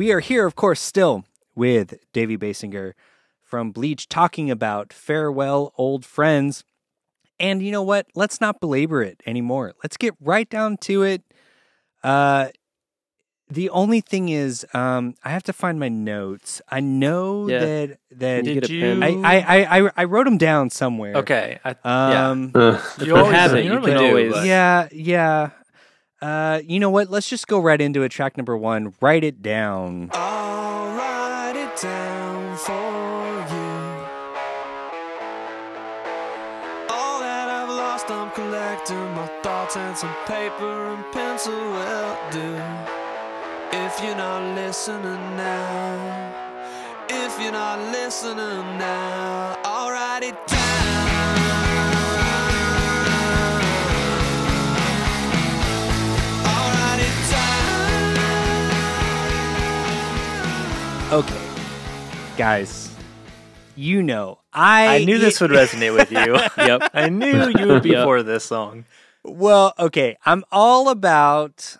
[0.00, 2.94] We are here, of course, still with Davy Baysinger
[3.42, 6.64] from Bleach talking about farewell old friends.
[7.38, 8.06] And you know what?
[8.14, 9.74] Let's not belabor it anymore.
[9.84, 11.22] Let's get right down to it.
[12.02, 12.48] Uh
[13.50, 16.62] the only thing is, um, I have to find my notes.
[16.70, 17.58] I know Yeah.
[17.58, 19.00] that that Did Did you?
[19.02, 21.14] I, I, I I- I wrote them down somewhere.
[21.16, 21.58] okay.
[21.62, 21.74] I.
[21.84, 24.88] Um, Uh, You you always have it, you you normally can do, always- but- yeah,
[24.92, 25.50] yeah.
[26.22, 27.10] Uh, you know what?
[27.10, 28.10] Let's just go right into it.
[28.10, 28.92] Track number one.
[29.00, 30.10] Write it down.
[30.12, 33.70] I'll write it down for you.
[36.90, 42.60] All that I've lost, I'm collecting my thoughts and some paper and pencil will do.
[43.72, 46.34] If you're not listening now,
[47.08, 50.59] if you're not listening now, I'll write it down.
[61.10, 61.42] Okay,
[62.36, 62.94] guys.
[63.74, 66.38] You know, I I knew this would resonate with you.
[66.56, 66.90] Yep.
[66.94, 68.04] I knew you would be Yep.
[68.04, 68.84] for this song.
[69.24, 70.16] Well, okay.
[70.24, 71.76] I'm all about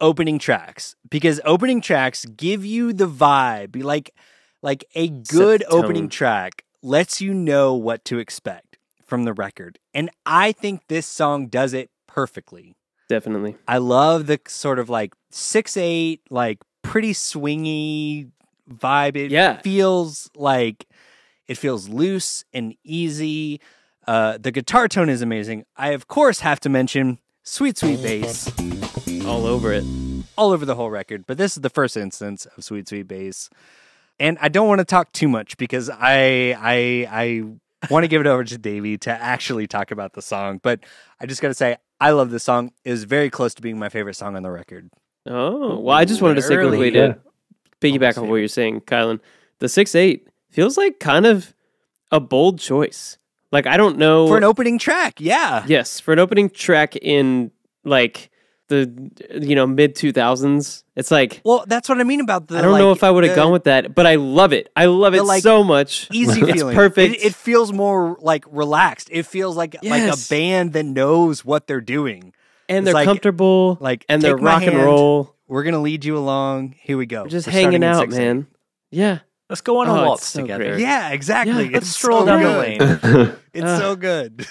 [0.00, 3.82] opening tracks because opening tracks give you the vibe.
[3.82, 4.14] Like
[4.62, 9.78] like a good opening track lets you know what to expect from the record.
[9.92, 12.76] And I think this song does it perfectly.
[13.10, 13.56] Definitely.
[13.68, 18.30] I love the sort of like 6-8 like pretty swingy
[18.70, 19.16] vibe.
[19.16, 19.60] It Yeah.
[19.60, 20.86] feels like
[21.48, 23.60] it feels loose and easy.
[24.06, 25.64] Uh, the guitar tone is amazing.
[25.76, 28.50] I of course have to mention sweet sweet bass
[29.26, 29.84] All over it.
[30.36, 33.48] all over the whole record, but this is the first instance of sweet sweet bass.
[34.20, 37.42] And I don't want to talk too much because I I I
[37.90, 40.80] want to give it over to Davy to actually talk about the song, but
[41.20, 42.72] I just got to say I love this song.
[42.84, 44.90] It was very close to being my favorite song on the record.
[45.26, 46.68] Oh, well, I just wanted to say Early.
[46.78, 47.14] quickly to Yeah.
[47.80, 49.20] piggyback on what you're saying, Kylan.
[49.60, 51.54] The six eight feels like kind of
[52.10, 53.18] a bold choice.
[53.52, 55.64] Like I don't know For an opening track, yeah.
[55.66, 57.50] Yes, for an opening track in
[57.84, 58.30] like
[58.68, 58.90] the
[59.40, 62.62] you know mid two thousands, it's like Well, that's what I mean about the I
[62.62, 64.70] don't know if I would have gone with that, but I love it.
[64.74, 66.08] I love the, it like, so much.
[66.10, 66.74] easy it's feeling.
[66.74, 67.14] perfect.
[67.16, 69.08] It, it feels more like relaxed.
[69.12, 72.32] It feels like like a band that knows what they're doing.
[72.72, 73.78] And they're like- comfortable.
[73.80, 75.34] Like and they're take my rock and hand, roll.
[75.48, 76.74] We're gonna lead you along.
[76.80, 77.22] Here we go.
[77.24, 78.46] We're just We're hanging out, man.
[78.90, 79.18] Yeah.
[79.50, 80.64] Let's go on a Oh, it's waltz so together.
[80.70, 80.80] great.
[80.80, 81.64] Yeah, exactly.
[81.66, 82.78] Yeah, Let's It's stroll so down good.
[82.80, 83.32] the lane.
[83.52, 83.78] It's Ah.
[83.78, 84.46] so good.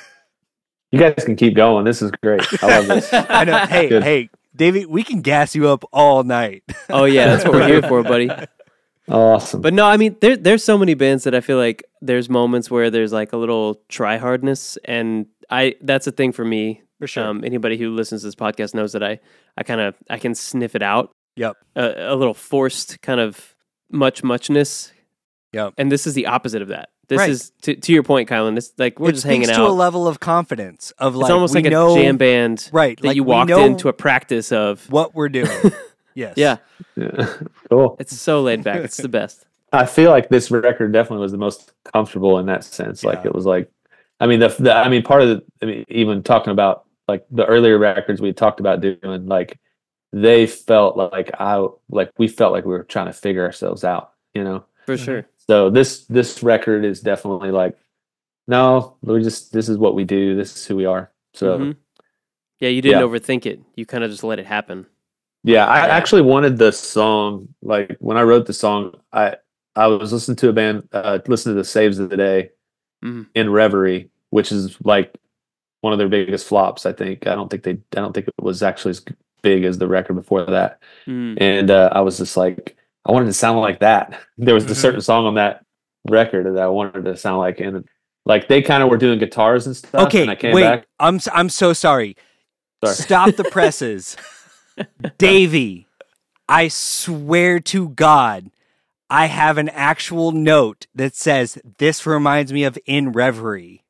[0.92, 1.86] you guys can keep going.
[1.86, 2.42] This is great.
[2.64, 3.10] I love this.
[3.14, 3.58] I know.
[3.66, 4.04] Hey, Good.
[4.04, 6.64] hey, David, we can gas you up all night.
[6.90, 8.30] Oh yeah, that's what we're here for, buddy.
[9.08, 9.62] Awesome.
[9.62, 12.70] But no, I mean, there there's so many bands that I feel like there's moments
[12.70, 16.82] where there's like a little try hardness, and I that's a thing for me.
[17.02, 17.26] For sure.
[17.26, 19.20] Um, anybody who listens to this podcast knows that I
[19.58, 21.12] I kind of I can sniff it out.
[21.36, 21.58] Yep.
[21.76, 23.56] A, a little forced kind of
[23.92, 24.92] much muchness.
[25.52, 25.74] Yep.
[25.80, 26.90] And this is the opposite of that.
[27.08, 27.30] This Right.
[27.32, 28.56] is to, to your point, Kylan.
[28.56, 31.32] It's like we're it just speaks hanging to a level of confidence of like it's
[31.34, 34.52] almost we like know a jam band right that like you walked into a practice
[34.52, 34.90] of.
[34.92, 35.50] what we're doing.
[36.14, 36.36] yes.
[36.38, 36.58] Yeah,
[36.96, 37.34] Yeah.
[37.70, 37.96] Cool.
[38.00, 38.82] it's so laid back.
[38.82, 39.46] It's the best.
[39.74, 43.04] I feel like this record definitely was the most comfortable in that sense.
[43.04, 43.72] Like it was like,
[44.20, 47.26] I mean, the, the I mean, part of the, I mean, even talking about like
[47.30, 49.60] the earlier records we talked about doing, like
[50.14, 54.14] they felt like I, like we felt like we were trying to figure ourselves out,
[54.34, 54.64] you know?
[54.86, 55.04] For Mm-hmm.
[55.06, 55.26] sure.
[55.38, 57.78] So this, this record is definitely like,
[58.48, 60.36] no, we just, this is what we do.
[60.36, 61.12] This is who we are.
[61.34, 61.76] So Mhm.
[62.60, 63.08] Yeah, you didn't Yeah.
[63.08, 63.60] overthink it.
[63.76, 64.86] You kind of just let it happen.
[65.44, 65.94] Yeah, I Yeah.
[65.98, 67.50] actually wanted the song.
[67.62, 69.36] Like when I wrote the song, I
[69.76, 72.52] I was listening to a band, uh, listening to the Saves of the Day
[73.04, 73.28] Mhm.
[73.34, 75.16] in Reverie, which is like
[75.82, 76.86] one of their biggest flops.
[76.86, 77.28] I think.
[77.28, 77.72] I don't think they.
[77.72, 79.06] I don't think it was actually as
[79.42, 80.80] big as the record before that.
[81.08, 81.38] Mm.
[81.42, 84.20] And uh, I was just like, I wanted to sound like that.
[84.38, 85.64] There was a certain song on that
[86.10, 87.88] record that I wanted to sound like, and
[88.26, 90.08] like they kind of were doing guitars and stuff.
[90.08, 90.64] Okay, and I came wait.
[90.64, 90.88] back.
[91.00, 92.16] I'm I'm so sorry.
[92.84, 92.96] Sorry.
[92.96, 94.18] Stop the presses.
[95.18, 95.88] Davy,
[96.50, 98.50] I swear to God,
[99.10, 103.84] I have an actual note that says this reminds me of In Reverie.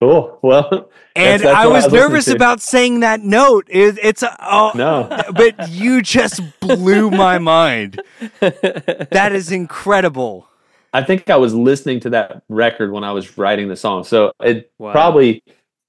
[0.00, 0.38] Cool.
[0.42, 2.34] Well, And that's I was I nervous to.
[2.34, 3.66] about saying that note.
[3.70, 5.08] It, it's a, oh, no.
[5.34, 8.00] but you just blew my mind.
[8.40, 10.48] That is incredible.
[10.92, 14.04] I think I was listening to that record when I was writing the song.
[14.04, 14.92] So it Wow.
[14.92, 15.42] probably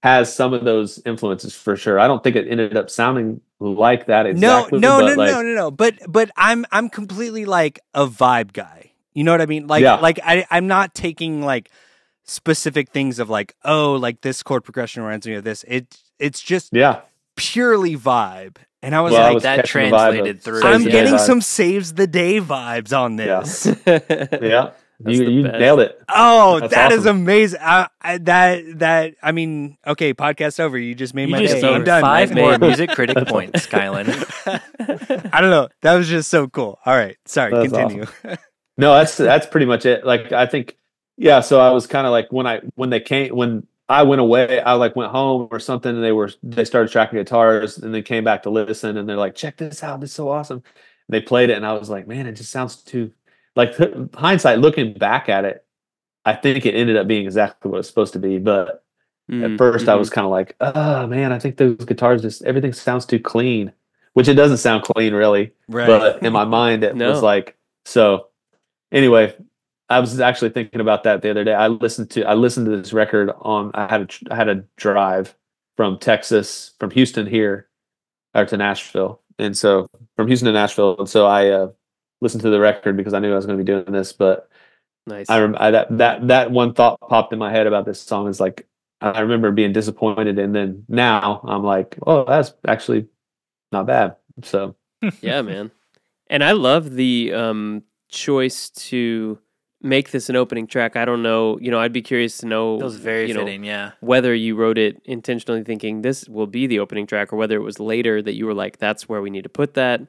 [0.04, 2.00] has some of those influences for sure.
[2.00, 4.80] I don't think it ended up sounding like that exactly.
[4.80, 5.72] no, no, no, like, no, no, no.
[5.72, 8.92] But but I'm I'm completely like a vibe guy.
[9.14, 9.68] You know what I mean?
[9.68, 9.96] Like Yeah.
[9.96, 11.70] like I I'm not taking like
[12.28, 15.64] specific things of like oh like this chord progression reminds me of this.
[15.68, 17.02] It it's just Yeah.
[17.36, 20.42] purely vibe, and I was Well, I like, was that catching the vibe of translated
[20.42, 20.62] through.
[20.62, 21.26] Saves I'm getting vibe.
[21.26, 23.66] some saves the day vibes on this.
[23.88, 25.60] Yeah, That's you you best.
[25.60, 26.02] nailed it.
[26.10, 27.18] Oh, That's that is awesome.
[27.22, 27.60] amazing!
[27.62, 30.76] I, I, that that I mean, okay, podcast over.
[30.78, 31.72] You just made You my just day.
[31.72, 32.02] I'm done.
[32.02, 32.44] five man.
[32.44, 34.08] more music critic points, Skylan.
[35.34, 35.70] I don't know.
[35.84, 36.80] That was just so cool.
[36.84, 37.52] All right, sorry.
[37.52, 38.06] That's continue.
[38.80, 40.04] No, that's that's pretty much it.
[40.04, 40.76] Like I think,
[41.18, 41.42] yeah.
[41.42, 44.60] So I was kind of like when I when they came when I went away,
[44.62, 48.02] I like went home or something, and they were they started tracking guitars, and they
[48.02, 50.58] came back to listen, and they're like, "Check this out, this is so awesome."
[51.08, 53.12] And they played it, and I was like, "Man, it just sounds too."
[53.56, 53.76] Like
[54.16, 55.66] hindsight, looking back at it,
[56.26, 58.40] I think it ended up being exactly what it's supposed to be.
[58.40, 58.84] But
[59.32, 60.00] Mm, at first, I mhm.
[60.00, 63.74] was kind of like, "Oh man, I think those guitars just everything sounds too clean,"
[64.14, 65.88] which it doesn't sound clean really right.
[65.88, 67.10] but in my mind it No.
[67.10, 68.28] was like so
[68.92, 69.36] anyway
[69.90, 71.54] i was actually thinking about that the other day.
[71.54, 74.64] I listened to i listened to this record on i had a i had a
[74.76, 75.36] drive
[75.76, 77.68] from texas from houston here
[78.34, 79.22] or to nashville.
[79.40, 80.98] And so from houston to nashville.
[81.00, 81.70] And so i uh,
[82.22, 84.14] listened to the record because i knew i was going to be doing this.
[84.14, 84.50] But
[85.06, 85.30] nice.
[85.30, 88.28] i, rem- I that that that one thought popped in my head about this song
[88.28, 88.68] is like
[89.02, 90.40] i remember being disappointed.
[90.40, 93.08] And then now i'm like oh that's actually
[93.72, 94.16] not bad.
[94.44, 94.76] So
[95.22, 95.72] yeah, man.
[96.30, 99.40] And I love the um, choice to
[99.88, 100.96] make this an opening track.
[100.96, 103.42] I don't know, you know, I'd be curious to know That was very you know,
[103.42, 103.92] fitting, yeah.
[104.02, 107.64] whether you wrote it intentionally thinking this will be the opening track or whether it
[107.64, 110.02] was later that you were like that's where we need to put that.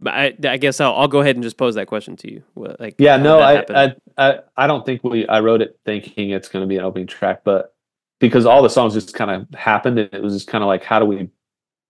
[0.00, 2.42] But I, I guess I'll, I'll go ahead and just pose that question to you.
[2.56, 3.64] Like, Yeah, no, I.
[3.68, 5.28] I, I, I don't think we.
[5.28, 7.74] I wrote it thinking it's going to be an opening track, but
[8.18, 10.82] because all the songs just kind of happened, and it was just kind of like,
[10.82, 11.28] how do we?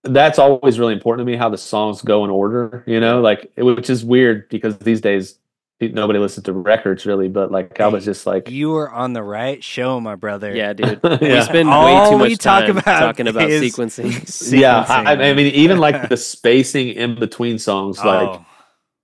[0.03, 2.83] That's always really important to me how the songs go in order.
[2.85, 5.40] You know, like which is weird because these days pe-
[5.89, 9.23] nobody listens to records really, but like I was just like, you were on the
[9.23, 10.55] right show, my brother.
[10.55, 10.99] yeah, dude.
[11.21, 14.51] We yeah, spend way too much we talk time about talking about is- sequencing.
[14.59, 14.85] yeah.
[14.87, 18.45] I, I mean, even like the spacing in between songs, like Oh,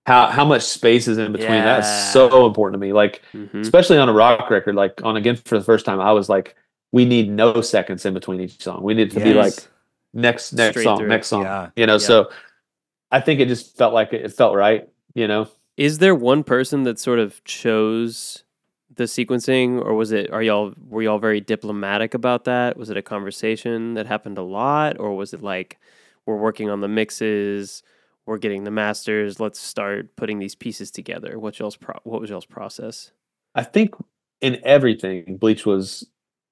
[0.05, 1.51] how how much space is in between.
[1.51, 1.65] Yeah.
[1.79, 2.93] That's so important to me.
[2.93, 3.59] Like Mhm.
[3.61, 6.55] especially on a rock record like on again for the first time i was like
[6.93, 9.53] we need no seconds in between each song we need to be like
[10.13, 11.07] next next Straight song through.
[11.09, 11.69] next song Yeah.
[11.75, 11.97] you know Yeah.
[12.09, 12.29] so
[13.11, 16.43] i think it just felt like it, it felt right you know Is there one
[16.43, 18.43] person that sort of chose
[18.95, 20.31] the sequencing, or was it?
[20.31, 22.77] Are y'all were y'all very diplomatic about that?
[22.77, 25.77] Was it a conversation that happened a lot, or was it like
[26.25, 27.83] we're working on the mixes,
[28.25, 31.37] we're getting the masters, let's start putting these pieces together?
[31.39, 33.11] What y'all's pro- what was y'all's process?
[33.55, 33.95] i think
[34.41, 36.05] in everything bleach was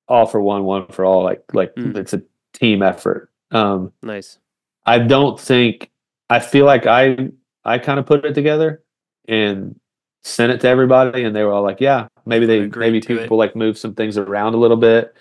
[0.07, 1.95] all for one one for all like like Mm.
[1.97, 2.21] it's a
[2.53, 4.39] team effort um Nice.
[4.85, 5.91] I don't think
[6.29, 7.29] I feel like I
[7.63, 8.81] I kind of put it together
[9.27, 9.79] and
[10.23, 13.21] sent it to everybody and they were all like, yeah, maybe they maybe to it.
[13.21, 15.15] people like move some things around a little bit.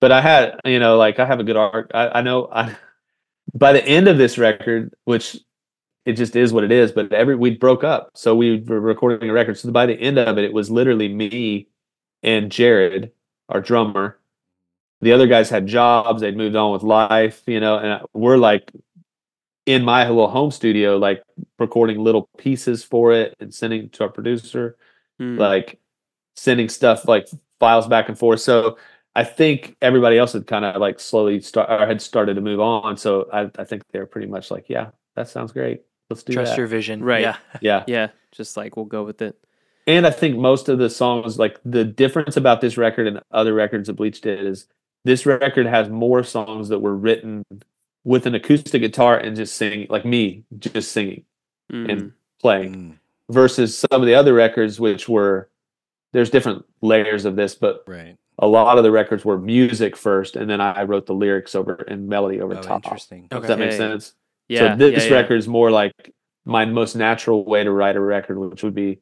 [0.00, 1.90] But I had, you know, like I have a good art.
[1.94, 2.76] I, I know I
[3.54, 5.36] by the end of this record, which
[6.04, 8.10] it just is what it is, but every we broke up.
[8.14, 9.58] So we were recording a record.
[9.58, 11.68] So by the end of it, it was literally me
[12.22, 13.12] and Jared,
[13.48, 14.18] our drummer.
[15.00, 18.70] The other guys had jobs, they'd moved on with life, you know, and we're like
[19.66, 21.22] in my little home studio, like
[21.58, 24.76] recording little pieces for it and sending to our producer,
[25.20, 25.38] Mm.
[25.38, 25.78] like
[26.36, 27.28] sending stuff like
[27.60, 28.40] files back and forth.
[28.40, 28.78] So
[29.14, 32.60] I think everybody else had kind of like slowly start or had started to move
[32.60, 32.96] on.
[32.96, 35.82] So I, I think they're pretty much like, yeah, that sounds great.
[36.10, 36.58] Let's do Trust that.
[36.58, 37.04] your vision.
[37.04, 37.20] Right.
[37.22, 37.36] Yeah.
[37.60, 37.84] yeah.
[37.86, 39.36] yeah, just like we'll go with it.
[39.86, 43.52] And I think most of the songs, like the difference about this record and other
[43.52, 44.66] records that Bleach did is
[45.04, 47.44] this record has more songs that were written
[48.04, 51.24] with an acoustic guitar and just singing, like me, just singing,
[51.70, 52.12] Mm.
[52.40, 52.98] playing, mm,
[53.30, 55.48] versus some of the other records, which were
[56.12, 58.18] there's different layers of this, but right.
[58.38, 61.76] a lot of the records were music first, and then I wrote the lyrics over
[61.88, 62.84] and melody over Oh, top.
[62.84, 63.28] interesting.
[63.30, 63.76] Does that make Okay.
[63.78, 64.14] sense?
[64.48, 64.72] Yeah.
[64.72, 65.16] so this yeah, yeah.
[65.22, 66.12] record is more like
[66.44, 68.98] my most natural way to write a record, which would be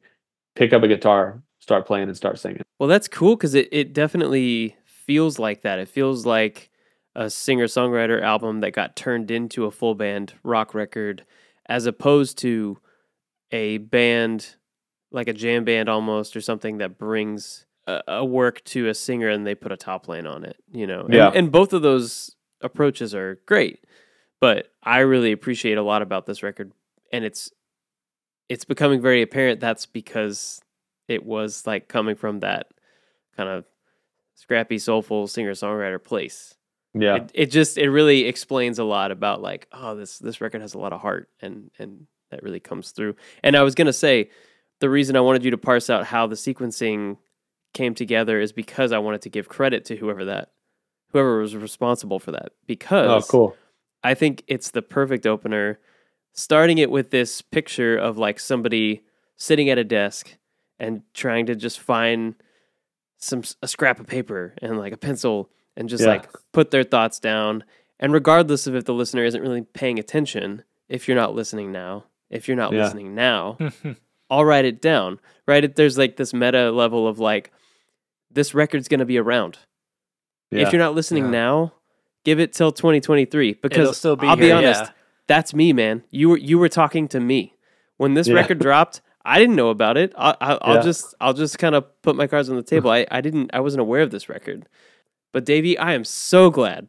[0.55, 2.61] pick up a guitar, start playing, and start singing.
[2.79, 5.79] Well, that's cool because it, it definitely feels like that.
[5.79, 6.69] It feels like
[7.15, 11.25] a singer songwriter album that got turned into a full band rock record,
[11.67, 12.77] as opposed to
[13.51, 14.55] a band
[15.11, 19.27] like a jam band almost or something that brings a, a work to a singer
[19.27, 20.55] and they put a top line on it.
[20.71, 21.31] You know, and, Yeah.
[21.33, 23.83] and both of those approaches are great.
[24.39, 26.71] But I really appreciate a lot about this record,
[27.11, 27.51] and it's
[28.49, 30.61] it's becoming very apparent that's because
[31.07, 32.67] it was like coming from that
[33.37, 33.65] kind of
[34.35, 36.55] scrappy, soulful singer songwriter place.
[36.93, 40.61] Yeah, It, it just it really explains a lot about like oh this this record
[40.61, 43.15] has a lot of heart and and that really comes through.
[43.43, 44.29] And I was gonna say
[44.79, 47.17] the reason I wanted you to parse out how the sequencing
[47.73, 50.49] came together is because I wanted to give credit to whoever that
[51.11, 53.57] whoever was responsible for that oh, because oh, cool.
[54.03, 55.79] I think it's the perfect opener.
[56.33, 59.03] Starting it with this picture of like somebody
[59.35, 60.37] sitting at a desk
[60.79, 62.35] and trying to just find
[63.17, 66.09] some a scrap of paper and like a pencil and just Yeah.
[66.11, 67.63] like put their thoughts down.
[67.99, 72.05] And regardless of if the listener isn't really paying attention, if you're not listening now,
[72.29, 72.83] if you're not Yeah.
[72.83, 73.57] listening now,
[74.29, 75.19] I'll write it down.
[75.47, 75.63] Right?
[75.63, 77.51] It- There's like this meta level of like
[78.31, 79.57] this record's going to be around.
[80.51, 80.61] Yeah.
[80.65, 81.31] If you're not listening Yeah.
[81.31, 81.73] now,
[82.25, 84.89] give it till 2023 because still be I'll be honest, yeah.
[85.27, 86.03] that's me, man.
[86.11, 87.55] You were you were talking to me
[87.97, 88.35] when this Yeah.
[88.35, 89.01] record dropped.
[89.23, 90.13] I didn't know about it.
[90.17, 90.81] I, I, I'll Yeah.
[90.81, 92.89] just I'll just kind of put my cards on the table.
[92.97, 94.67] I, I didn't I wasn't aware of this record,
[95.31, 96.87] but Davy, I am so glad.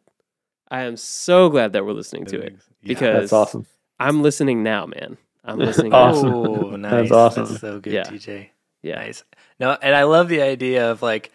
[0.71, 2.89] I am so glad that we're listening to it Yeah.
[2.89, 3.67] because That's awesome.
[4.01, 5.17] I'm listening now, man.
[5.45, 5.93] I'm listening.
[5.93, 6.33] Awesome.
[6.35, 7.11] Oh, nice.
[7.11, 7.45] awesome.
[7.47, 8.05] That's so good, Yeah.
[8.05, 8.49] TJ.
[8.83, 8.95] Yeah.
[8.97, 9.25] Nice.
[9.61, 11.31] No, and I love the idea of like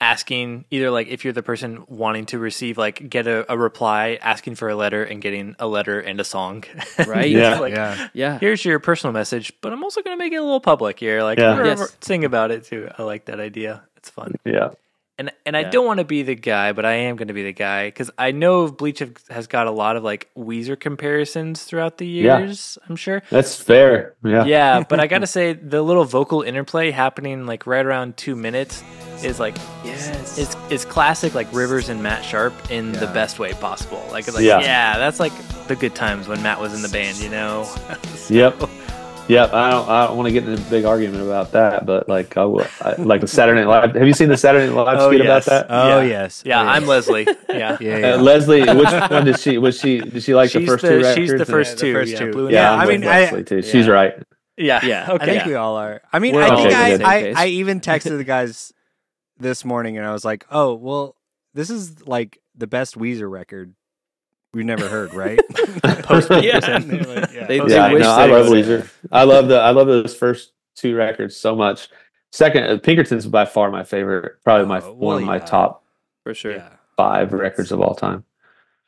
[0.00, 4.18] asking either like if you're the person wanting to receive like get a, a reply
[4.22, 6.64] asking for a letter and getting a letter and a song
[7.06, 7.28] Right?
[7.30, 7.58] Yeah.
[7.60, 8.08] like yeah.
[8.14, 8.38] Yeah.
[8.38, 11.22] here's your personal message but i'm also going to make it a little public here
[11.22, 11.62] like Yeah.
[11.62, 11.94] Yes.
[12.00, 14.70] sing about it too i like that idea it's fun Yeah.
[15.20, 17.42] And and i don't want to be the guy but i am going to be
[17.44, 21.62] the guy because i know bleach have, has got a lot of like weezer comparisons
[21.62, 22.38] throughout the Yeah.
[22.38, 24.14] years i'm sure That's fair.
[24.24, 24.44] Yeah.
[24.44, 28.82] yeah, but I gotta say the little vocal interplay happening like right around two minutes
[29.22, 30.38] is like Yes.
[30.38, 34.02] it's it's classic like Rivers and Matt Sharp in the best way possible.
[34.10, 34.60] Like like Yeah.
[34.60, 34.98] yeah.
[34.98, 35.32] that's like
[35.68, 37.68] the good times when Matt was in the band, you know.
[38.30, 38.62] Yep.
[39.30, 39.52] Yep.
[39.54, 39.88] I don't.
[39.88, 42.66] I don't want to get in a big argument about that, but like I will.
[42.80, 43.94] I, like the Saturday Night Live.
[43.94, 45.46] Have you seen the Saturday Night Live Oh, skit yes.
[45.46, 45.74] about that?
[45.74, 46.06] Oh Yeah.
[46.08, 46.42] yes.
[46.44, 46.88] Yeah, Oh, I'm yes.
[46.88, 47.24] Leslie.
[47.48, 47.76] Yeah.
[47.80, 48.14] Yeah, Uh, yeah.
[48.16, 49.58] Leslie, which one did she?
[49.58, 49.98] Was she?
[50.00, 51.14] Did she like the first the- two records?
[51.16, 51.92] she's the And- first the two.
[51.94, 52.32] first two.
[52.32, 53.62] Blue Yeah, Yeah, I'm I with mean, I- Leslie too.
[53.62, 54.14] She's right.
[54.56, 54.84] Yeah.
[54.84, 55.06] Yeah.
[55.08, 55.26] I Okay.
[55.26, 56.02] think we all are.
[56.12, 57.34] I mean, We're I think I, I.
[57.36, 58.72] I even texted the guys
[59.38, 61.16] this morning and I was like, oh, well,
[61.54, 63.74] this is like the best Weezer record
[64.52, 65.38] we've never heard, right?
[66.02, 66.58] Post Yeah.
[66.58, 67.46] Like, yeah.
[67.46, 68.46] They- Post- they yeah, wish no, I love.
[68.46, 68.90] Weezer.
[69.12, 69.60] I love the.
[69.60, 71.88] I love those first two records so much.
[72.32, 74.42] Second, uh, Pinkerton's by far my favorite.
[74.44, 75.44] Probably my Oh, one of my yeah.
[75.44, 75.84] top
[76.22, 76.52] for sure.
[76.56, 76.68] Yeah.
[76.96, 78.24] five records of all time.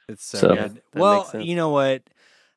[0.09, 0.83] It's so, So- good.
[0.95, 2.03] Yeah, well, you know what?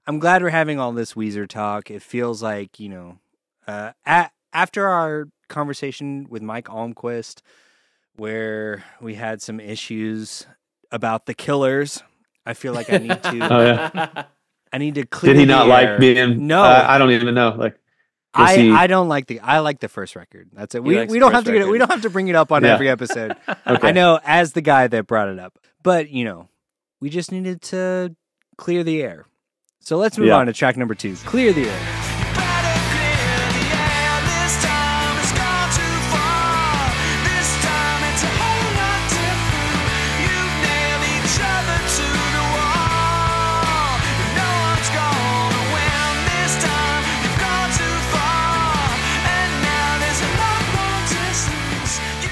[0.07, 1.89] I'm glad we're having all this Weezer talk.
[1.89, 3.17] It feels like you know,
[3.67, 7.41] uh, a- after our conversation with Mike Almquist,
[8.15, 10.45] where we had some issues
[10.91, 12.01] about the Killers.
[12.45, 13.47] I feel like I need to.
[13.51, 14.23] Oh yeah.
[14.73, 15.33] I need to clear.
[15.33, 15.39] The record.
[15.39, 15.91] Did he the not air.
[15.91, 16.47] like being?
[16.47, 16.61] No.
[16.61, 17.55] I, I don't even know.
[17.57, 17.79] Like,
[18.33, 20.49] I, he- I don't like the I like the first record.
[20.53, 20.83] That's it.
[20.83, 21.69] We we don't have first to get it.
[21.69, 22.73] We don't have to bring it up on Yeah.
[22.73, 23.35] every episode.
[23.47, 23.87] okay.
[23.87, 26.49] I know as the guy that brought it up, but you know,
[26.99, 28.15] we just needed to
[28.57, 29.25] clear the air.
[29.79, 30.37] So let's move Yeah.
[30.37, 31.15] on to track number two.
[31.15, 32.04] Clear the air.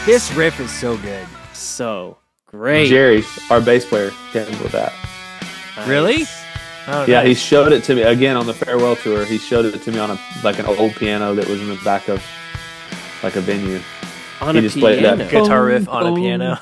[0.05, 1.25] This riff is so good.
[1.53, 2.89] So great.
[2.89, 4.91] Jerry, our bass player, came up with that.
[5.77, 5.87] Nice.
[5.87, 6.23] Really?
[6.87, 9.23] Oh, Yeah, he showed it to me again on the farewell tour.
[9.23, 11.79] He showed it to me on a like an old piano that was in the
[11.85, 12.21] back of
[13.23, 13.79] like a venue.
[14.41, 15.31] On He a just played that.
[15.31, 16.59] Guitar riff on a piano.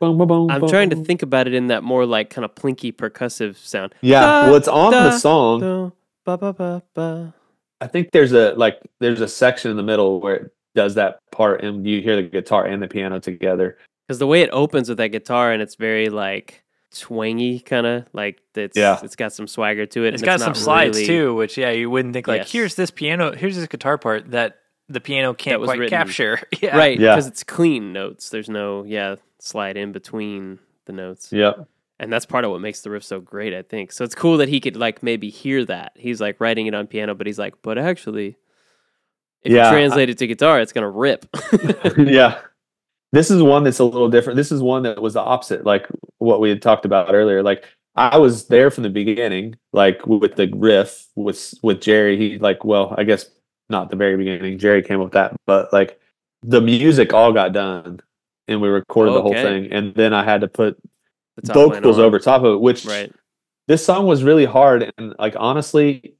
[0.00, 3.94] I'm trying to think about it in that more like kind of plinky percussive sound.
[4.00, 5.60] Yeah, Da, well, it's on da, the song.
[5.60, 5.90] Da,
[6.24, 7.34] ba, ba, ba, ba.
[7.80, 11.20] I think there's a like there's a section in the middle where it does that
[11.32, 13.76] part, and you hear the guitar and the piano together.
[14.06, 16.62] Because the way it opens with that guitar and it's very like
[16.92, 18.98] twangy, kind of like it's Yeah.
[19.02, 20.14] it's got some swagger to it.
[20.14, 22.52] It's and got some slides really- too, which yeah, you wouldn't think like Yes.
[22.52, 24.58] here's this piano, here's this guitar part that
[24.88, 25.96] the piano can't quite written.
[25.96, 26.40] capture.
[26.60, 26.76] Yeah.
[26.76, 26.98] right?
[26.98, 27.14] Yeah.
[27.14, 28.28] Because it's clean notes.
[28.30, 31.68] There's no yeah slide in between the notes, Yep.
[32.00, 33.54] and that's part of what makes the riff so great.
[33.54, 34.02] I think so.
[34.04, 35.92] It's cool that he could like maybe hear that.
[35.94, 38.36] He's like writing it on piano, but he's like, but actually,
[39.42, 41.26] if Yeah, you I- translate it to guitar, it's gonna rip.
[41.98, 42.40] yeah.
[43.12, 44.36] This is one that's a little different.
[44.36, 47.42] This is one that was the opposite, like what we had talked about earlier.
[47.42, 47.64] Like
[47.96, 52.16] I was there from the beginning, like with the riff with with Jerry.
[52.16, 53.28] He like, well, I guess
[53.68, 54.58] not the very beginning.
[54.58, 55.98] Jerry came up with that, but like
[56.42, 58.00] the music all got done,
[58.46, 60.78] and we recorded the whole thing, and then I had to put
[61.36, 63.12] The top line vocals over top of it, which right.
[63.66, 66.14] this song was really hard and like honestly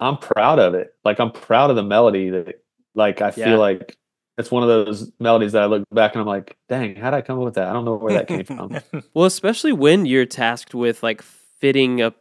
[0.00, 2.62] i'm proud of it like i'm proud of the melody that
[2.94, 3.46] like i Yeah.
[3.46, 3.96] feel like
[4.36, 7.16] it's one of those melodies that i look back and i'm like dang how did
[7.16, 8.78] i come up with that i don't know where that came from
[9.14, 12.14] Well, especially when you're tasked with like fitting a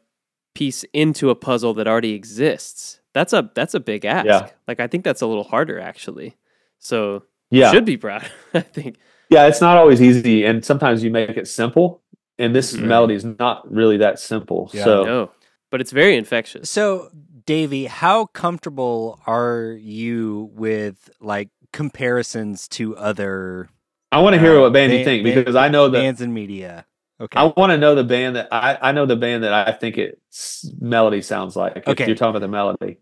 [0.56, 3.00] piece into a puzzle that already exists.
[3.14, 4.26] That's a that's a big ask.
[4.26, 4.50] Yeah.
[4.68, 6.36] Like I think that's a little harder actually.
[6.80, 8.26] So yeah should be proud.
[8.56, 8.98] I think.
[9.30, 12.02] yeah it's not always easy and sometimes you make it simple
[12.40, 12.86] and this Mhm.
[12.88, 14.72] melody is not really that simple.
[14.74, 14.84] Yeah.
[14.84, 15.32] so No,
[15.70, 16.70] but it's very infectious.
[16.72, 17.10] So,
[17.48, 23.70] Davy, how comfortable are you with like comparisons to other
[24.12, 26.22] I want to hear Uh, what band you think ban- because I know the bands
[26.22, 26.86] and media?
[27.20, 27.40] Okay.
[27.40, 29.98] I want to know the band that I, I know the band that I think
[29.98, 31.78] its melody sounds like.
[31.78, 32.06] If Okay.
[32.06, 33.00] you're talking about the melody.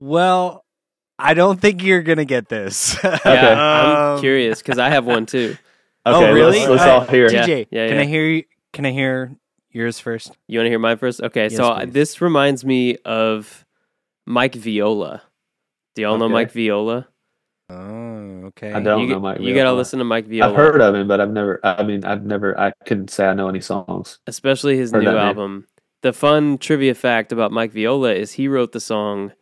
[0.00, 0.64] well,
[1.18, 2.96] I don't think you're gonna get this.
[3.04, 3.54] Yeah, Okay.
[3.54, 5.56] I'm Um, curious because I have one too.
[6.08, 6.58] Oh, really?
[6.60, 7.10] Let's, let's All all right.
[7.10, 7.32] hear.
[7.32, 7.46] Yeah.
[7.46, 8.02] TJ, yeah, can yeah.
[8.02, 8.44] I hear you?
[8.72, 9.34] Can I hear
[9.72, 10.36] yours first?
[10.46, 11.20] You want to hear mine first?
[11.20, 11.90] Okay, Yes, so please.
[11.92, 13.65] this reminds me of
[14.26, 15.22] Mike Viola.
[15.94, 16.32] Do y'all know Okay.
[16.34, 17.08] Mike Viola?
[17.68, 18.72] Oh, okay.
[18.72, 20.50] I don't you, know g- Mike You gotta listen to Mike Viola.
[20.50, 21.58] I've heard of him, but I've never.
[21.64, 22.58] I mean, I've never.
[22.58, 24.18] I couldn't say I know any songs.
[24.26, 25.26] especially his Heard new that name.
[25.26, 25.66] album.
[26.02, 29.32] The fun trivia fact about Mike Viola is he wrote the song,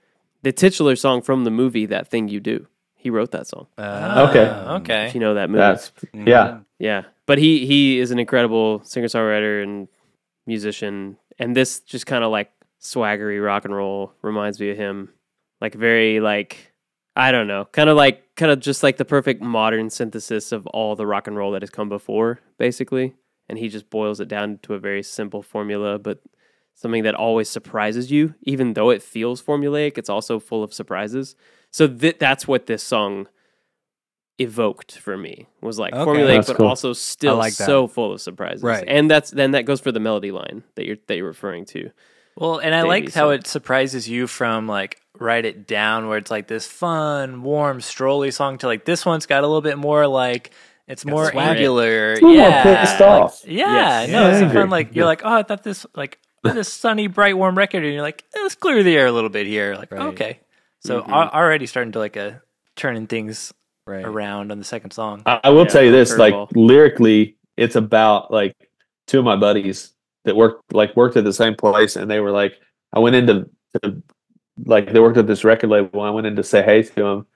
[0.42, 3.66] the titular song from the movie "That Thing You Do." He wrote that song.
[3.76, 4.46] Uh, Okay.
[4.48, 5.06] Okay.
[5.08, 6.60] If you know that movie, That's yeah.
[6.78, 7.02] yeah.
[7.26, 9.88] But he he is an incredible singer songwriter and
[10.46, 12.50] musician, and this just kind of like
[12.84, 15.08] swaggery rock and roll reminds me of him.
[15.60, 16.72] Like very like
[17.16, 20.66] I don't know, kind of like kind of just like the perfect modern synthesis of
[20.68, 23.14] all the rock and roll that has come before, basically.
[23.48, 26.20] And he just boils it down to a very simple formula, but
[26.74, 29.96] something that always surprises you, even though it feels formulaic.
[29.96, 31.36] It's also full of surprises.
[31.70, 33.28] So th- that's what this song
[34.38, 36.10] evoked for me was like Okay.
[36.10, 36.66] formulaic, That's but cool.
[36.66, 38.62] also still like so full of surprises.
[38.64, 38.84] Right.
[38.86, 41.90] And that's then that goes for the melody line that you're that you're referring to.
[42.36, 46.18] Well, and I like liked how it surprises you from like write it down where
[46.18, 49.78] it's like this fun, warm, strolly song to like this one's got a little bit
[49.78, 50.50] more like
[50.88, 51.50] it's more swagger.
[51.50, 52.12] angular.
[52.12, 54.10] It's a little more yeah, pissed like- yeah, Yes.
[54.10, 54.50] no, it's Yeah.
[54.50, 55.08] a fun like you're Yeah.
[55.08, 58.40] like, oh, I thought this like this sunny, bright, warm record, and you're like, eh,
[58.42, 59.76] let's clear the air a little bit here.
[59.76, 60.02] Like, Right.
[60.08, 60.40] okay,
[60.80, 61.08] so Mhm.
[61.08, 62.42] al- already starting to like a
[62.76, 63.54] turning things
[63.86, 64.04] Right.
[64.04, 65.22] around on the second song.
[65.24, 66.50] I, I will Yeah, tell you this: like curveball.
[66.54, 68.54] lyrically, it's about like
[69.06, 69.93] two of my buddies
[70.24, 72.54] that worked like worked at the same place, and they were like,
[72.92, 73.48] I went into
[73.82, 74.02] to,
[74.66, 76.00] like they worked at this record label.
[76.00, 77.26] And I went in to say hey to them,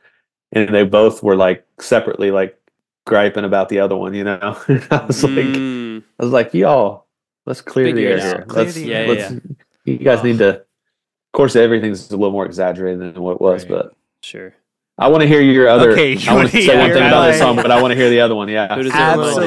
[0.53, 2.59] and they both were like separately like
[3.07, 4.15] griping about the other one.
[4.15, 4.39] You know,
[4.91, 7.07] I was like, Mm, I was like, y'all,
[7.47, 8.37] let's clear Figure the air it out.
[8.37, 8.45] here.
[8.47, 9.15] Clear Let's, the Yeah, air.
[9.15, 9.47] yeah, let's,
[9.85, 10.49] you guys need to.
[10.61, 13.71] Of course, everything's a little more exaggerated than what it was, Right.
[13.71, 14.55] but sure.
[15.01, 15.93] I want to hear your other.
[15.93, 17.93] Okay, you I want wanna say one hear thing about this song, but I want
[17.93, 18.49] to hear the other one.
[18.49, 19.21] Yeah, Who does it remind?
[19.21, 19.47] Absolutely.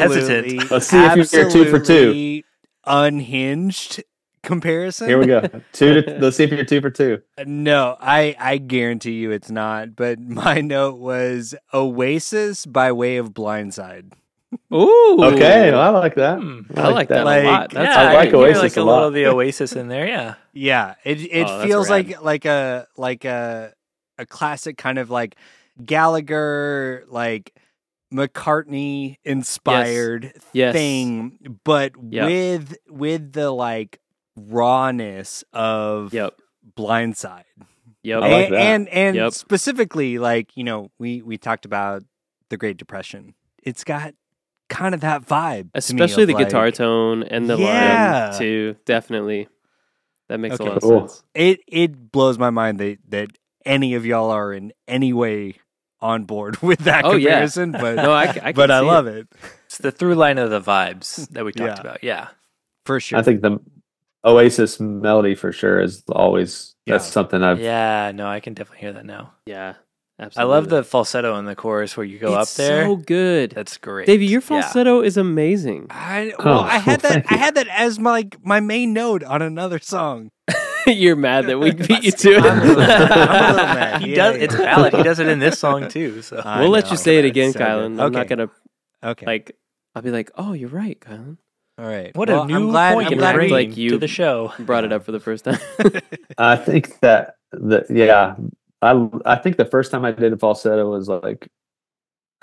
[0.55, 0.71] Hesitant.
[0.71, 2.41] Let's see if you're two for two.
[2.85, 4.03] Absolutely Unhinged
[4.43, 5.07] comparison.
[5.07, 5.41] Here we go.
[5.71, 6.01] Two.
[6.01, 7.21] To, let's see if you're two for two.
[7.45, 9.95] No, I I guarantee you it's not.
[9.95, 14.13] But my note was Oasis by way of Blindside.
[14.73, 15.17] Ooh.
[15.21, 16.39] Okay, well, I like that.
[16.39, 16.61] Hmm.
[16.75, 17.69] I like that, Like, a lot.
[17.71, 18.93] That's yeah, I like can Oasis like a a lot.
[18.93, 20.05] little of the Oasis in there.
[20.07, 22.07] Yeah, Yeah, it it Oh, feels rad.
[22.09, 23.73] like like a like a
[24.17, 25.35] a classic kind of like
[25.85, 27.53] Gallagher like
[28.13, 30.73] McCartney inspired Yes.
[30.73, 32.25] thing, but Yep.
[32.27, 33.99] with with the like
[34.35, 36.39] rawness of Yep.
[36.77, 37.43] Blindside.
[38.03, 38.23] Yep.
[38.23, 38.59] I like and, that.
[38.61, 39.33] and and Yep.
[39.33, 42.03] specifically like you know we we talked about
[42.49, 43.33] the Great Depression.
[43.63, 44.13] It's got
[44.69, 48.29] kind of that vibe, to me Especially of, the guitar tone and the Yeah.
[48.31, 48.75] line too.
[48.85, 49.47] Definitely.
[50.29, 50.63] That makes Okay.
[50.63, 51.07] a lot of Cool.
[51.07, 51.23] sense.
[51.35, 53.29] It it blows my mind that that
[53.65, 55.55] any of y'all are in any way
[56.01, 57.29] on board with that Oh, yeah.
[57.29, 57.71] comparison.
[57.71, 59.17] But No, I, I can but I love it.
[59.17, 59.27] it.
[59.65, 61.81] it's the through line of the vibes that we talked Yeah.
[61.81, 62.03] about.
[62.03, 62.27] Yeah,
[62.85, 63.19] for sure.
[63.19, 63.59] I think the
[64.23, 67.59] Oasis melody for sure is always that's something I've.
[67.59, 68.11] yeah.
[68.13, 69.33] No, I can definitely hear that now.
[69.45, 69.75] Yeah.
[70.19, 70.51] Absolutely.
[70.53, 72.85] I love the falsetto in the chorus where you go It's up there.
[72.85, 73.51] So good.
[73.51, 74.45] That's great, Davy, your Yeah.
[74.61, 75.87] falsetto is amazing.
[75.89, 77.25] I well, Oh, I had that.
[77.31, 80.29] I had that as my like, my main note on another song.
[80.87, 82.43] You're mad that we beat you to it.
[82.43, 84.01] I'm a little- I'm a little mad.
[84.01, 84.37] He Yeah, does.
[84.37, 84.43] yeah.
[84.43, 84.93] It's valid.
[84.93, 86.21] He does it in this song too.
[86.21, 87.67] So I we'll let you say it again, So good.
[87.67, 88.01] Kylan.
[88.01, 88.49] I'm not gonna
[89.03, 89.25] Okay.
[89.25, 89.55] like.
[89.93, 91.37] I'll be like, "Oh, you're right, Kylan."
[91.77, 92.15] All right.
[92.15, 94.07] what Well, a new I'm glad, point I'm glad bring like like you- to the
[94.07, 94.53] show.
[94.59, 95.59] Brought it up for the first time.
[96.37, 98.35] I think that the yeah,
[98.81, 101.47] I I think the first time I did a falsetto was like,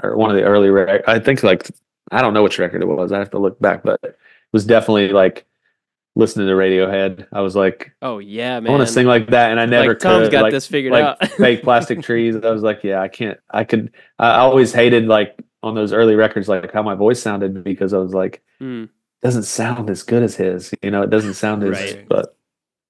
[0.03, 1.71] or one of the early rec- I think like
[2.11, 3.13] I don't know which record it was.
[3.13, 4.19] I have to look back, but it
[4.53, 5.47] was definitely like
[6.19, 7.27] listening to Radiohead.
[7.33, 9.91] I was like, oh yeah, man, I want to sing like that, and I never
[9.91, 10.33] like Tom's could.
[10.33, 11.27] got like, this figured like out.
[11.39, 12.37] fake plastic trees.
[12.37, 13.39] I was like, yeah, I can't.
[13.51, 13.93] I could.
[14.19, 17.99] I always hated like on those early records, like how my voice sounded because I
[17.99, 18.89] was like, Mm.
[19.23, 20.75] doesn't sound as good as his.
[20.83, 21.71] You know, it doesn't sound as.
[21.71, 22.07] Right.
[22.09, 22.37] But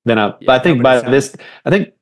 [0.06, 1.36] then I, Yeah, but I think by this,
[1.66, 1.92] I think,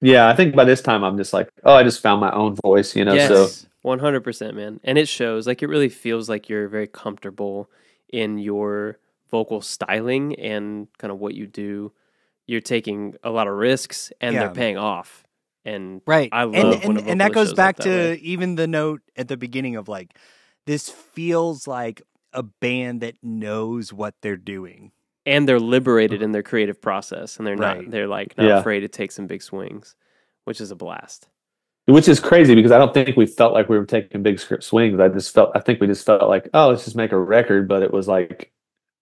[0.00, 2.56] yeah, I think by this time I'm just like, oh, I just found my own
[2.64, 2.96] voice.
[2.96, 3.48] You know, so
[3.82, 4.80] one hundred percent, man.
[4.82, 5.46] And it shows.
[5.46, 7.70] Like it really feels like you're very comfortable
[8.12, 8.98] in your
[9.30, 11.92] vocal styling and kind of what you do.
[12.46, 14.40] You're taking a lot of risks, and Yeah.
[14.40, 15.24] they're paying off.
[15.64, 16.28] And Right.
[16.32, 18.14] I love and when and, a and that goes back that to way.
[18.22, 20.16] even the note at the beginning of like
[20.66, 24.92] this feels like a band that knows what they're doing.
[25.28, 26.24] and they're liberated mm-hmm.
[26.26, 28.58] in their creative process, and they're not they're like not Yeah.
[28.60, 29.96] afraid to take some big swings,
[30.44, 31.28] which is a blast.
[31.86, 34.62] which is crazy because I don't think we felt like we were taking big script
[34.64, 35.00] swings.
[35.00, 37.66] I just felt I think we just felt like oh let's just make a record,
[37.68, 38.52] but it was like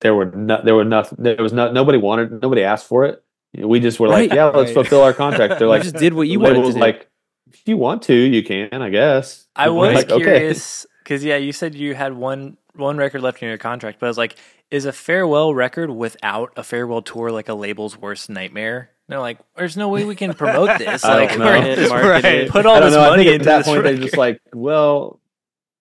[0.05, 3.25] there were no, there were nothing there was no nobody wanted nobody asked for it.
[3.57, 4.37] We just were like Right.
[4.37, 4.75] yeah let's Right.
[4.75, 5.59] fulfill our contract.
[5.59, 6.81] They're like just did what you the wanted to was do.
[6.81, 7.09] like
[7.51, 9.47] if you want to you can I guess.
[9.57, 13.49] I was like, curious because yeah, you said you had one one record left in
[13.49, 14.37] your contract, but I was like,
[14.71, 18.91] is a farewell record without a farewell tour like a label's worst nightmare?
[19.09, 21.05] They're like, there's no way we can promote this.
[21.05, 21.45] Like, know.
[21.45, 22.51] Market- just market it.
[22.51, 23.05] put all I don't this know.
[23.05, 25.21] I money think into at that this point they're just like well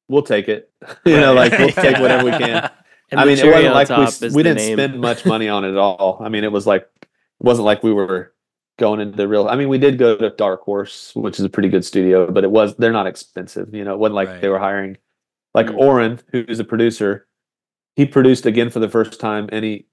[0.08, 0.70] we'll take it.
[1.06, 2.70] you know like we'll take whatever we can.
[3.14, 4.76] And I mean, it wasn't like we, we didn't name.
[4.78, 6.18] spend much money on it at all.
[6.22, 7.08] I mean, it was like it
[7.40, 8.34] wasn't like we were
[8.80, 9.48] going into the real.
[9.48, 12.44] I mean, we did go to Dark Horse, which is a pretty good studio, but
[12.44, 13.74] it was they're not expensive.
[13.74, 14.42] You know, it wasn't like Right.
[14.42, 14.98] they were hiring
[15.54, 15.78] like Mm.
[15.78, 17.28] Oran, who's a producer.
[17.96, 19.86] He produced again for the first time, and he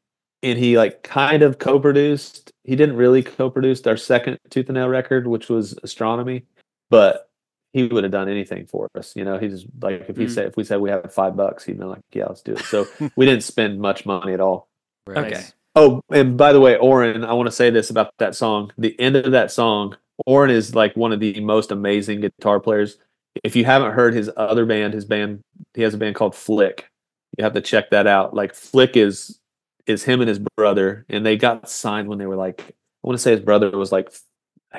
[0.42, 2.52] and he like kind of co-produced.
[2.64, 6.44] He didn't really co-produce our second Tooth and Nail record, which was Astronomy,
[6.88, 7.29] but
[7.72, 9.14] he would have done anything for us.
[9.14, 10.30] You know, he's like if he Mm.
[10.30, 12.64] said if we said we had five bucks, he'd been like, yeah, let's do it.
[12.64, 14.68] So we didn't spend much money at all.
[15.06, 15.32] Right.
[15.32, 15.42] Okay.
[15.76, 18.72] Oh, and by the way, Oran, I want to say this about that song.
[18.76, 22.98] The end of that song, Oran is like one of the most amazing guitar players.
[23.44, 25.42] If you haven't heard his other band, his band,
[25.74, 26.90] he has a band called Flick.
[27.38, 28.34] You have to check that out.
[28.34, 29.38] Like Flick is
[29.86, 33.16] is him and his brother, and they got signed when they were like, I want
[33.18, 34.12] to say his brother was like,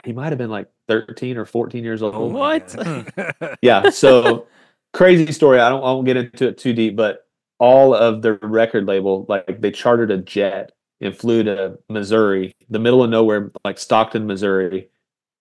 [0.05, 2.33] he might have been like 13 or 14 years oh old.
[2.33, 3.57] Oh What?
[3.61, 4.47] Yeah so
[4.93, 7.27] crazy story i don't i won't get into it too deep but
[7.59, 12.79] all of the record label like they chartered a jet and flew to missouri the
[12.79, 14.89] middle of nowhere like stockton missouri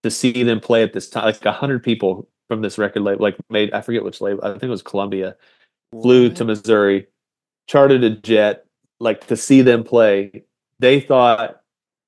[0.02, 3.22] to see them play at this time like a 100 people from this record label
[3.22, 5.34] like made i forget which label i think it was columbia
[5.92, 7.06] flew to missouri
[7.66, 8.64] chartered a jet
[9.00, 10.44] like to see them play
[10.78, 11.60] they thought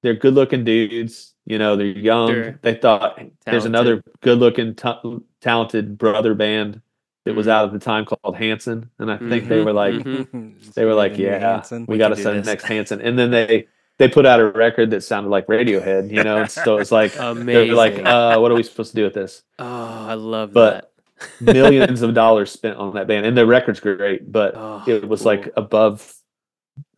[0.02, 2.58] they're good looking dudes you know they're young Sure.
[2.62, 6.80] they thought there's another good looking t- talented brother band
[7.24, 7.50] that was Mhm.
[7.50, 10.94] out at the time called Hanson and I think they Mhm, were like they were
[10.94, 11.86] like yeah Hanson.
[11.88, 12.46] we We got to send this.
[12.46, 13.66] next Hanson and then they
[13.98, 17.30] they put out a record that sounded like Radiohead you know so it's like they're
[17.30, 17.74] Amazing.
[17.74, 20.88] like uh what are we supposed to do with this oh, I love but- that.
[21.40, 25.20] millions of dollars spent on that band and the record's great but Oh, it was
[25.22, 25.26] cool.
[25.32, 26.14] like above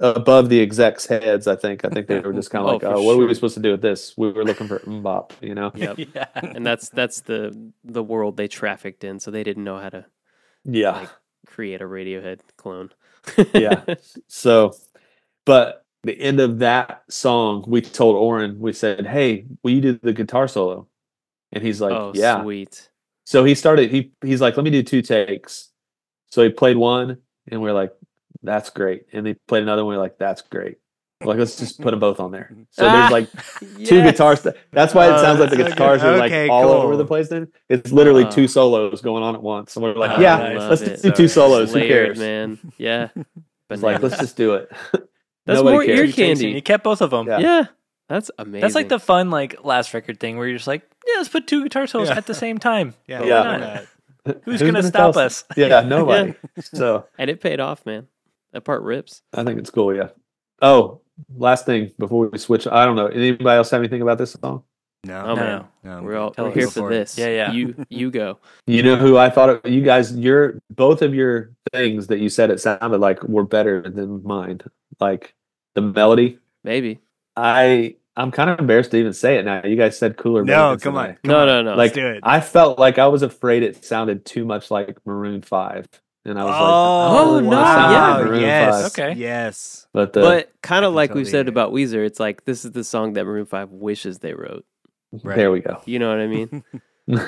[0.00, 1.84] above the execs heads i think.
[1.84, 3.60] I think they were just kind of Oh, like oh what are we supposed to
[3.60, 4.14] do with this?
[4.16, 5.70] We were looking for MMMBop you know?
[5.74, 5.98] Yep.
[6.14, 6.26] yeah.
[6.34, 10.06] and that's that's the the world they trafficked in, so they didn't know how to
[10.64, 10.92] yeah.
[10.92, 11.10] Like-
[11.46, 12.90] create a Radiohead clone.
[13.52, 13.84] yeah.
[14.26, 14.74] So
[15.44, 19.98] but the end of that song we told Oran we said hey will you do
[20.02, 20.88] the guitar solo?
[21.52, 22.42] And he's like oh, yeah.
[22.42, 22.90] sweet.
[23.24, 25.70] so he started he he's like let me do two takes.
[26.30, 27.92] So he played one and we are like
[28.42, 30.76] that's great and they played another one we are like that's great
[31.24, 33.30] like let's just put them both on there so Ah, there's like
[33.86, 34.12] two Yes.
[34.12, 36.14] guitars that's why it Oh, sounds like the guitars good.
[36.14, 36.72] are like Okay, all cool.
[36.72, 39.94] over the place then it's literally Uh, two solos going on at once and we're
[39.94, 40.68] like Oh, yeah nice.
[40.70, 41.02] let's it.
[41.02, 42.58] do two solos who Layered, cares man.
[42.76, 43.08] Yeah.
[43.70, 44.70] it's like let's just do it
[45.46, 45.98] That's Nobody more ear cares.
[45.98, 46.50] Two takes candy.
[46.56, 47.26] You kept both of them.
[47.28, 47.38] Yeah.
[47.38, 47.64] Yeah.
[48.08, 48.60] That's amazing.
[48.62, 51.46] That's like the fun like last record thing where you're just like, yeah, let's put
[51.46, 52.16] two guitar solos Yeah.
[52.16, 52.94] at the same time.
[53.06, 53.22] Yeah.
[53.24, 53.44] Yeah.
[53.44, 53.86] why not?
[54.44, 55.44] Who's, gonna, tell stop us?
[55.54, 56.34] Yeah, nobody.
[56.62, 58.08] So and it paid off, man.
[58.54, 59.20] That part rips.
[59.34, 59.94] I think it's cool.
[59.94, 60.08] Yeah.
[60.62, 61.00] Oh,
[61.36, 62.66] last thing before we switch.
[62.68, 63.08] I don't know.
[63.08, 64.62] Anybody else have anything about this song?
[65.04, 66.02] No, Oh, No, no.
[66.02, 67.18] We're all we're here for for this.
[67.18, 67.52] Yeah, yeah.
[67.52, 68.38] You you go.
[68.66, 72.28] You know who I thought of, you guys, your both of your things that you
[72.28, 74.60] said it sounded like were better than mine.
[75.00, 75.34] Like
[75.74, 76.38] the melody.
[76.62, 77.00] Maybe.
[77.36, 79.62] I I'm kind of embarrassed to even say it now.
[79.64, 80.44] You guys said cooler.
[80.44, 81.06] No, come on.
[81.06, 81.46] Come no, on.
[81.48, 81.74] no, no.
[81.74, 82.20] Like do it.
[82.22, 85.86] I felt like I was afraid it sounded too much like Maroon Five,
[86.24, 88.40] and I was like, Oh, oh no, yeah.
[88.40, 88.82] yes.
[88.82, 88.86] 5.
[89.08, 89.20] Okay.
[89.20, 89.86] Yes.
[89.92, 92.64] But the, but kind of can like we totally said about Weezer, it's like this
[92.64, 94.64] is the song that Maroon Five wishes they wrote.
[95.22, 95.36] Right.
[95.36, 95.80] there we go.
[95.86, 96.64] You know what I mean?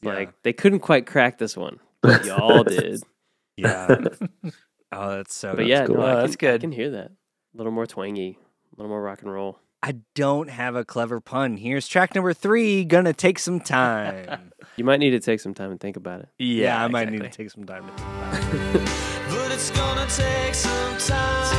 [0.00, 0.12] Yeah.
[0.12, 3.02] Like they couldn't quite crack this one, but y'all did.
[3.56, 3.96] Yeah.
[4.92, 5.50] Oh, that's so.
[5.50, 5.66] But good.
[5.68, 5.96] yeah, cool.
[5.96, 6.60] no, I Oh, can, that's I good.
[6.62, 7.10] can hear that.
[7.10, 8.38] A little more twangy,
[8.72, 9.58] a little more rock and roll.
[9.82, 11.56] I don't have a clever pun.
[11.58, 12.84] Here's track number three.
[12.84, 14.50] Gonna take some time.
[14.78, 16.28] You might need to take some time and think about it.
[16.38, 18.88] yeah, I might need to take some time to think about it.
[19.28, 21.58] But it's gonna take some time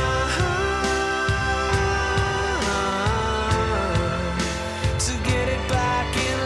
[4.98, 6.38] to get it back in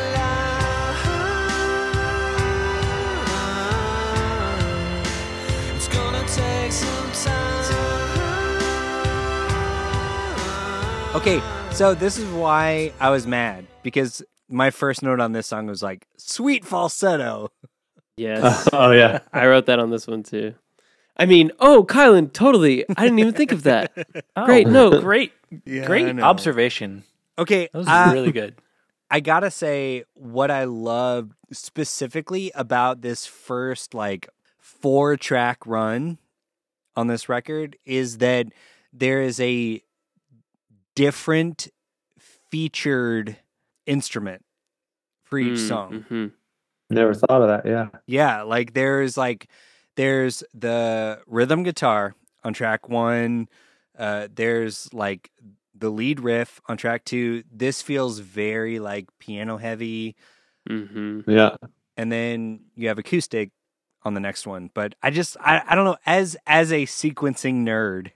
[4.94, 5.76] line.
[5.76, 7.54] It's gonna take some time.
[11.14, 11.40] Okay,
[11.72, 14.22] so this is why I was mad because
[14.54, 17.50] my first note on this song was like sweet falsetto.
[18.16, 19.20] Yes, oh yeah.
[19.32, 20.54] I wrote that on this one too.
[21.16, 22.84] I mean, oh, Kylan, totally.
[22.96, 23.92] I didn't even think of that.
[24.36, 25.00] Oh, Great, no.
[25.00, 25.32] great,
[25.64, 27.04] Yeah, great observation.
[27.38, 28.56] Okay, That was uh, really good.
[29.10, 36.18] I gotta say, what I love specifically about this first like four track run
[36.96, 38.46] on this record is that
[38.92, 39.82] there is a
[40.96, 41.68] different
[42.50, 43.36] featured
[43.86, 44.44] instrument
[45.24, 46.04] for each Mm, song.
[46.10, 46.32] mhm.
[46.90, 47.66] Never thought of that.
[47.66, 47.88] Yeah.
[48.06, 49.48] Yeah, like there's like
[49.96, 53.48] there's the rhythm guitar on track one.
[53.98, 55.30] Uh, there's like
[55.74, 57.42] the lead riff on track two.
[57.50, 60.14] This feels very like piano heavy,
[60.68, 61.28] Mm-hmm.
[61.30, 61.56] Yeah.
[61.96, 63.50] and then you have acoustic
[64.02, 64.70] on the next one.
[64.74, 68.10] But I just I, I don't know as as a sequencing nerd,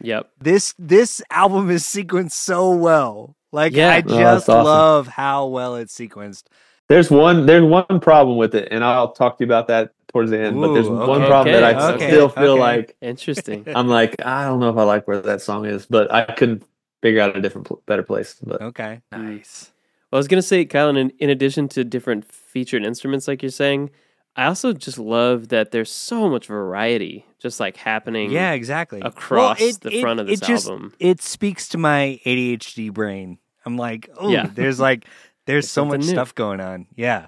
[0.00, 0.30] Yep.
[0.40, 3.36] this this album is sequenced so well.
[3.52, 3.94] Like Yeah.
[3.94, 4.64] I Oh, just awesome.
[4.64, 6.44] love how well it's sequenced.
[6.88, 7.44] There's one.
[7.46, 10.60] There's one problem with it, and I'll talk to you about that towards the end.
[10.60, 11.26] but there's Ooh, one okay.
[11.26, 12.60] problem that I Okay, still feel okay.
[12.60, 13.64] like Interesting.
[13.74, 16.64] I'm like I don't know if I like where that song is, but I couldn't
[17.02, 18.36] figure out a different, better place.
[18.42, 19.00] But Okay.
[19.12, 19.70] Nice.
[20.10, 23.50] Well, I was gonna say, Kylan, in, in addition to different featured instruments, like you're
[23.50, 23.90] saying,
[24.36, 28.30] I also just love that there's so much variety just like happening.
[28.30, 29.00] Yeah, exactly.
[29.00, 30.94] across Well, it- the it- front of this it just- album.
[31.00, 33.38] It speaks to my ADHD brain.
[33.66, 34.46] I'm like, oh, Yeah.
[34.54, 35.04] there's like,
[35.46, 36.06] there's It's so much new.
[36.06, 36.86] stuff going on.
[36.94, 37.26] Yeah,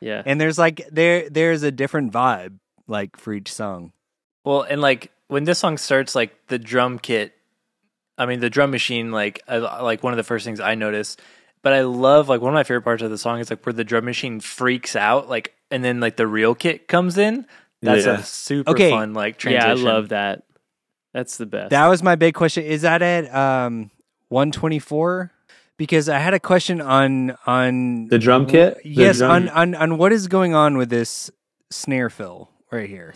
[0.00, 0.22] Yeah.
[0.26, 3.92] and there's like there there's a different vibe like for each song.
[4.44, 7.34] Well, and like when this song starts, like the drum kit,
[8.16, 11.16] I mean the drum machine, like I, like one of the first things I notice.
[11.62, 13.72] But I love like one of my favorite parts of the song is like where
[13.72, 17.46] the drum machine freaks out, like and then like the real kit comes in.
[17.82, 18.18] That's Yeah.
[18.18, 18.90] a super Okay.
[18.90, 19.60] fun like transition.
[19.60, 19.88] Yeah, transition.
[19.88, 20.42] I love that.
[21.12, 21.70] That's the best.
[21.70, 22.64] That was my big question.
[22.64, 23.90] Is that at um
[24.28, 25.32] 124?
[25.76, 28.78] Because I had a question on on the drum kit.
[28.82, 31.30] the yes drum- on, on on what is going on with this
[31.70, 33.14] snare fill right here.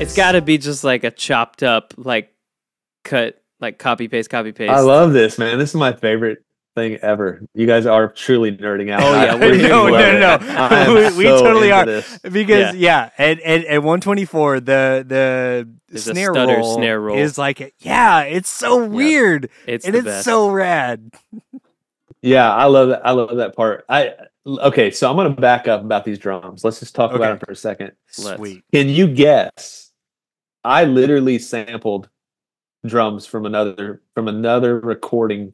[0.00, 2.33] it's got to be just like a chopped up, like
[3.04, 4.72] cut, like copy paste, copy paste.
[4.72, 5.58] I love this, man.
[5.58, 6.38] This is my favorite
[6.74, 7.40] thing ever.
[7.54, 9.02] You guys are truly nerding out.
[9.02, 12.18] Oh, yeah, we're no, no, no, am we, we so totally are this.
[12.18, 17.16] because yeah, at, at at 124 the the There's snare stutter roll, snare roll.
[17.16, 20.24] is like yeah, it's so weird It's and it's best.
[20.24, 21.12] so rad.
[22.22, 23.06] Yeah, I love that.
[23.06, 23.84] I love that part.
[23.88, 24.14] I
[24.46, 26.64] okay, so I'm gonna back up about these drums.
[26.64, 27.30] Let's just talk about Okay.
[27.32, 27.92] them for a second.
[28.08, 28.64] Sweet.
[28.72, 29.92] Can you guess?
[30.64, 32.08] I literally sampled
[32.86, 35.52] drums from another from another recording.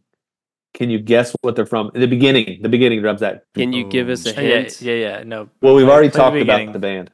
[0.74, 1.90] Can you guess what they're from?
[1.94, 3.44] The beginning, the beginning drums that.
[3.56, 4.80] Can you give us a Oh, yeah, hint?
[4.80, 5.22] yeah, yeah.
[5.24, 7.10] No, Well, we've already play the talked about the band.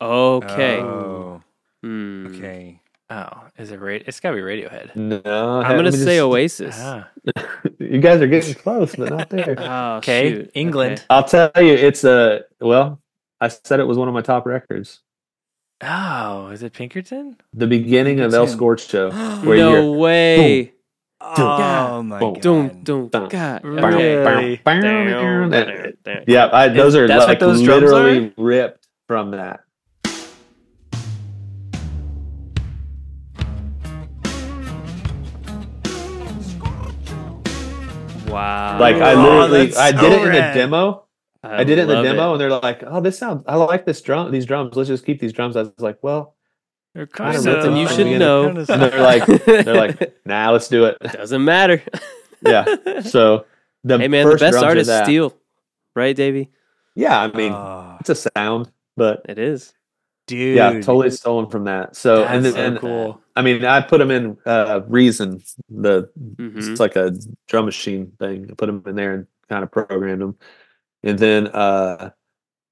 [0.00, 0.78] Okay.
[0.80, 1.42] Oh,
[1.82, 2.26] Hmm.
[2.28, 2.80] okay.
[3.10, 4.02] oh, is it right?
[4.06, 4.94] It's gotta be Radiohead.
[4.96, 6.76] No, I'm gonna say Oasis.
[6.78, 7.08] Ah,
[7.80, 9.56] You guys are getting close, but not there.
[9.58, 10.50] Oh, Okay, shoot.
[10.54, 10.92] England.
[10.98, 11.06] Okay.
[11.10, 13.00] I'll tell you, it's a well.
[13.40, 15.00] I said it was one of my top records.
[15.82, 17.36] Oh, is it Pinkerton?
[17.52, 19.10] The beginning of El Pinkerton.
[19.10, 20.72] Scorcho, where no you're way.
[21.20, 22.34] Oh my boom.
[22.34, 22.42] god.
[22.42, 23.62] Don't don't Dun, God.
[23.62, 24.16] Bam, Okay.
[24.16, 24.56] Really?
[24.56, 25.50] bam, Down, bam.
[25.50, 26.24] down, down.
[26.26, 29.60] Yeah, I, those are that's like those drums literally ripped from that.
[38.28, 38.78] Wow.
[38.80, 40.54] Like I Oh, literally, that's I did so it in the rad.
[40.54, 41.03] demo.
[41.44, 43.44] I, did it in the love demo, and they're like, "Oh, this sounds.
[43.46, 44.30] I like this drum.
[44.30, 44.76] These drums.
[44.76, 46.34] Let's just keep these drums." I was like, "Well,"
[46.94, 47.42] They're kind don't.
[47.42, 48.48] Something you should the know.
[48.48, 51.82] and they're like, "They're like, nah, let's do it." Doesn't matter.
[52.46, 53.00] yeah.
[53.00, 53.46] So
[53.82, 55.04] the hey man, the first best drums are artists that.
[55.04, 55.34] steal,
[55.96, 56.50] right, Davy?
[56.94, 59.74] Yeah, I mean, Oh, it's a sound, but It is.
[60.28, 60.56] dude.
[60.56, 61.96] yeah, totally stolen from that.
[61.96, 63.20] So and then so and, cool.
[63.34, 65.42] I mean, I put them in uh, Reason.
[65.68, 66.70] The Mhm.
[66.70, 67.12] it's like a
[67.48, 68.46] drum machine thing.
[68.50, 70.36] I put them in there and kind of programmed them,
[71.04, 72.10] and then uh,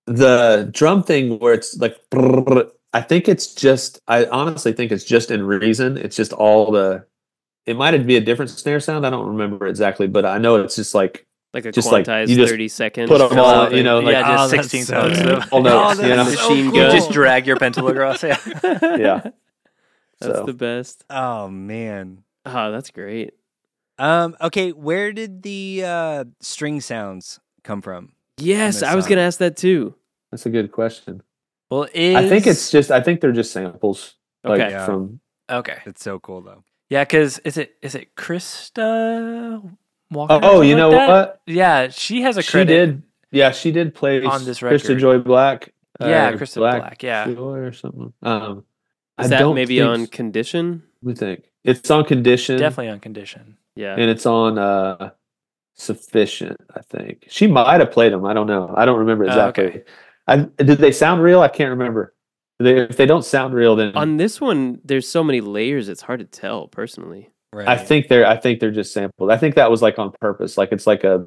[0.06, 1.96] the drum thing where it's like.
[2.94, 4.00] I think it's just.
[4.06, 5.96] I honestly think it's just in Reason.
[5.96, 7.06] It's just all the.
[7.64, 9.06] It might be a different snare sound.
[9.06, 12.28] I don't remember exactly, but I know it's just like Like a Just like, quantized
[12.28, 13.08] you just thirty second.
[13.08, 15.18] put 'em fill all, you know, like- yeah, Oh, just that's sixteen so notes.
[15.22, 15.26] good.
[15.28, 15.44] though.
[15.52, 16.00] all notes.
[16.00, 16.80] Oh, you know, that's so Machine cool.
[16.84, 18.22] You just drag your pencil across.
[18.22, 18.38] Yeah.
[18.82, 19.20] yeah.
[20.20, 20.44] That's So.
[20.44, 21.04] the best.
[21.08, 22.24] Oh man.
[22.44, 23.32] Oh, that's great.
[23.98, 24.36] Um.
[24.40, 24.72] Okay.
[24.72, 28.12] Where did the uh, string sounds come from?
[28.38, 29.94] Yes, I was gonna ask that too.
[30.30, 31.22] That's a good question.
[31.70, 32.90] Well, is, I think it's just.
[32.90, 34.14] I think they're just samples.
[34.44, 34.70] Like Okay.
[34.70, 34.84] Yeah.
[34.86, 35.20] from.
[35.50, 35.78] okay.
[35.86, 36.64] It's so cool though.
[36.90, 39.62] Yeah, because is it is it Krista
[40.10, 40.34] Walker?
[40.34, 41.08] Oh, oh something you know that?
[41.08, 41.40] what?
[41.46, 42.86] Yeah, she has a She credit.
[42.86, 43.02] did.
[43.30, 44.98] Yeah, she did play On this Krista.
[44.98, 45.72] Joy Black.
[46.00, 47.26] Yeah, uh, Krista Black, yeah.
[47.26, 48.12] Joy or something.
[48.22, 48.64] Um,
[49.18, 50.82] Is I that maybe on condition?
[51.02, 51.44] We think.
[51.64, 52.58] It's on condition.
[52.58, 53.56] Definitely on condition.
[53.74, 53.94] Yeah.
[53.94, 55.10] and it's on uh
[55.74, 56.58] sufficient.
[56.74, 58.24] I think she might have played them.
[58.24, 58.72] I don't know.
[58.76, 59.64] I don't remember Oh, exactly.
[59.66, 59.82] okay.
[60.28, 61.40] I did they sound real?
[61.40, 62.14] I can't remember.
[62.58, 65.88] They, if they don't sound real, then On this one, there's so many layers.
[65.88, 66.68] It's hard to tell.
[66.68, 67.66] Personally, Right.
[67.68, 69.30] I think they're I think they're just sampled.
[69.30, 70.56] I think that was like on purpose.
[70.56, 71.26] Like it's like a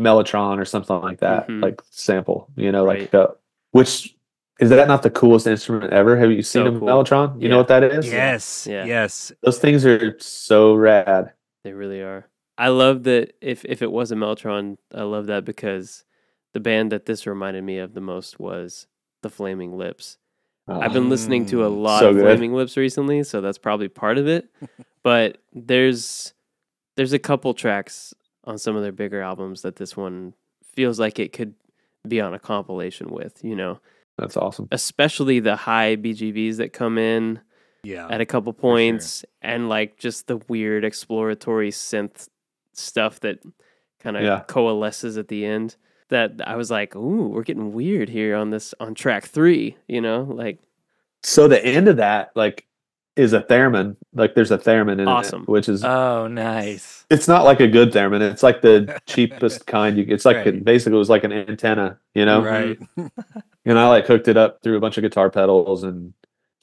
[0.00, 1.48] mellotron or something like that.
[1.48, 1.62] Mhm.
[1.62, 2.48] Like sample.
[2.56, 3.14] You know, like Right.
[3.14, 3.28] uh,
[3.72, 4.16] which
[4.60, 6.16] is that not the coolest instrument ever?
[6.16, 6.88] Have you seen So a cool.
[6.88, 7.34] mellotron?
[7.36, 7.48] You Yeah.
[7.50, 8.10] know what that is?
[8.10, 8.66] Yes.
[8.70, 8.84] Yeah.
[8.84, 9.32] Yes.
[9.42, 11.32] Those things are so rad.
[11.64, 12.26] they really are.
[12.58, 13.34] I love that.
[13.40, 16.04] If if it was a mellotron, I love that because
[16.52, 18.86] the band that this reminded me of the most was
[19.22, 20.18] the Flaming Lips.
[20.68, 22.22] I've been listening to a Mm, lot so of good.
[22.22, 24.48] Flaming Lips recently, so that's probably part of it.
[25.02, 26.34] but there's
[26.96, 30.34] there's a couple tracks on some of their bigger albums that this one
[30.74, 31.54] feels like it could
[32.06, 33.80] be on a compilation with, you know.
[34.18, 34.68] That's awesome.
[34.70, 37.40] Especially the high BGVs that come in
[37.82, 38.08] Yeah.
[38.08, 42.28] at a couple points and like just the weird exploratory synth
[42.74, 43.38] stuff that
[44.00, 44.40] kind of Yeah.
[44.48, 45.76] coalesces at the end
[46.08, 50.00] that I was like, "Ooh, we're getting weird here on this on track 3, you
[50.00, 50.22] know?
[50.22, 50.58] Like
[51.22, 52.66] So the end of that, like,
[53.14, 53.94] is a theremin.
[54.14, 55.42] Like there's a theremin in Awesome.
[55.42, 57.04] it, which is Oh, nice.
[57.10, 58.22] it's not like a good theremin.
[58.22, 59.96] It's like the cheapest kind.
[59.98, 60.64] You it's like Right.
[60.64, 62.42] basically it was like an antenna, you know.
[62.42, 62.78] Right.
[62.98, 63.10] Mm.
[63.64, 66.12] And I like hooked it up through a bunch of guitar pedals and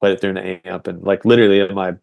[0.01, 0.87] played it through an amp.
[0.87, 1.95] And like literally in my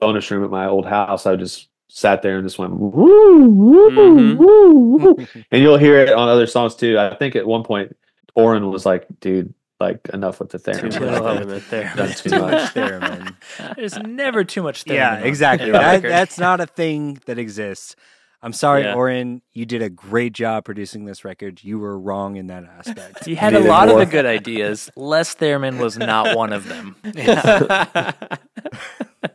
[0.00, 3.90] bonus room at my old house, I just sat there and just went woo woo
[3.90, 4.36] Mhm.
[4.36, 5.16] woo woo.
[5.52, 6.98] and you'll hear it on other songs too.
[6.98, 7.96] I think at one point
[8.34, 11.46] Oran was like, "Dude, like enough with the Too theremin." much Chill out theremin.
[11.46, 11.94] with the theremin.
[11.94, 12.74] That's too Too much.
[12.74, 13.36] theremin.
[13.76, 14.84] There's never too much.
[14.84, 15.70] theremin yeah, exactly.
[15.70, 17.94] That, that's not a thing that exists.
[18.42, 18.94] I'm sorry, Yeah.
[18.94, 19.40] Oran.
[19.52, 21.62] You did a great job producing this record.
[21.64, 23.26] You were wrong in that aspect.
[23.26, 24.02] You had a lot more.
[24.02, 24.90] of the good ideas.
[24.96, 26.96] Les Theremin was not one of them.
[27.14, 28.12] Yeah.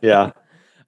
[0.02, 0.30] yeah.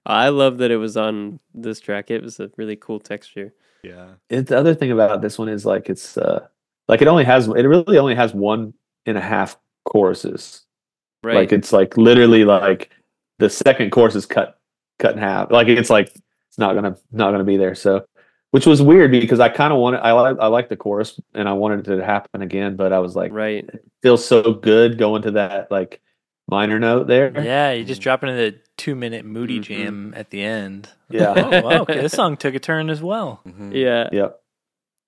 [0.05, 2.11] I love that it was on this track.
[2.11, 3.53] It was a really cool texture.
[3.83, 4.07] yeah.
[4.29, 6.47] It, the other thing about this one is like it's uh
[6.87, 8.73] like it only has it really only has one
[9.05, 10.61] and a half choruses.
[11.23, 11.35] Right.
[11.35, 12.91] Like it's like literally like
[13.39, 14.59] the second chorus is cut
[14.99, 15.51] cut in half.
[15.51, 16.13] Like it's like
[16.49, 17.75] it's not gonna not gonna be there.
[17.75, 18.05] So
[18.51, 21.47] which was weird because I kind of wanted I like I like the chorus and
[21.47, 23.67] I wanted it to happen again, but I was like right.
[24.01, 26.01] feels so good going to that like
[26.53, 27.31] minor note there.
[27.43, 29.63] yeah, you just drop into the two minute moody Mhm.
[29.63, 30.89] jam at the end.
[31.09, 31.33] Yeah.
[31.35, 32.01] Oh, wow, okay.
[32.01, 33.41] This song took a turn as well.
[33.47, 33.73] Mhm.
[33.73, 34.09] Yeah.
[34.11, 34.39] Yep.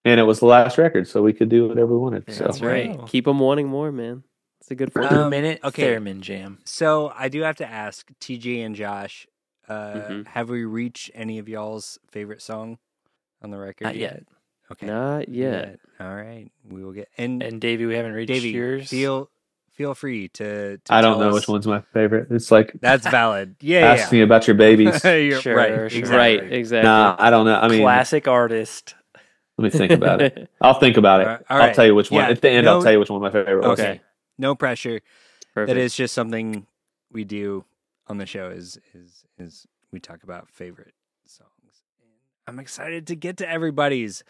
[0.06, 2.32] And it was the last record, so we could do whatever we wanted.
[2.32, 2.96] so That's right.
[2.98, 3.06] Wow.
[3.08, 4.24] Keep them wanting more, man.
[4.62, 5.24] It's a good Two formula.
[5.26, 5.84] Um, minute okay.
[5.96, 6.60] theremin jam.
[6.66, 9.28] So I do have to ask TJ and Josh,
[9.68, 10.28] uh, Mhm.
[10.28, 12.78] have we reached any of y'all's favorite song
[13.42, 13.86] on the record?
[13.86, 14.24] Not yet.
[14.72, 14.86] Okay.
[14.88, 15.80] Not yet.
[16.00, 16.50] All right.
[16.68, 18.90] We will get and, And Davy, we haven't reached Davy, yours.
[18.90, 19.30] feel
[19.76, 20.78] feel free to.
[20.78, 22.28] to I don't know us- which one's my favorite.
[22.32, 23.56] It's like That's valid.
[23.62, 25.02] Yeah, ask me about your babies.
[25.04, 25.14] yeah.
[25.16, 25.70] You're Sure, right.
[25.70, 25.86] sure.
[25.86, 26.18] Exactly.
[26.18, 26.54] Right.
[26.54, 26.88] Exactly.
[26.88, 27.56] nah, I don't know.
[27.60, 28.96] I mean, Classic artist.
[29.58, 30.50] let me think about it.
[30.62, 31.28] I'll think about it.
[31.28, 31.76] All right, all I'll right.
[31.76, 32.24] tell you which one.
[32.24, 33.80] Yeah, At the end, no- I'll tell you which one my favorite was.
[33.80, 34.02] Okay.
[34.38, 35.02] No pressure.
[35.54, 35.68] Perfect.
[35.76, 36.68] That is just something
[37.12, 37.64] we do
[38.08, 38.50] on the show.
[38.50, 40.94] Is is is we talk about favorite
[41.26, 41.50] songs.
[42.48, 44.24] I'm excited to get to everybody's.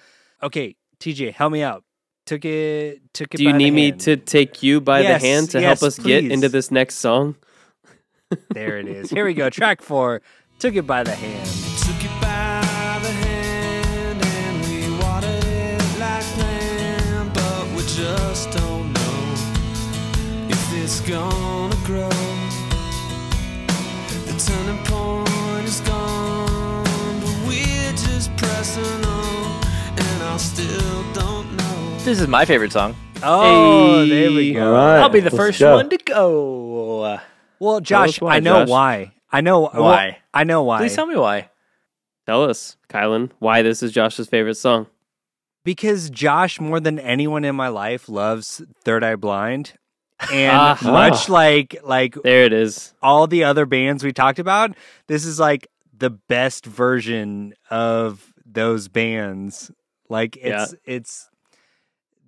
[0.43, 1.83] Okay, TJ, help me out.
[2.25, 3.13] Took it.
[3.13, 3.37] Took it.
[3.37, 5.79] Do you by the need me to take you by Yes, the hand to yes,
[5.79, 7.35] help us get into this next song?
[8.49, 9.11] There it is.
[9.11, 9.49] Here we go.
[9.51, 10.21] Track four.
[10.57, 11.47] Took it by the hand.
[11.85, 18.91] Took it by the hand and we watered it like land, but we just don't
[18.91, 19.35] know
[20.49, 22.09] if it's gonna grow.
[24.25, 26.83] The turning point is gone,
[27.21, 29.61] but we're just pressing on,
[29.97, 31.24] and I still don't know.
[32.05, 32.95] This is my favorite song.
[33.23, 34.67] Oh, there we go.
[34.67, 34.99] All right.
[34.99, 35.73] I'll be the first go.
[35.73, 37.19] one to go.
[37.59, 38.69] Well, Josh, why, I know Josh.
[38.69, 39.13] why.
[39.31, 40.19] I know well, Why?
[40.31, 40.77] I know why.
[40.77, 41.49] Please tell me why.
[42.27, 44.85] Tell us, Kylan, why this is Josh's favorite song.
[45.63, 49.73] because Josh, more than anyone in my life, loves Third Eye Blind,
[50.31, 50.77] and Ah.
[50.83, 52.93] much like like There it is.
[53.01, 54.75] all the other bands we talked about,
[55.07, 55.67] this is like
[55.97, 59.71] the best version of those bands.
[60.07, 61.29] Like it's it's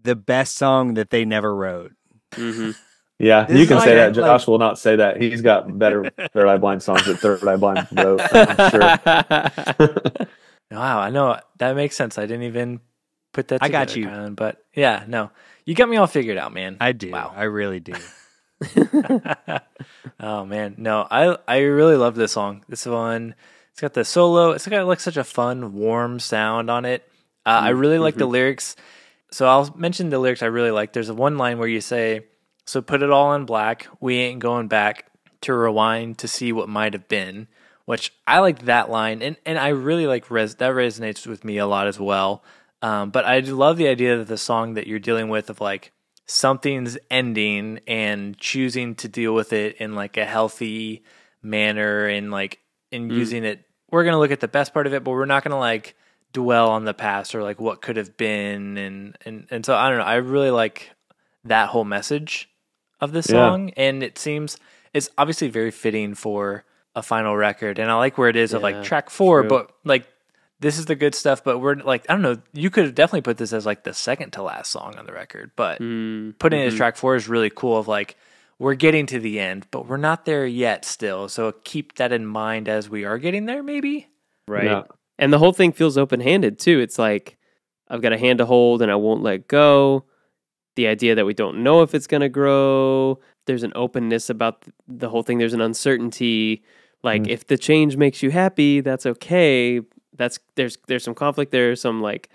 [0.07, 1.91] the best song that they never wrote.
[2.33, 2.71] hmm
[3.19, 4.13] Yeah, This you can say a- that.
[4.15, 5.21] Josh will not say that.
[5.21, 8.21] He's got better Third Eye Blind songs that Third Eye Blind wrote.
[8.33, 10.27] I'm sure.
[10.69, 12.17] Wow, I know that makes sense.
[12.17, 12.81] I didn't even
[13.31, 13.63] put that.
[13.63, 14.05] I got you.
[14.07, 15.31] Kylan, but yeah, no,
[15.63, 16.75] you got me all figured out, man.
[16.81, 17.09] I do.
[17.11, 17.31] Wow.
[17.33, 17.93] I really do.
[20.19, 22.65] oh man, no, I I really love this song.
[22.67, 23.35] This one,
[23.71, 24.51] it's got the solo.
[24.51, 27.09] It's got like such a fun, warm sound on it.
[27.45, 28.75] Uh, I really like the lyrics.
[29.31, 30.93] So I'll mention the lyrics I really like.
[30.93, 32.25] There's a one line where you say,
[32.65, 33.87] "So put it all in black.
[33.99, 35.11] We ain't going back
[35.41, 37.47] to rewind to see what might have been."
[37.85, 41.57] Which I like that line, and and I really like res- that resonates with me
[41.57, 42.43] a lot as well.
[42.81, 45.91] Um, but I love the idea that the song that you're dealing with of like
[46.25, 51.03] something's ending and choosing to deal with it in like a healthy
[51.41, 52.59] manner and like
[52.91, 53.15] in Mm.
[53.17, 53.63] using it.
[53.89, 55.95] We're gonna look at the best part of it, but we're not gonna like
[56.33, 59.89] dwell on the past or like what could have been and and and so I
[59.89, 60.03] don't know.
[60.05, 60.91] I really like
[61.45, 62.49] that whole message
[62.99, 63.23] of the Yeah.
[63.23, 64.57] song, and it seems
[64.93, 66.63] it's obviously very fitting for
[66.95, 67.77] a final record.
[67.79, 69.49] And I like where it is of Yeah, like track four, true.
[69.49, 70.07] but like
[70.59, 71.43] this is the good stuff.
[71.43, 72.37] But we're like I don't know.
[72.53, 75.13] You could have definitely put this as like the second to last song on the
[75.13, 76.77] record, but Mm, putting it as mhm.
[76.77, 77.77] track four is really cool.
[77.77, 78.17] Of like
[78.59, 81.29] we're getting to the end, but we're not there yet still.
[81.29, 83.61] So keep that in mind as we are getting there.
[83.61, 84.07] Maybe.
[84.47, 84.65] right.
[84.65, 84.83] Yeah.
[85.19, 86.79] And the whole thing feels open handed too.
[86.79, 87.37] It's like
[87.89, 90.05] I've got a hand to hold and I won't let go.
[90.75, 93.19] The idea that we don't know if it's going to grow.
[93.47, 95.37] There's an openness about the whole thing.
[95.39, 96.63] There's an uncertainty.
[97.03, 97.29] Like Mm.
[97.29, 99.81] if the change makes you happy, that's okay.
[100.15, 101.51] That's there's there's some conflict.
[101.51, 102.29] There's some like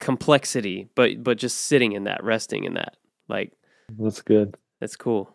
[0.00, 2.96] complexity, but but just sitting in that, resting in that,
[3.28, 3.52] like
[3.98, 4.56] That's good.
[4.80, 5.34] that's cool.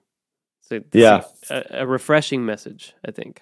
[0.62, 1.24] So Yeah.
[1.50, 2.94] a, a refreshing message.
[3.08, 3.42] I think.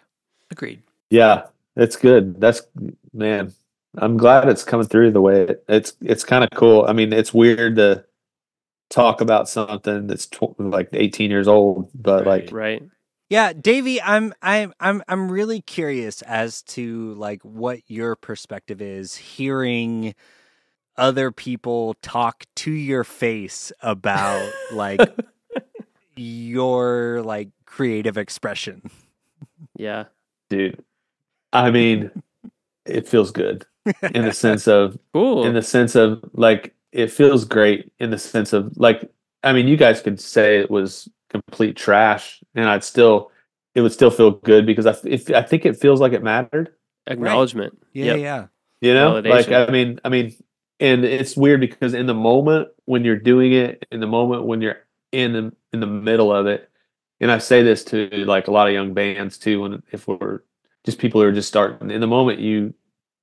[0.52, 0.82] Agreed.
[1.10, 1.44] Yeah,
[1.80, 2.40] it's good.
[2.40, 2.62] That's
[3.14, 3.54] man.
[3.98, 5.94] I'm glad it's coming through the way it, it's.
[6.02, 6.86] It's kind of cool.
[6.88, 8.06] I mean, it's weird to
[8.90, 12.84] talk about something that's tw- like 18 years old, but like, Right.
[13.30, 19.16] Yeah, Davey, I'm I'm I'm I'm really curious as to like what your perspective is
[19.16, 20.16] hearing
[20.98, 25.00] other people talk to your face about like
[26.16, 28.90] your like creative expression.
[29.78, 30.06] Yeah.
[30.50, 30.84] dude,
[31.54, 32.12] I mean,
[32.86, 33.66] it feels good
[34.14, 35.46] in the sense of Cool.
[35.46, 39.10] in the sense of like it feels great in the sense of like
[39.44, 43.32] I mean you guys could say it was complete trash and I'd still
[43.76, 46.74] it would still feel good because I if, I think it feels like it mattered
[47.08, 47.78] Acknowledgement.
[47.94, 48.20] Yeah, Yep.
[48.20, 48.46] yeah.
[48.82, 50.34] you know like I mean I mean
[50.80, 54.62] and it's weird because in the moment when you're doing it in the moment when
[54.62, 54.78] you're
[55.12, 56.70] in the in the middle of it
[57.20, 60.42] and I say this to like a lot of young bands too when if we're
[60.86, 62.74] just people who are just starting in the moment you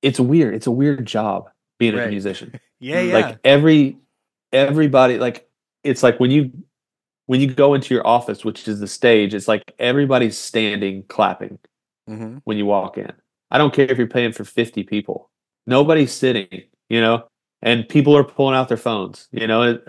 [0.01, 2.59] it's weird it's a weird job being a musician.
[2.79, 3.13] Yeah, yeah.
[3.15, 3.97] like every
[4.53, 5.49] everybody like
[5.83, 6.51] it's like when you
[7.25, 11.57] when you go into your office which is the stage it's like everybody's standing clapping
[12.07, 13.11] hmm when you walk in.
[13.49, 15.31] I don't care if you're paying for 50 people.
[15.65, 16.47] Nobody's sitting
[16.87, 17.25] you know?
[17.63, 19.79] And people are pulling out their phones you know?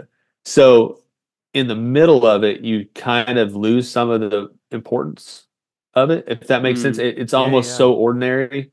[0.47, 1.03] So
[1.53, 5.47] in the middle of it you kind of lose some of the importance
[5.99, 6.83] of it if that makes Mm.
[6.83, 7.77] sense it, it's almost yeah.
[7.77, 8.71] so ordinary.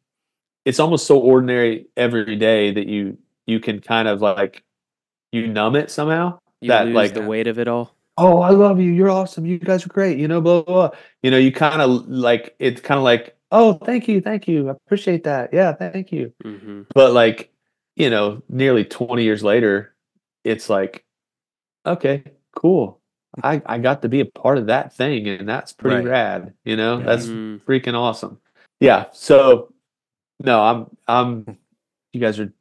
[0.66, 4.64] It's almost so ordinary every day that you you can kind of like
[5.32, 7.96] you numb it somehow You that like the weight of it all.
[8.18, 8.92] oh i love you.
[8.92, 9.46] You're awesome.
[9.46, 10.98] You guys are great you know blah blah, blah.
[11.22, 14.70] you know you kind of like it's kind of like oh thank you thank you.
[14.70, 15.54] I appreciate that.
[15.54, 16.34] Yeah thank you.
[16.42, 17.52] Hmm but like
[17.96, 19.94] you know nearly 20 years later
[20.44, 21.06] it's like
[21.86, 22.24] okay
[22.56, 23.00] cool
[23.44, 26.06] i i got to be a part of that thing and that's pretty Right.
[26.06, 27.06] rad you know Yeah.
[27.06, 27.62] that's Mhm.
[27.62, 28.40] freaking awesome
[28.80, 29.74] yeah so
[30.44, 31.58] no i'm i'm
[32.14, 32.52] you guys are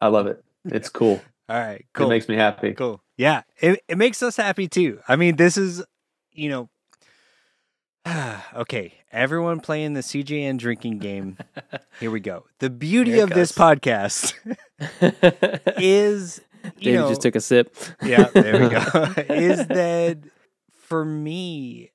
[0.00, 2.06] i love it it's cool All right, cool.
[2.06, 3.02] it makes me happy Cool.
[3.18, 5.00] Yeah, it it makes us happy too.
[5.06, 5.84] I mean, this is,
[6.32, 6.70] you know,
[8.56, 8.94] okay.
[9.12, 11.36] Everyone playing the CJN drinking game.
[12.00, 12.46] Here we go.
[12.60, 14.32] The beauty Here it of this podcast
[15.78, 17.74] is, you David know, just took a sip.
[18.02, 18.78] yeah, there we go.
[19.34, 20.18] is that
[20.72, 21.92] for me,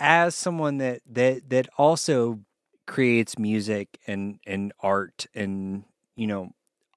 [0.00, 2.40] as someone that that that also
[2.86, 5.84] creates music and and art and
[6.16, 6.50] you know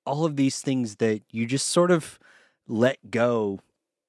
[0.06, 2.20] all of these things that you just sort of
[2.68, 3.60] let go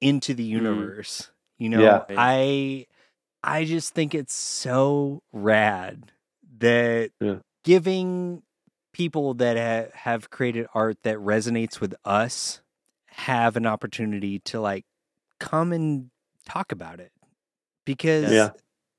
[0.01, 0.53] into the mm.
[0.53, 1.31] universe.
[1.59, 2.05] You know, Yeah.
[2.11, 2.87] I
[3.43, 6.13] I just think it's so rad
[6.59, 7.37] that Yeah.
[7.65, 8.43] giving
[8.93, 12.63] people that ha- have created art that resonates with us
[13.17, 14.85] have an opportunity to like
[15.41, 16.11] come and
[16.47, 17.13] talk about it
[17.87, 18.51] because Yeah.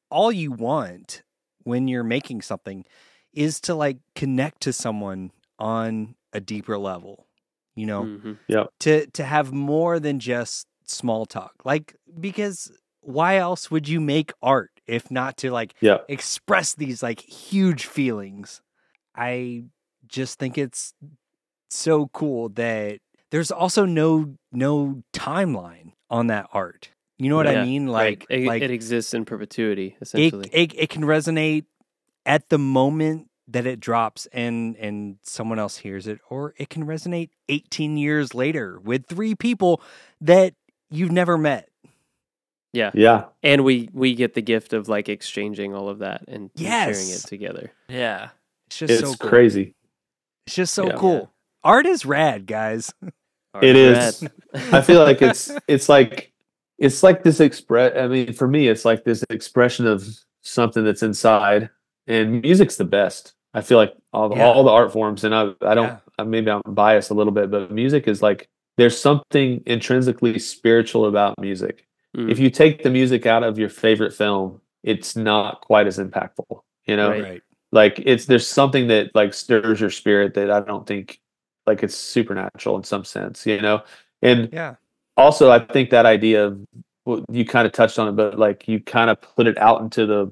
[0.09, 1.21] all you want
[1.63, 2.83] when you're making something
[3.31, 7.27] is to like connect to someone on a deeper level
[7.75, 8.37] you know Mhm.
[8.79, 14.31] to to have more than just small talk like because why else would you make
[14.41, 18.61] art if not to like yeah express these like huge feelings
[19.15, 19.63] i
[20.07, 20.93] just think it's
[21.69, 22.99] so cool that
[23.31, 28.19] there's also no no timeline on that art you know what i Yeah, mean Right.
[28.19, 30.49] like it, like it exists in perpetuity, it, essentially.
[30.53, 31.65] it it can resonate
[32.25, 36.85] at the moment that it drops and and someone else hears it or it can
[36.85, 39.81] resonate 18 years later with three people
[40.21, 40.53] that
[40.89, 41.69] you've never met
[42.73, 42.91] yeah.
[42.93, 46.59] yeah And we we get the gift of like exchanging all of that and, and
[46.59, 47.71] sharing it together.
[47.89, 48.29] Yeah.
[48.67, 49.73] it's just it's so cool crazy
[50.45, 50.95] it's just so Yeah.
[50.97, 51.31] cool
[51.63, 52.93] art is rad guys
[53.59, 54.23] Hard It to is.
[54.73, 56.31] I feel like it's it's like
[56.77, 57.93] it's like this express.
[57.97, 60.07] I mean, for me, it's like this expression of
[60.41, 61.69] something that's inside,
[62.07, 63.33] and music's the best.
[63.53, 64.45] I feel like all, Yeah.
[64.45, 65.97] all the art forms, and I I don't Yeah.
[66.19, 68.47] uh, maybe I'm biased a little bit, but music is like
[68.77, 71.85] there's something intrinsically spiritual about music.
[72.15, 72.29] Mm.
[72.31, 76.61] If you take the music out of your favorite film, it's not quite as impactful.
[76.85, 77.23] You know, Right.
[77.23, 77.41] Right.
[77.71, 81.19] like it's there's something that like stirs your spirit that I don't think
[81.67, 83.45] like it's supernatural in some sense.
[83.45, 83.83] You know,
[84.21, 84.75] and Yeah.
[85.17, 86.59] also i think that idea of
[87.05, 89.81] well, you kind of touched on it but like you kind of put it out
[89.81, 90.31] into the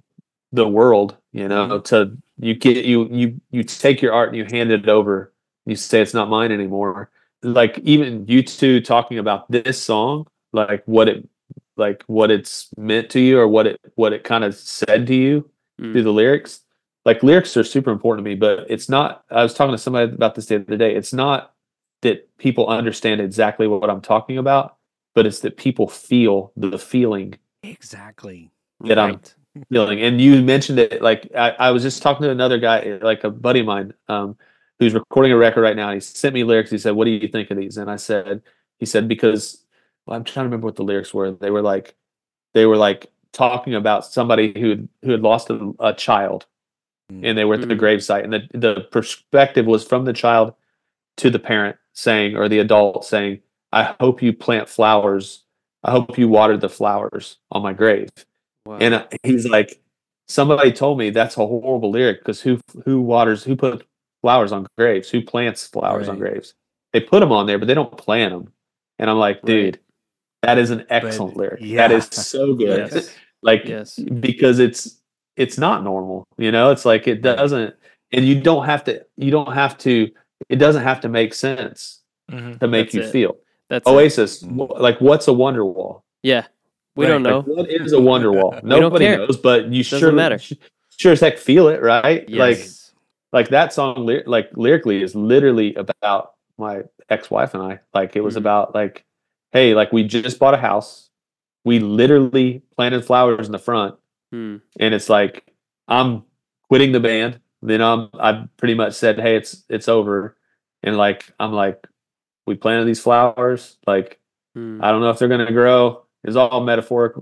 [0.51, 1.83] the world you know Mhm.
[1.85, 5.31] to you get you you you take your art and you hand it over
[5.65, 7.09] you say it's not mine anymore
[7.43, 11.27] like even you two talking about this song like what it
[11.77, 15.15] like what it's meant to you or what it what it kind of said to
[15.15, 15.91] you Mm.
[15.91, 16.61] through the lyrics
[17.05, 20.11] like lyrics are super important to me but it's not i was talking to somebody
[20.11, 21.55] about this the other day it's not
[22.05, 24.77] that people understand exactly what I'm talking about,
[25.15, 27.33] but it's that people feel the feeling
[27.63, 28.51] Exactly.
[28.81, 29.19] that I'm
[29.71, 30.01] feeling.
[30.01, 33.31] And you mentioned it like I, I was just talking to another guy, like a
[33.31, 34.37] buddy of mine, um,
[34.77, 35.91] who's recording a record right now.
[35.91, 36.69] He sent me lyrics.
[36.69, 37.77] He said, What do you think of these?
[37.77, 38.43] And I said,
[38.77, 39.65] he said, because
[40.05, 41.31] well, I'm trying to remember what the lyrics were.
[41.31, 41.95] They were like
[42.53, 46.45] they were like talking about somebody who had who had lost a, a child
[47.09, 47.79] and they were at the Mm.
[47.79, 48.23] gravesite.
[48.23, 50.53] And the, the perspective was from the child
[51.17, 53.39] to the parent saying, or the adult saying,
[53.71, 55.43] I hope you plant flowers.
[55.83, 58.09] I hope you water the flowers on my grave.
[58.65, 58.77] Wow.
[58.81, 59.81] And he's like,
[60.27, 63.85] somebody told me that's a horrible lyric because who who waters who put
[64.21, 65.09] flowers on graves?
[65.09, 66.55] Who plants flowers on graves?
[66.93, 68.51] They put them on there, but they don't plant them.
[68.97, 69.45] And I'm like, Right.
[69.45, 69.79] dude,
[70.41, 71.59] that is an excellent lyric.
[71.61, 71.87] yeah.
[71.87, 72.89] That is so good.
[72.91, 73.13] Yes.
[73.43, 73.99] Like Yes.
[73.99, 74.99] because it's
[75.37, 76.27] it's not normal.
[76.37, 77.75] You know, it's like it doesn't,
[78.11, 79.03] and you don't have to.
[79.17, 80.09] You don't have to.
[80.49, 82.59] It doesn't have to make sense Mhm.
[82.59, 83.11] to make That's you it.
[83.11, 83.37] feel.
[83.69, 83.87] That's.
[83.87, 86.03] Oasis, wh- like what's a wonder wall?
[86.23, 86.45] Yeah.
[86.95, 87.11] We Right.
[87.11, 87.39] don't know.
[87.39, 88.57] Like, what is a wonder wall?
[88.63, 90.39] Nobody knows, but you Doesn't sure matter.
[90.97, 92.29] Sure as heck feel it, right?
[92.29, 92.93] Like Yes.
[93.33, 97.79] like that song, like lyrically, is literally about my ex-wife and I.
[97.93, 98.39] Like it was Mhm.
[98.39, 99.03] about like,
[99.51, 101.09] hey, like we just bought a house.
[101.65, 103.95] We literally planted flowers in the front,
[104.35, 104.57] Hmm.
[104.79, 105.53] and it's like
[105.87, 106.23] I'm
[106.67, 107.39] quitting the band.
[107.61, 110.35] Then I'm I pretty much said, hey, it's it's over,
[110.83, 111.87] and like I'm like,
[112.45, 113.77] we planted these flowers.
[113.87, 114.19] Like
[114.55, 114.79] Hmm.
[114.83, 116.05] I don't know if they're gonna grow.
[116.23, 117.15] It's all metaphoric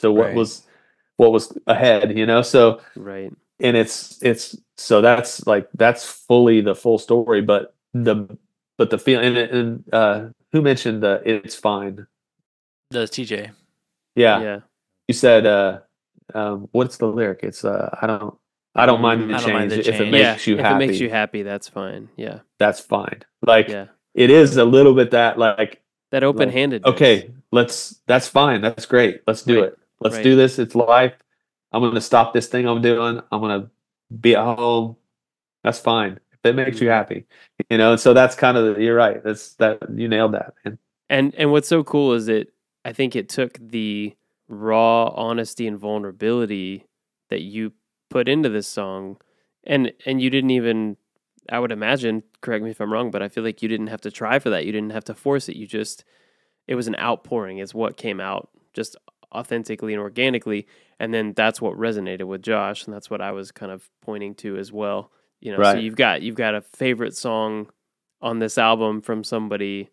[0.00, 0.34] to what Right.
[0.36, 0.66] was
[1.16, 2.42] what was ahead, you know.
[2.42, 3.32] So Right.
[3.58, 8.26] and it's it's so that's like that's fully the full story but the
[8.78, 12.06] but the feel and, and uh who mentioned the it's fine
[12.90, 13.50] The TJ.
[14.16, 14.60] yeah, Yeah.
[15.08, 15.80] you said uh
[16.34, 18.36] um what's the lyric it's uh i don't
[18.74, 20.52] i don't mind the don't mind change if it makes yeah.
[20.52, 22.08] you if happy If it makes you happy, that's fine.
[22.16, 22.40] Yeah.
[22.58, 23.86] that's fine like Yeah.
[24.14, 26.84] it is a little bit that like That open handed.
[26.84, 30.22] okay let's that's fine that's great let's do Right, it let's right.
[30.24, 31.14] do this it's life
[31.72, 33.70] i'm gonna stop this thing i'm doing i'm gonna
[34.20, 34.96] be at home
[35.64, 36.92] that's fine if it makes you Mhm.
[36.92, 37.24] happy
[37.68, 40.54] you know and so that's kind of the, you're right that's that you nailed that
[40.64, 40.78] man.
[41.10, 42.52] And and what's so cool is it.
[42.84, 44.14] I think it took the
[44.50, 46.84] raw honesty and vulnerability
[47.30, 47.72] that you
[48.10, 49.16] put into this song
[49.64, 50.96] and and you didn't even
[51.48, 54.02] I would imagine, correct me if I'm wrong, but I feel like you didn't have
[54.02, 54.66] to try for that.
[54.66, 55.56] You didn't have to force it.
[55.56, 56.04] You just
[56.66, 58.96] it was an outpouring is what came out just
[59.32, 60.66] authentically and organically
[60.98, 64.34] and then that's what resonated with Josh and that's what I was kind of pointing
[64.36, 65.10] to as well.
[65.40, 67.70] You know, so you've got you've got a favorite song
[68.20, 69.90] on this album from somebody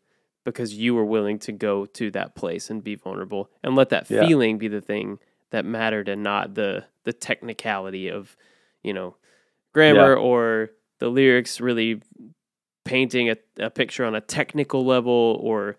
[0.47, 4.09] because you were willing to go to that place and be vulnerable and let that
[4.09, 4.25] Yeah.
[4.25, 5.19] feeling be the thing
[5.51, 8.35] that mattered and not the the technicality of
[8.81, 9.15] you know
[9.73, 12.01] grammar or the lyrics really
[12.85, 15.75] painting a, a picture on a technical level or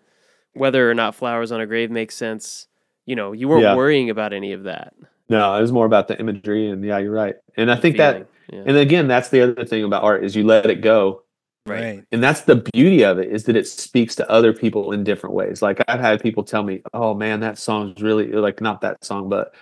[0.53, 2.67] whether or not flowers on a grave makes sense
[3.05, 3.75] you know you weren't Yeah.
[3.75, 4.93] worrying about any of that
[5.29, 7.97] no it was more about the imagery and yeah you're right and i the think
[7.97, 8.27] feeling.
[8.49, 8.63] that yeah.
[8.67, 11.23] and again that's the other thing about art is you let it go
[11.65, 12.03] Right.
[12.11, 15.35] and that's the beauty of it is that it speaks to other people in different
[15.35, 19.03] ways like i've had people tell me oh man that song's really like not that
[19.05, 19.53] song but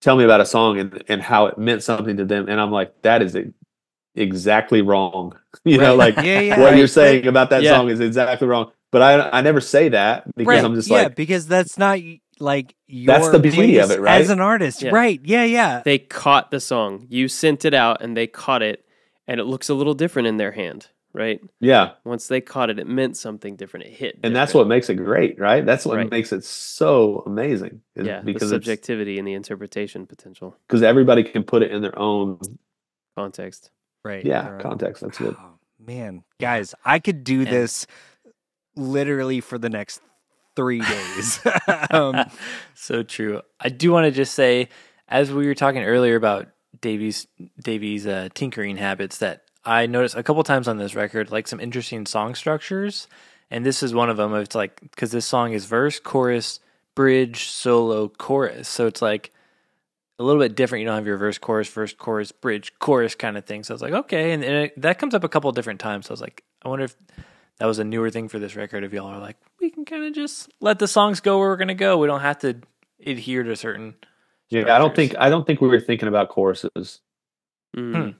[0.00, 2.70] tell me about a song and, and how it meant something to them and i'm
[2.70, 3.36] like that is
[4.14, 6.60] exactly wrong you know like Yeah, yeah.
[6.60, 7.70] what you're right, saying about that Yeah.
[7.76, 10.64] song is exactly wrong but i i never say that because Right.
[10.64, 11.98] i'm just yeah, like because that's not
[12.38, 14.18] like your That's the beauty of it, right?
[14.18, 14.92] As an artist, Yeah.
[14.92, 15.20] right?
[15.22, 15.82] Yeah, yeah.
[15.84, 18.82] they caught the song you sent it out and they caught it
[19.28, 22.78] and it looks a little different in their hand right yeah once they caught it
[22.78, 25.96] it meant something different it hit and that's what makes it great right that's what
[25.96, 26.10] Right.
[26.10, 30.82] makes it so amazing is yeah the because it's subjectivity and the interpretation potential because
[30.82, 32.38] everybody can put it in their own
[33.16, 33.70] context
[34.04, 34.24] Right.
[34.24, 34.62] yeah right.
[34.62, 37.86] context that's good Oh, man, guys, I could do And- this
[38.76, 40.00] literally for the next
[40.56, 41.40] three days.
[41.90, 42.24] um,
[42.74, 43.42] so true.
[43.58, 44.68] I do want to just say,
[45.08, 46.48] as we were talking earlier about
[46.80, 47.26] Davy's
[47.62, 51.60] Davy's uh, tinkering habits, that I noticed a couple times on this record, like some
[51.60, 53.06] interesting song structures,
[53.50, 54.34] and this is one of them.
[54.34, 56.60] It's like because this song is verse, chorus,
[56.94, 59.32] bridge, solo, chorus, so it's like
[60.18, 60.80] a little bit different.
[60.80, 63.64] You don't have your verse, chorus, verse, chorus, bridge, chorus kind of thing.
[63.64, 66.06] So I was like, okay, and, and it, that comes up a couple different times.
[66.06, 66.96] So I was like, I wonder if
[67.58, 68.84] that was a newer thing for this record.
[68.84, 71.56] If y'all are like, we can kind of just let the songs go where we're
[71.56, 71.96] gonna go.
[71.96, 72.56] We don't have to
[73.04, 73.94] adhere to certain.
[74.50, 77.00] Yeah, I don't think I don't think we were thinking about choruses.
[77.76, 77.94] Mm.
[77.94, 78.10] Hmm.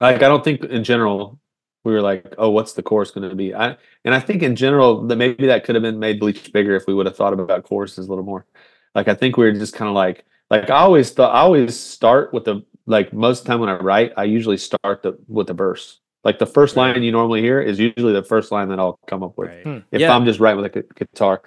[0.00, 1.38] Like I don't think in general
[1.84, 3.54] we were like, oh, what's the chorus going to be?
[3.54, 6.74] I and I think in general that maybe that could have been made bleach bigger
[6.76, 8.46] if we would have thought about choruses a little more.
[8.94, 11.78] Like I think we were just kind of like like I always thought I always
[11.78, 15.18] start with the like most of the time when I write I usually start the
[15.28, 16.00] with the verse.
[16.24, 19.22] Like the first line you normally hear is usually the first line that I'll come
[19.22, 19.62] up with right.
[19.62, 19.78] Hmm.
[19.90, 20.14] if Yeah.
[20.14, 21.40] I'm just writing with a gu- guitar.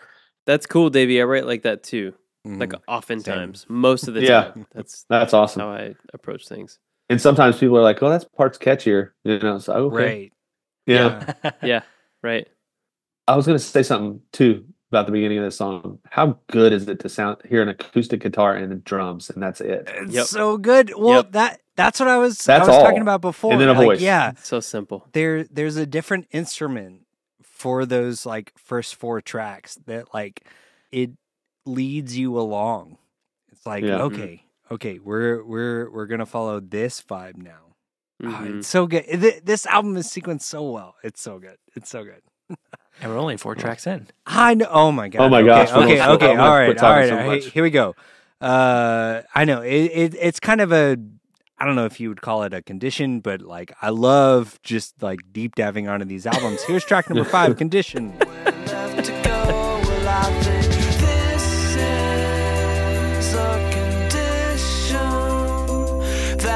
[0.48, 1.22] That's cool, Davy.
[1.22, 2.14] I write like that too.
[2.46, 2.82] Like Mhm.
[2.88, 4.46] oftentimes, most of the Yeah.
[4.46, 4.66] time.
[4.74, 5.62] That's That's awesome.
[5.62, 6.80] how I approach things.
[7.14, 9.60] And sometimes people are like, "Oh, that part's catchier," you know.
[9.60, 10.34] So okay, right.
[10.86, 11.34] yeah.
[11.64, 11.82] Yeah,
[12.24, 12.48] right.
[13.28, 16.00] I was going to say something too about the beginning of this song.
[16.10, 19.62] How good is it to sound hear an acoustic guitar and the drums, and that's
[19.62, 19.88] it.
[19.94, 20.26] It's Yep.
[20.26, 20.94] so good.
[20.98, 21.32] Well, Yep.
[21.34, 22.84] that that's what I was I That's was all.
[22.84, 23.52] talking about before.
[23.54, 24.02] And then a Like, voice.
[24.02, 25.08] Yeah, So simple.
[25.14, 27.02] there there's a different instrument
[27.42, 30.46] for those like first four tracks that like
[30.92, 31.12] it
[31.66, 32.98] leads you along.
[33.52, 34.00] It's like Yeah.
[34.00, 34.16] Mm-hmm.
[34.16, 37.76] okay, okay, we're we're we're gonna follow this vibe now.
[38.24, 38.60] Oh, Mhm.
[38.60, 39.04] it's so good.
[39.06, 40.96] Th- This album is sequenced so well.
[41.04, 41.58] It's so good.
[41.76, 42.22] It's so good.
[43.02, 44.08] And we're only four tracks in.
[44.26, 44.68] I know.
[44.70, 45.22] Oh my god.
[45.24, 45.94] Oh my okay, gosh, we Okay.
[45.94, 46.02] Okay.
[46.02, 46.70] I'm gonna All quit right.
[46.70, 47.10] All talking right.
[47.10, 47.44] so all right.
[47.44, 47.96] Here we go.
[48.40, 50.16] Uh, I know it, it.
[50.20, 50.98] It's kind of a.
[51.58, 55.02] I don't know if you would call it a condition, but like I love just
[55.02, 56.62] like deep diving onto these albums.
[56.64, 58.14] Here's track number five, "Condition."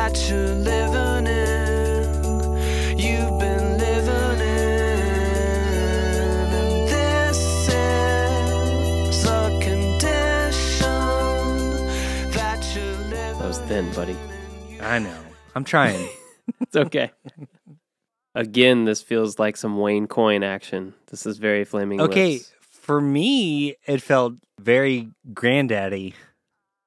[0.07, 2.97] That you're living in.
[2.97, 4.97] You've been living in,
[6.53, 10.87] and this is a condition
[12.31, 13.37] that you're living.
[13.37, 14.15] That was thin, buddy.
[14.79, 15.19] I know.
[15.55, 16.07] I'm trying.
[16.61, 17.11] It's okay.
[18.33, 20.93] Again, this feels like some Wayne Coyne action.
[21.07, 21.99] This is very flaming.
[21.99, 22.53] Okay, Lips.
[22.61, 26.13] for me, it felt very Grandaddy.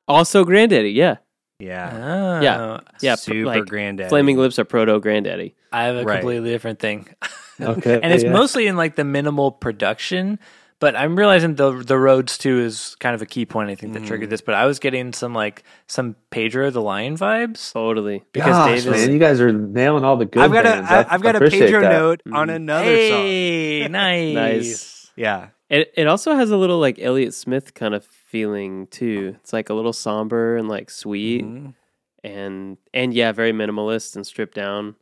[0.09, 0.95] Also, Grandaddy.
[0.95, 1.17] Yeah,
[1.61, 1.91] Yeah.
[1.93, 2.81] Oh, Yeah.
[3.01, 3.15] yeah.
[3.17, 4.09] Super like Grandaddy.
[4.09, 5.55] Flaming Lips are proto Grandaddy.
[5.73, 6.21] I have a Right.
[6.21, 7.07] completely different thing.
[7.63, 8.33] Okay, and it's yeah.
[8.33, 10.39] mostly in like the minimal production.
[10.79, 13.69] But I'm realizing the the Rhodes too is kind of a key point.
[13.69, 14.07] I think that Mm.
[14.07, 14.41] triggered this.
[14.41, 18.23] But I was getting some like some Pedro the Lion vibes Totally.
[18.33, 19.01] because Gosh, Davis.
[19.03, 20.43] man, you guys are nailing all the good.
[20.43, 20.71] I've got a.
[20.71, 20.91] bands.
[20.91, 21.91] I- I, I've got I a appreciate Pedro that.
[21.93, 22.55] note on Mhm.
[22.57, 23.93] another hey, song.
[23.93, 25.11] nice, Nice.
[25.17, 25.47] Yeah.
[25.69, 29.37] It it also has a little like Elliott Smith kind of feeling too.
[29.41, 31.75] It's like a little somber and like sweet Mhm.
[32.23, 34.95] and and yeah, very minimalist and stripped down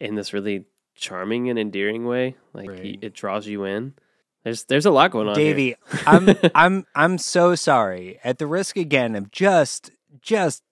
[0.00, 2.36] in this really charming and endearing way.
[2.54, 2.98] Like he, Right.
[3.02, 3.94] it draws you in.
[4.44, 5.38] There's there's a lot going on.
[5.38, 5.52] here.
[5.52, 5.74] Davy,
[6.06, 8.18] I'm I'm I'm so sorry.
[8.24, 9.90] At the risk again of just
[10.22, 10.62] just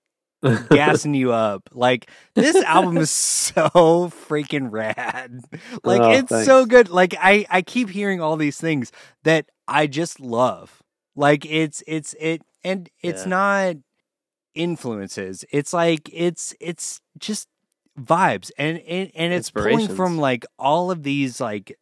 [0.70, 1.68] gassing you up.
[1.72, 3.68] Like this album is so
[4.28, 5.40] freaking rad.
[5.82, 6.46] Like Oh, it's thanks.
[6.46, 6.88] so good.
[6.88, 8.92] Like I I keep hearing all these things
[9.24, 10.82] that I just love.
[11.16, 13.30] Like it's it's it and it's Yeah.
[13.30, 13.76] not
[14.54, 15.44] influences.
[15.50, 17.48] It's like it's it's just
[17.98, 21.78] vibes and and, and it's pulling from like all of these like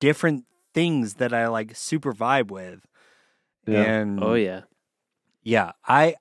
[0.00, 0.44] different
[0.74, 2.80] things that I like super vibe with.
[3.66, 3.82] Yeah.
[3.82, 4.62] And Oh yeah.
[5.42, 6.16] yeah, I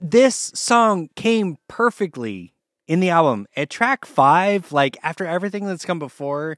[0.00, 2.54] this song came perfectly
[2.86, 3.46] in the album.
[3.56, 6.56] At track 5, like after everything that's come before,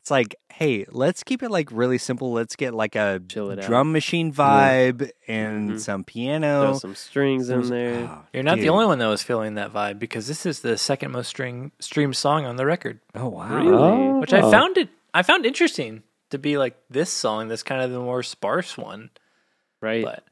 [0.00, 2.32] it's like, hey, let's keep it like really simple.
[2.32, 3.66] Let's get like a Chill it out.
[3.66, 5.80] drum machine vibe and Mhm.
[5.80, 6.74] some Throw piano.
[6.78, 8.08] some strings in there.
[8.10, 8.64] Oh, You're not dude.
[8.64, 11.72] the only one that was feeling that vibe because this is the second most string
[11.80, 13.54] streamed song on the record, Oh wow.
[13.56, 13.72] Really?
[13.72, 14.18] Oh.
[14.20, 17.90] which I found it I found interesting to be like this song that's kind of
[17.90, 19.10] the more sparse one,
[19.82, 20.04] right.
[20.04, 20.24] but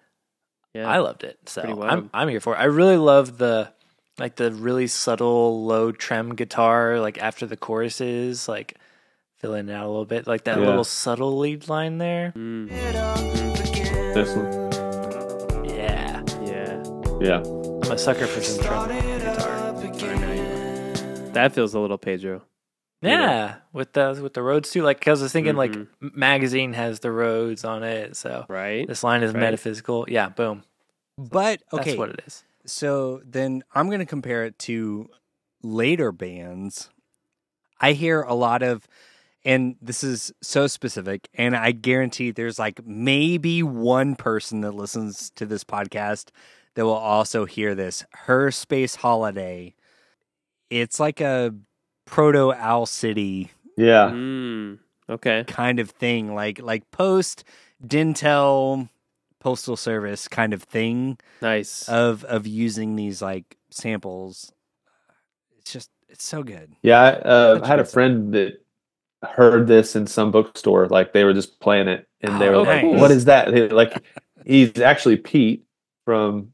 [0.73, 0.89] yeah.
[0.89, 1.39] I loved it.
[1.47, 2.09] So Pretty I'm.
[2.15, 2.59] I'm here for it.
[2.59, 3.73] I really love the
[4.19, 8.77] like the really subtle low trem guitar like after the choruses like
[9.39, 10.67] filling it out a little bit like that Yeah.
[10.67, 12.33] little subtle lead line there.
[12.37, 12.69] Mm,
[14.15, 15.65] This one.
[15.65, 16.23] Yeah.
[16.45, 16.83] yeah.
[17.21, 17.43] Yeah.
[17.85, 19.59] I'm a sucker for some trem guitar.
[21.33, 22.43] That feels a little Pedro.
[23.01, 24.83] Yeah, with the with the Rhodes too.
[24.83, 25.87] Like, cause I was thinking, like, Mhm.
[26.03, 28.89] M- magazine has the roads on it, so Right.
[28.89, 29.41] this line is Right.
[29.41, 30.05] metaphysical.
[30.09, 30.65] Yeah, boom.
[31.17, 32.43] But okay, That's what it is.
[32.67, 35.09] so then I'm going to compare it to
[35.63, 36.91] later bands.
[37.81, 38.89] I hear a lot of
[39.45, 45.31] And this is so specific, and I guarantee there's like maybe one person that listens
[45.37, 46.31] to this podcast
[46.75, 48.05] that will also hear this.
[48.13, 49.75] Her Space Holiday.
[50.71, 51.55] It's like a
[52.05, 54.11] proto Owl City Yeah.
[54.11, 55.45] Mm, okay.
[55.47, 57.45] kind of thing, like like post
[57.87, 58.89] Dntel
[59.41, 61.89] Postal Service kind of thing Nice.
[61.89, 64.53] of of using these like samples.
[65.59, 66.73] It's just it's so good.
[66.83, 68.61] Yeah, I, uh, had a friend that
[69.23, 70.87] heard this in some bookstore.
[70.89, 73.01] Like they were just playing it, and they Oh, were like, nice.
[73.01, 74.03] "What is that?" They- Like
[74.45, 75.65] he's actually Pete
[76.05, 76.53] from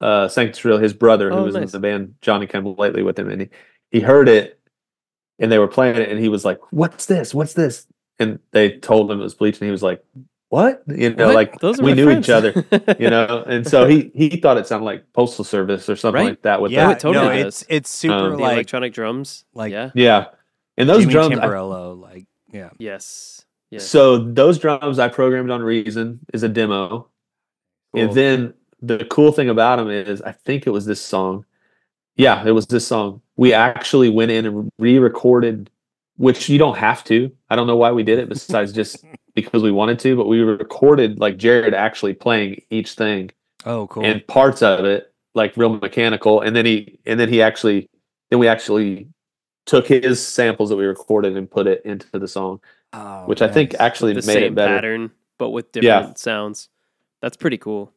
[0.00, 1.64] uh, Sanctuary, his brother, who Oh, was nice.
[1.64, 3.48] in the band Johnny Come Lately with him, and he,
[3.90, 4.60] he heard it,
[5.38, 7.34] and they were playing it, and he was like, "What's this?
[7.34, 7.86] What's this?"
[8.18, 10.04] And they told him it was Bleach, and he was like,
[10.50, 11.34] "What?" You know, What?
[11.34, 12.26] like Those we knew friends.
[12.26, 12.64] each other,
[12.98, 16.28] you know, and so he he thought it sounded like Postal Service or something Right.
[16.30, 16.60] like that.
[16.60, 19.44] With yeah, Oh, it totally no, it's it's super Um, like electronic drums.
[19.54, 19.90] like- yeah.
[19.94, 20.26] yeah,
[20.76, 21.38] and those Jimmy drums.
[21.38, 22.70] I- Tamborello, like yeah.
[22.78, 23.44] Yes.
[23.70, 23.86] Yes.
[23.86, 27.08] So those drums I programmed on Reason is a demo,
[27.94, 28.02] Cool.
[28.04, 31.44] and then the cool thing about them is I think it was this song.
[32.16, 33.20] Yeah, it was this song.
[33.36, 35.68] We actually went in and re-recorded,
[36.16, 37.30] which you don't have to.
[37.50, 39.04] I don't know why we did it besides just
[39.34, 43.30] because we wanted to, but we recorded like Jared actually playing each thing
[43.66, 44.04] Oh, cool.
[44.04, 47.90] and parts of it like real mechanical, and then he and then he actually
[48.30, 49.08] then we actually
[49.66, 52.60] took his samples that we recorded and put it into the song,
[52.92, 54.74] Oh, which I think actually the made same it better.
[54.74, 55.98] pattern, but with Yeah.
[56.00, 56.68] different sounds.
[57.20, 57.92] That's pretty cool.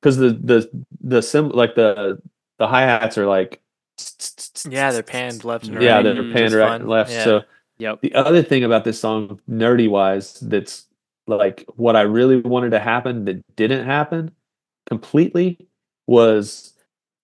[0.00, 0.70] because the the
[1.02, 2.20] the sim like the
[2.58, 3.60] the hi hats are like
[4.68, 5.84] Yeah, they're panned left and right.
[5.84, 7.10] yeah they're Mm, panned Just right and left.
[7.10, 7.24] Yeah.
[7.24, 7.42] So
[7.78, 8.00] Yep.
[8.02, 10.86] the other thing about this song, nerdy wise, that's
[11.26, 14.30] like what I really wanted to happen that didn't happen
[14.86, 15.66] completely
[16.06, 16.74] was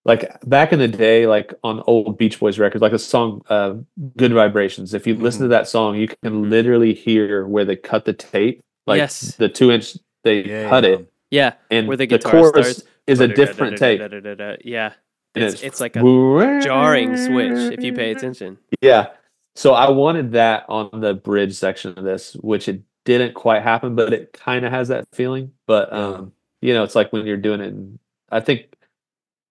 [0.07, 3.75] like back in the day, like on old Beach Boys records, like a song, uh,
[4.17, 6.51] "Good Vibrations." If you listen to that song, you can Mhm.
[6.51, 9.35] literally hear where they cut the tape, like Yes.
[9.37, 10.91] the two inch they Yeah, cut yeah.
[10.91, 11.53] it, Yeah.
[11.71, 12.83] and Where the the chorus starts.
[13.07, 14.01] is a different tape.
[14.65, 14.93] Yeah.
[15.35, 18.59] and It's, it's like a jarring switch if you pay attention.
[18.81, 19.09] Yeah.
[19.55, 23.95] So I wanted that on the bridge section of this, which it didn't quite happen,
[23.95, 25.53] but it kind of has that feeling.
[25.67, 26.33] But um,
[26.63, 27.69] you know, it's like when you're doing it.
[27.69, 27.99] And
[28.31, 28.76] I think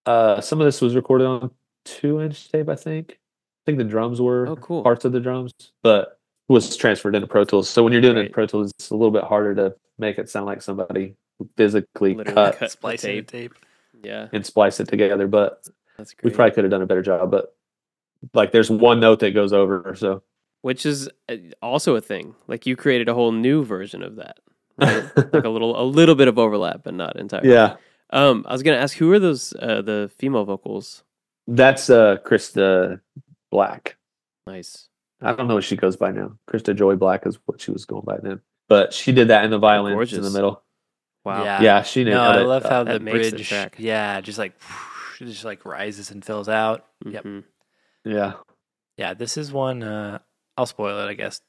[0.06, 1.52] uh, some of this was recorded on
[1.86, 2.70] two inch tape.
[2.70, 3.20] I think.
[3.20, 4.84] I think the drums were Oh, cool.
[4.84, 5.52] parts of the drums,
[5.82, 7.68] but was transferred into Pro Tools.
[7.68, 10.20] So when you're doing it in Pro Tools, it's a little bit harder to make
[10.20, 11.16] it sound like somebody
[11.58, 13.28] physically Literally cut cut the Splicing tape.
[13.28, 13.54] tape.
[14.04, 14.28] Yeah.
[14.32, 15.28] and splice it together.
[15.28, 15.66] But
[15.98, 17.32] That's we probably could have done a better job.
[17.32, 17.56] But
[18.36, 19.96] like, there's one note that goes over.
[19.98, 20.22] So
[20.62, 22.36] Which is uh, also a thing.
[22.48, 24.38] Like you created a whole new version of that.
[24.78, 25.34] Right?
[25.34, 27.50] like a little a little bit of overlap, but not entirely.
[27.50, 27.78] yeah.
[28.12, 31.04] Um, I was gonna ask who are those uh the female vocals?
[31.48, 33.02] That's uh Krista
[33.52, 33.98] Black.
[34.48, 34.90] Nice.
[35.22, 36.38] I don't know what she goes by now.
[36.50, 38.42] Krista Joy Black is what she was going by then.
[38.68, 40.64] But she did that in the violins in the middle.
[41.24, 41.44] Wow.
[41.44, 41.62] Yeah.
[41.62, 44.54] Yeah, she No, I love Uh, how that the makes the bridge, yeah, just like
[45.20, 46.86] just like rises and fills out.
[47.06, 47.24] Yep.
[47.24, 47.44] Mhm.
[48.04, 48.34] yeah.
[48.98, 49.84] Yeah, this is one.
[49.84, 50.20] Uh,
[50.58, 51.42] I'll spoil it, I guess.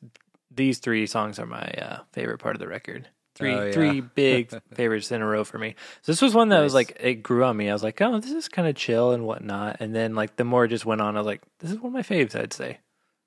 [0.51, 3.09] These three songs are my uh, favorite part of the record.
[3.37, 3.73] Three, Oh, yeah.
[3.73, 5.75] three big favorites in a row for me.
[6.03, 7.69] So this was one that was like it grew on me.
[7.69, 9.77] I was like, oh, this is kind of chill and whatnot.
[9.81, 11.89] And then like the more it just went on, I was like, this is one
[11.89, 12.35] of my faves.
[12.35, 12.79] I'd say.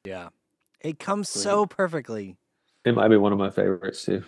[0.04, 0.30] Yeah.
[0.82, 2.38] It comes so perfectly.
[2.86, 4.24] It might be one of my favorites too.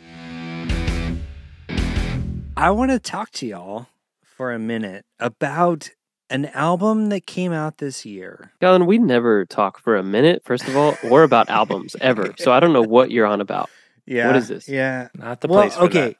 [2.57, 3.87] I want to talk to y'all
[4.23, 5.89] for a minute about
[6.29, 8.51] an album that came out this year.
[8.61, 12.33] Galen, we never talk for a minute, first of all, or about albums ever.
[12.37, 13.69] So I don't know what you're on about.
[14.05, 14.35] Yeah.
[14.35, 14.67] is this?
[14.67, 15.09] Yeah.
[15.15, 16.07] Not the well, place for okay.
[16.09, 16.17] that.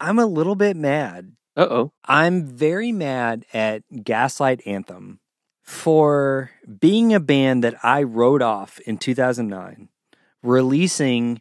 [0.00, 1.32] I'm a little bit mad.
[1.56, 1.92] Uh oh.
[2.04, 5.20] I'm very mad at Gaslight Anthem
[5.62, 6.50] for
[6.80, 9.88] being a band that I wrote off in 2009,
[10.42, 11.40] releasing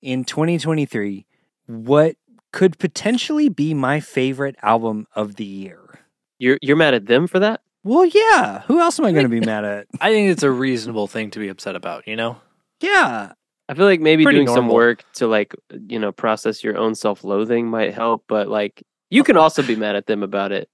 [0.00, 1.26] in 2023
[1.66, 2.16] what
[2.52, 6.00] could potentially be my favorite album of the year.
[6.38, 7.60] You're you're mad at them for that?
[7.84, 8.62] Well, yeah.
[8.66, 9.86] Who else am I going to be mad at?
[10.00, 12.06] I think it's a reasonable thing to be upset about.
[12.06, 12.36] You know.
[12.80, 13.32] Yeah.
[13.68, 15.54] I feel like maybe doing some work to like
[15.88, 19.76] you know process your own self loathing might help, but like you can also be
[19.76, 20.68] mad at them about it.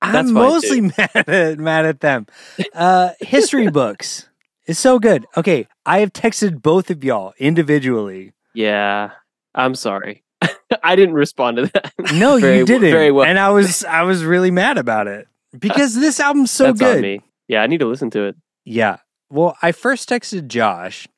[0.00, 2.26] That's I'm mostly mad at mad at them.
[2.74, 4.28] Uh, history books
[4.66, 5.26] is so good.
[5.36, 8.32] Okay, I have texted both of y'all individually.
[8.54, 9.10] Yeah,
[9.54, 10.24] I'm sorry.
[10.82, 11.92] I didn't respond to that.
[12.14, 12.90] No, Very you didn't.
[12.90, 13.26] very well.
[13.26, 15.26] And I was I was really mad about it
[15.58, 17.22] because this album's so That's good.
[17.48, 18.36] Yeah, I need to listen to it.
[18.64, 18.98] Yeah.
[19.30, 21.08] Well, I first texted Josh.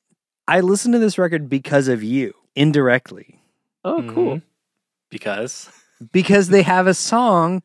[0.48, 3.40] I listened to this record because of you, indirectly,
[3.84, 4.36] Oh, cool.
[4.36, 4.42] Mhm.
[5.10, 5.68] Because
[6.12, 7.62] because they have a song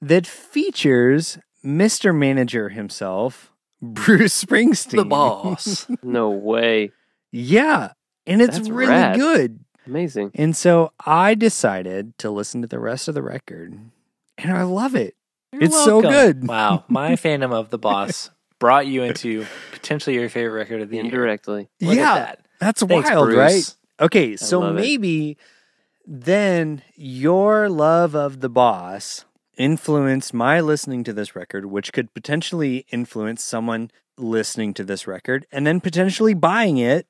[0.00, 2.16] that features Mr.
[2.16, 3.52] Manager himself,
[3.82, 4.96] Bruce Springsteen.
[4.96, 5.86] the boss.
[6.02, 6.92] No way.
[7.32, 7.92] Yeah.
[8.26, 9.16] and it's That's really rad.
[9.18, 9.60] good.
[9.86, 10.30] Amazing.
[10.34, 13.78] And so I decided to listen to the rest of the record,
[14.38, 15.14] and I love it.
[15.52, 16.46] You're It's so good.
[16.46, 20.96] Wow, my fandom of the boss brought you into potentially your favorite record of the
[20.96, 21.04] year.
[21.06, 21.68] Indirectly.
[21.80, 22.46] Yeah, that.
[22.60, 23.36] that's Thanks, wild, Bruce.
[23.36, 23.74] right?
[24.06, 24.80] Okay, so love it.
[24.80, 25.36] maybe
[26.06, 29.24] then your love of the boss
[29.56, 35.46] influenced my listening to this record, which could potentially influence someone listening to this record
[35.50, 37.06] and then potentially buying it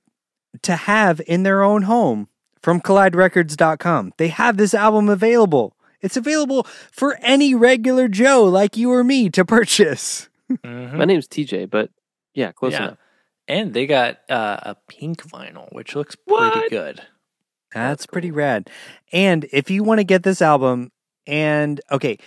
[0.63, 2.29] to have in their own home
[2.63, 4.13] from colliderecords.com.
[4.17, 5.77] They have this album available.
[6.01, 10.30] It's available for any regular Joe like you or me to purchase.
[10.51, 10.95] Mhm.
[10.97, 11.91] My name's TJ, but
[12.35, 12.85] yeah, close Yeah.
[12.85, 12.99] enough.
[13.49, 16.71] And they got uh, a pink vinyl, which looks pretty What?
[16.71, 17.01] good.
[17.75, 18.69] That's pretty rad.
[19.13, 20.93] And if you want to get this album,
[21.27, 22.19] and okay,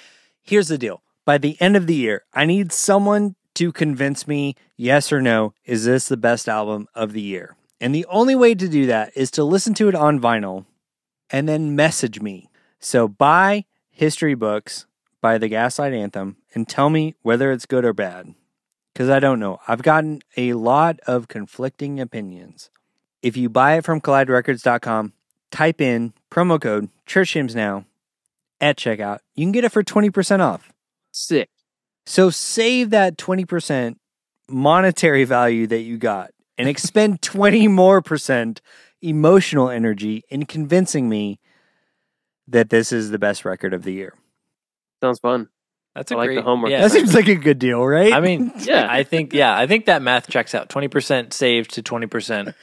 [0.42, 1.02] here's the deal.
[1.26, 5.54] By the end of the year, I need someone to convince me, yes or no,
[5.66, 7.56] is this the best album of the year?
[7.80, 10.66] And the only way to do that is to listen to it on vinyl
[11.30, 12.50] and then message me.
[12.80, 14.86] So buy history books
[15.24, 18.36] by the Gaslight Anthem and tell me whether it's good or bad.
[18.94, 19.58] Because I don't know.
[19.70, 22.70] I've gotten a lot of conflicting opinions.
[23.22, 25.14] If you buy it from colliderecords.com,
[25.50, 27.86] type in promo code Church Hymns Now
[28.60, 29.20] at checkout.
[29.34, 30.74] You can get it for 20% off.
[31.12, 31.50] Sick.
[32.06, 33.96] So save that 20%
[34.50, 38.62] monetary value that you got and expend 20 more percent
[39.02, 41.40] emotional energy in convincing me
[42.46, 44.16] that this is the best record of the year.
[45.04, 45.50] Sounds fun.
[45.96, 48.14] That's a I like the homework Yeah, That seems like a good deal, right?
[48.14, 48.88] I mean, Yeah.
[48.90, 50.70] I think yeah, I think that math checks out.
[50.70, 52.56] Twenty percent saved to twenty percent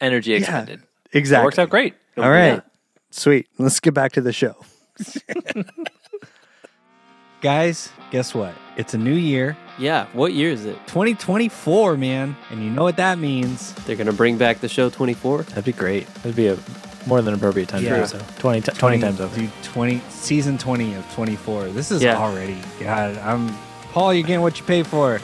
[0.00, 0.82] energy Yeah, expended.
[1.12, 1.44] It exactly.
[1.46, 1.94] works out great.
[2.16, 2.62] All right.
[3.10, 3.46] Sweet.
[3.58, 4.56] Let's get back to the show.
[7.40, 8.54] Guys, guess what?
[8.76, 10.06] It's a new year, Yeah.
[10.14, 10.74] What year is it?
[10.88, 12.34] 2024, man.
[12.50, 13.72] And you know what that means.
[13.84, 15.42] They're gonna bring back the show 24.
[15.44, 16.06] That'd be great.
[16.16, 16.56] That'd be a
[17.06, 17.96] more than appropriate time Yeah.
[17.96, 18.18] to do so.
[18.38, 19.36] 20, ti- 20 times over.
[19.38, 21.64] Dude, 20, season 20 of 24.
[21.68, 22.16] This is Yeah.
[22.18, 23.54] already, God, I'm,
[23.92, 25.20] Paul, you're getting what you pay for.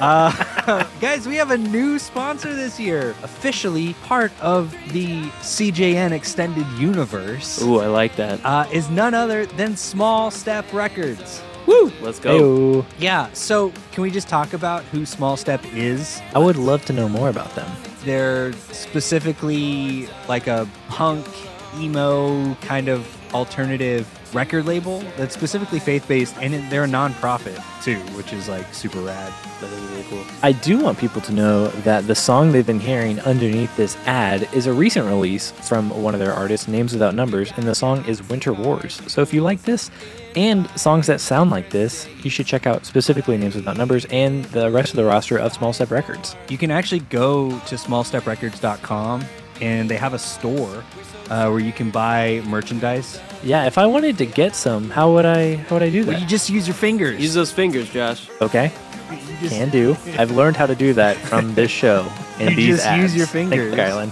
[0.00, 6.66] Uh, guys, we have a new sponsor this year, officially part of the CJN Extended
[6.78, 7.62] Universe.
[7.62, 8.40] Ooh, I like that.
[8.44, 11.40] Uh, is none other than Small Step Records.
[11.66, 11.92] Woo!
[12.00, 12.40] Let's go.
[12.40, 12.84] Heyo.
[12.98, 16.20] Yeah, so can we just talk about who Small Step is?
[16.34, 17.70] I would love to know more about them.
[18.04, 21.26] They're specifically like a punk,
[21.78, 27.98] emo kind of alternative record label that's specifically faith based, and they're a nonprofit too,
[28.16, 29.32] which is like super rad.
[29.60, 30.24] That is really cool.
[30.42, 34.48] I do want people to know that the song they've been hearing underneath this ad
[34.52, 38.04] is a recent release from one of their artists, Names Without Numbers, and the song
[38.06, 39.00] is Winter Wars.
[39.06, 39.90] So if you like this
[40.36, 44.44] and songs that sound like this, you should check out specifically Names Without Numbers and
[44.46, 46.34] the rest of the roster of Small Step Records.
[46.48, 49.24] You can actually go to smallsteprecords.com
[49.60, 50.82] and they have a store
[51.30, 53.20] uh, where you can buy merchandise.
[53.42, 56.12] Yeah, if I wanted to get some, how would I how would I do Well,
[56.14, 56.20] that?
[56.20, 57.20] you just use your fingers.
[57.20, 58.28] Use those fingers, Josh.
[58.40, 58.72] okay,
[59.40, 59.96] just- can do.
[60.18, 62.06] I've learned how to do that from this show
[62.38, 63.02] and You these just ads.
[63.02, 63.72] use your fingers.
[63.72, 64.10] you, Kylan.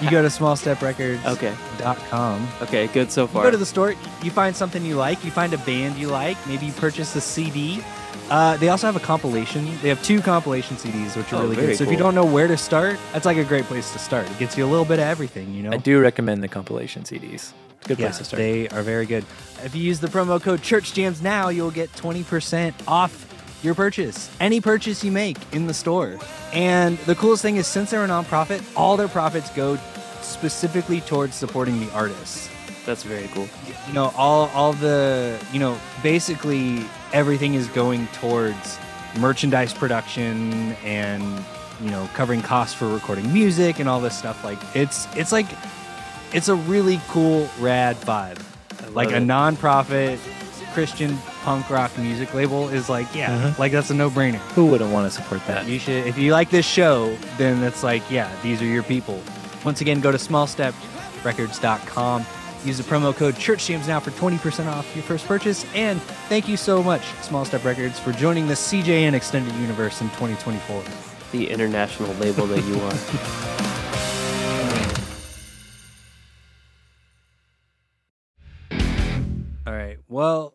[0.00, 2.48] You go to smallsteprecords.com.
[2.62, 2.64] Okay.
[2.64, 3.42] Okay, good so far.
[3.42, 6.08] You go to the store, you find something you like, you find a band you
[6.08, 7.82] like, maybe you purchase a CD.
[8.30, 9.64] Uh, they also have a compilation.
[9.80, 11.76] They have two compilation CDs, which are Oh, really good.
[11.78, 14.30] So if you don't know where to start, that's like a great place to start.
[14.30, 15.72] It gets you a little bit of everything, you know?
[15.72, 17.52] I do recommend the compilation CDs.
[17.80, 18.38] It's a good Yeah, place to start.
[18.38, 19.24] they are very good.
[19.64, 23.27] If you use the promo code ChurchJams now, you'll get 20% off
[23.62, 24.30] your purchase.
[24.40, 26.18] Any purchase you make in the store.
[26.52, 29.78] And the coolest thing is since they're a nonprofit, all their profits go
[30.22, 32.48] specifically towards supporting the artists.
[32.86, 33.48] That's very cool.
[33.86, 38.78] you know all all the you know basically everything is going towards
[39.18, 41.22] merchandise production and
[41.82, 45.46] you know covering costs for recording music and all this stuff like it's it's like
[46.32, 48.40] it's a really cool rad vibe
[48.94, 49.20] like a it.
[49.20, 50.18] non-profit
[50.74, 53.58] christian punk rock music label is like yeah Mhm.
[53.58, 55.66] like that's a no-brainer Who wouldn't want to support that?
[55.66, 59.20] you should if you like this show then it's like yeah these are your people
[59.64, 62.24] once again go to smallsteprecords.com
[62.64, 66.56] use the promo code churchjams now for 20% off your first purchase and thank you
[66.56, 70.82] so much small step records for joining the cjn extended universe in 2024
[71.30, 72.92] The international label that you are.
[79.66, 80.54] all right well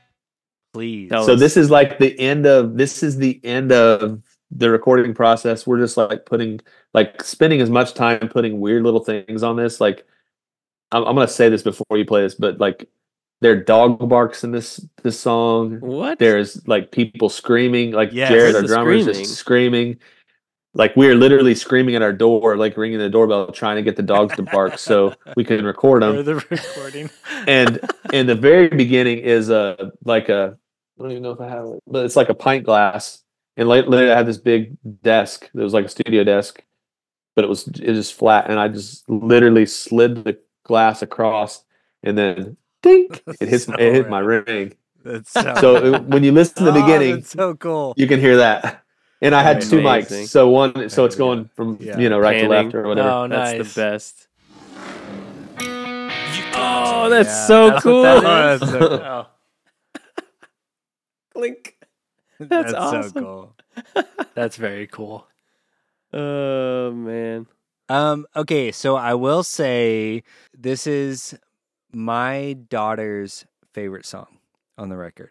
[0.73, 1.09] Please.
[1.09, 5.13] Tell so this is like the end of this is the end of the recording
[5.13, 5.67] process.
[5.67, 6.59] We're just like putting
[6.93, 9.81] like spending as much time putting weird little things on this.
[9.81, 10.05] Like
[10.91, 12.89] I'm, I'm gonna say this before you play this, but like
[13.41, 15.79] there are dog barks in this this song.
[15.79, 16.19] What?
[16.19, 18.29] There's like people screaming, like Yes.
[18.29, 19.23] Jared, our drummer, is screaming.
[19.23, 19.97] just screaming.
[20.73, 24.03] Like we're literally screaming at our door, like ringing the doorbell, trying to get the
[24.03, 27.09] dogs to bark so we can record them For the recording.
[27.45, 27.77] and
[28.13, 30.57] in the very beginning is a like a
[31.01, 33.23] I don't even know if I have it, but it's like a pint glass.
[33.57, 36.63] And la- later I had this big desk that was like a studio desk,
[37.35, 41.63] but it was it was flat, and I just literally slid the glass across,
[42.03, 43.07] and then ding,
[43.41, 44.73] it hits So it hit my ring.
[45.03, 47.93] That's so, So it- when you listen to the Oh, beginning, that's so cool.
[47.97, 48.83] you can hear that.
[49.23, 49.63] And I had Right.
[49.69, 51.35] two mics, so one so it's There we go.
[51.35, 51.97] going from Yeah.
[51.99, 53.09] you know right to left or whatever.
[53.09, 53.73] Oh, That's nice.
[53.73, 54.27] the best.
[56.53, 58.03] Oh, that's Yeah, so that's cool.
[58.03, 59.27] that Oh, that's so cool.
[61.33, 61.77] Clink.
[62.39, 63.03] That's, awesome.
[63.11, 63.55] so cool.
[64.33, 65.27] that's very cool.
[66.13, 67.47] Oh man.
[67.89, 70.23] Um, okay, so I will say
[70.57, 71.37] this is
[71.93, 74.37] my daughter's favorite song
[74.77, 75.29] on the record.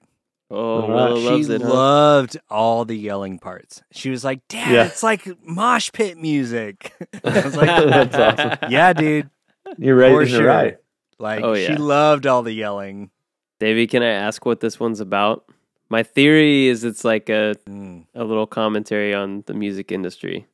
[0.51, 0.88] Oh, Alright.
[0.88, 1.62] Willow loves she it.
[1.62, 1.68] Huh?
[1.72, 3.82] loved all the yelling parts.
[3.92, 4.86] She was like, "Dad, Yeah.
[4.86, 6.92] it's like mosh pit music."
[7.24, 7.66] I was like,
[8.11, 8.70] That's awesome.
[8.72, 9.30] "Yeah, dude,
[9.78, 10.76] You're for raising it sure." right.
[11.18, 13.11] Like, Oh, she loved all the yelling.
[13.59, 15.44] Davy, can I ask what this one's about?
[15.91, 18.07] My theory is it's like a Mm.
[18.14, 20.47] a little commentary on the music industry.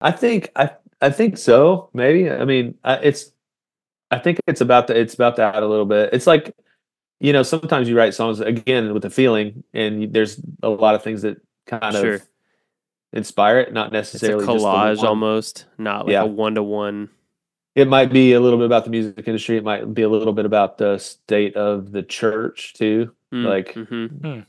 [0.00, 1.88] I think I I think so.
[1.94, 3.32] Maybe I mean I, it's
[4.10, 6.10] I think it's about the it's about that a little bit.
[6.12, 6.54] It's like
[7.20, 10.94] you know sometimes you write songs again with a feeling, and you, there's a lot
[10.94, 12.14] of things that kind Sure.
[12.14, 12.22] of
[13.12, 16.22] inspire it, not It's a necessarily collage almost, not like Yeah.
[16.22, 17.08] a one to one.
[17.74, 19.56] It might be a little bit about the music industry.
[19.56, 23.12] It might be a little bit about the state of the church too.
[23.32, 24.40] Like hmm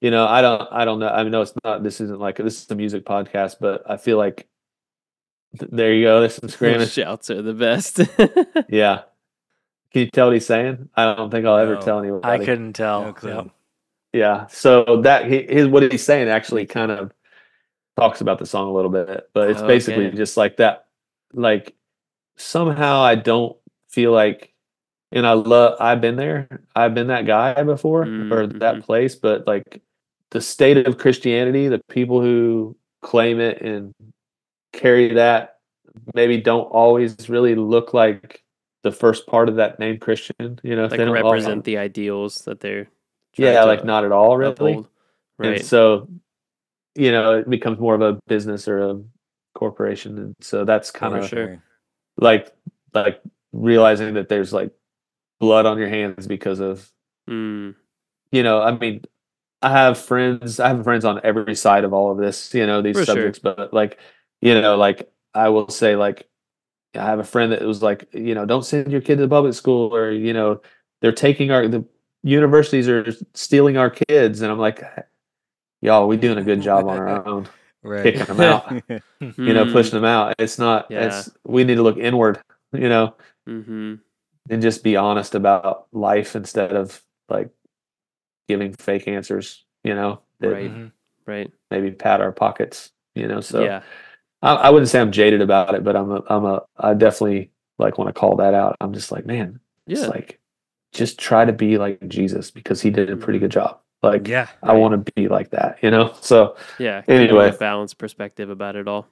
[0.00, 1.08] you know, I don't I don't know.
[1.08, 1.82] I know it's not.
[1.82, 4.46] This isn't like this is a music podcast, but I feel like
[5.58, 6.20] th- there you go.
[6.20, 6.86] There's some screaming.
[6.88, 8.00] shouts are the best.
[8.68, 9.02] Yeah.
[9.92, 10.88] Can you tell what he's saying?
[10.96, 11.80] I don't think I'll ever No.
[11.80, 12.24] tell anybody.
[12.24, 13.02] I couldn't tell.
[13.04, 13.30] No clue.
[13.30, 13.46] Yep.
[14.12, 14.46] Yeah.
[14.48, 17.12] So that he, his what he's saying actually kind of
[17.96, 20.86] talks about the song a little bit, but it's basically just like that.
[21.32, 21.74] Like
[22.36, 23.56] somehow I don't
[23.88, 24.52] feel like,
[25.14, 25.76] and I love.
[25.80, 26.48] I've been there.
[26.76, 28.58] I've been that guy before or Mhm.
[28.60, 29.80] that place, but like
[30.30, 33.94] the state of Christianity, the people who claim it and
[34.72, 35.58] carry that
[36.14, 38.42] maybe don't always really look like
[38.82, 40.58] the first part of that name Christian.
[40.62, 42.88] You know, if like they don't all- represent the ideals that they're
[43.36, 44.52] yeah, to like not at all really.
[44.52, 44.88] uphold.
[45.38, 45.64] And Right.
[45.64, 46.08] so,
[46.94, 49.00] you know, it becomes more of a business or a
[49.54, 51.62] corporation, and so that's kind For of sure.
[52.18, 52.52] like
[52.92, 53.20] like
[53.52, 54.72] realizing that there's like
[55.40, 56.90] blood on your hands because of
[57.28, 57.74] Mm.
[58.32, 58.60] you know.
[58.60, 59.02] I mean,
[59.62, 60.60] I have friends.
[60.60, 62.52] I have friends on every side of all of this.
[62.54, 63.14] You know these For sure.
[63.14, 63.98] subjects, but like
[64.42, 66.28] you know, like I will say, like
[66.94, 69.54] I have a friend that was like, you know, don't send your kid to public
[69.54, 70.60] school, or you know,
[71.00, 71.84] they're taking our the
[72.22, 74.82] universities are stealing our kids, and I'm like,
[75.80, 77.48] y'all, we doing a good job on our own,
[77.82, 78.02] Right.
[78.14, 78.70] kicking them out,
[79.20, 79.72] you know, Mm.
[79.72, 80.34] pushing them out.
[80.38, 80.90] It's not.
[80.90, 81.06] Yeah.
[81.06, 82.40] It's we need to look inward,
[82.72, 83.14] you know,
[83.48, 84.00] Mhm.
[84.50, 87.50] And just be honest about life instead of like
[88.48, 90.70] giving fake answers, you know, that Right.
[90.70, 90.92] Mhm.
[91.26, 91.50] Right.
[91.70, 93.40] maybe pat our pockets, you know.
[93.40, 93.82] So yeah.
[94.42, 97.50] I, I wouldn't say I'm jaded about it, but I'm a, I'm a, I definitely
[97.78, 98.76] like want to call that out.
[98.80, 99.98] I'm just like, man, Yeah.
[100.00, 100.38] it's like,
[100.92, 103.80] just try to be like Jesus because he did a pretty good job.
[104.02, 104.48] Like, yeah.
[104.62, 106.12] I want to be like that, you know?
[106.20, 107.02] So yeah.
[107.08, 107.48] anyway.
[107.48, 109.06] a balanced perspective about it all.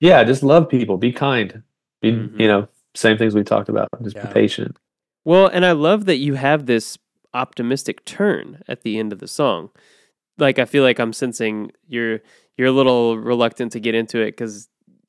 [0.00, 1.62] yeah, just love people, be kind,
[2.00, 2.40] be, Mhm.
[2.40, 4.26] you know, same things we talked about, just Yeah.
[4.26, 4.76] be patient.
[5.24, 6.98] Well, and I love that you have this
[7.34, 9.70] optimistic turn at the end of the song.
[10.38, 12.20] Like I feel like I'm sensing you're
[12.56, 14.68] you're a little reluctant to get into it because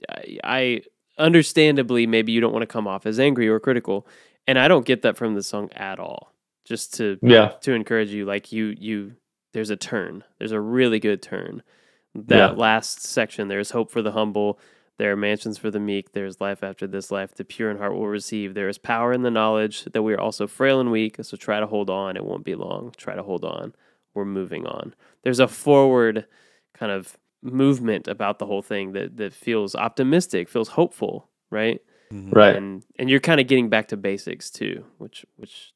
[0.10, 0.82] I, I
[1.18, 4.08] understandably maybe you don't want to come off as angry or critical,
[4.48, 6.34] and I don't get that from the song at all.
[6.66, 7.50] Just to Yeah.
[7.62, 9.14] to encourage you, like you you
[9.54, 10.24] there's a turn.
[10.40, 11.62] There's a really good turn.
[12.16, 12.58] That Yeah.
[12.58, 14.60] last section, there's hope for the humble.
[15.00, 16.12] There are mansions for the meek.
[16.14, 17.34] There's life after this life.
[17.34, 18.54] The pure in heart will receive.
[18.54, 21.18] There is power in the knowledge that we are also frail and weak.
[21.22, 22.16] So try to hold on.
[22.16, 22.94] It won't be long.
[22.96, 23.74] Try to hold on.
[24.14, 24.94] We're moving on.
[25.24, 26.28] There's a forward
[26.74, 31.82] kind of movement about the whole thing that that feels optimistic, feels hopeful, right?
[32.12, 32.34] Mhm.
[32.34, 32.56] Right.
[32.56, 35.74] And and you're kind of getting back to basics too, which which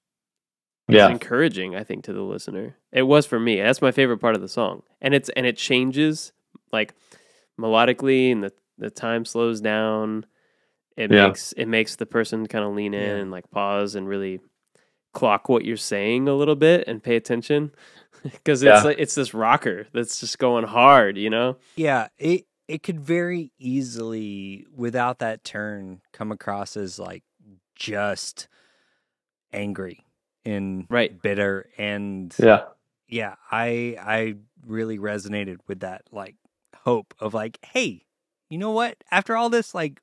[0.87, 1.09] is Yeah.
[1.09, 2.77] encouraging, I think, to the listener.
[2.93, 3.59] It was for me.
[3.59, 6.31] That's my favorite part of the song, and it's and it changes
[6.71, 6.93] like
[7.59, 10.25] melodically, and the the time slows down.
[10.95, 11.27] It Yeah.
[11.27, 13.15] makes it makes the person kind of lean in Yeah.
[13.21, 14.39] and like pause and really
[15.13, 17.71] clock what you're saying a little bit and pay attention
[18.23, 18.75] because Yeah.
[18.77, 21.57] it's like it's this rocker that's just going hard, you know.
[21.75, 27.23] Yeah, it it could very easily, without that turn, come across as like
[27.75, 28.47] just
[29.53, 30.03] angry
[30.45, 31.19] and Right.
[31.21, 32.65] bitter and Yeah.
[33.07, 36.35] yeah, I I really resonated with that like
[36.75, 38.05] hope of like, hey,
[38.49, 38.97] you know what?
[39.11, 40.01] After all this, like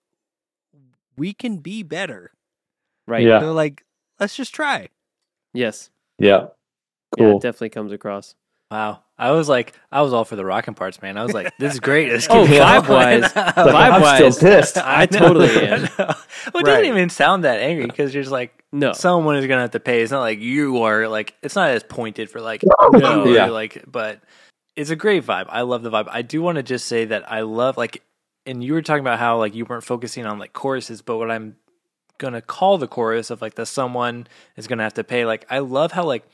[1.17, 2.33] we can be better.
[3.07, 3.27] Right.
[3.27, 3.41] Yeah.
[3.41, 3.85] So like,
[4.21, 4.89] let's just try.
[5.53, 5.91] Yes.
[6.19, 6.47] Yeah.
[7.17, 7.37] Yeah, Cool.
[7.37, 8.35] it definitely comes across.
[8.71, 9.03] Wow.
[9.17, 11.17] I was like, I was all for the rocking parts, man.
[11.17, 12.11] I was like, this is great.
[12.11, 14.79] Let's Oh, vibe-wise- Like, Vibe-wise, I'm still pissed.
[14.79, 15.83] I totally am.
[15.83, 15.89] know.
[15.99, 16.65] Well, it Right.
[16.65, 18.93] doesn't even sound that angry because you're just like, No.
[18.93, 20.03] someone is gonna have to pay.
[20.03, 23.27] It's not like you are like it's not as pointed for like No.
[23.27, 23.47] Yeah.
[23.47, 24.21] or, like but
[24.75, 25.47] it's a great vibe.
[25.51, 26.09] I love the vibe.
[26.11, 28.03] I do want to just say that I love like
[28.47, 31.31] and you were talking about how like you weren't focusing on like choruses, but what
[31.31, 31.57] I'm
[32.19, 34.27] gonna call the chorus of like the someone
[34.57, 36.25] is gonna have to pay, like I love how like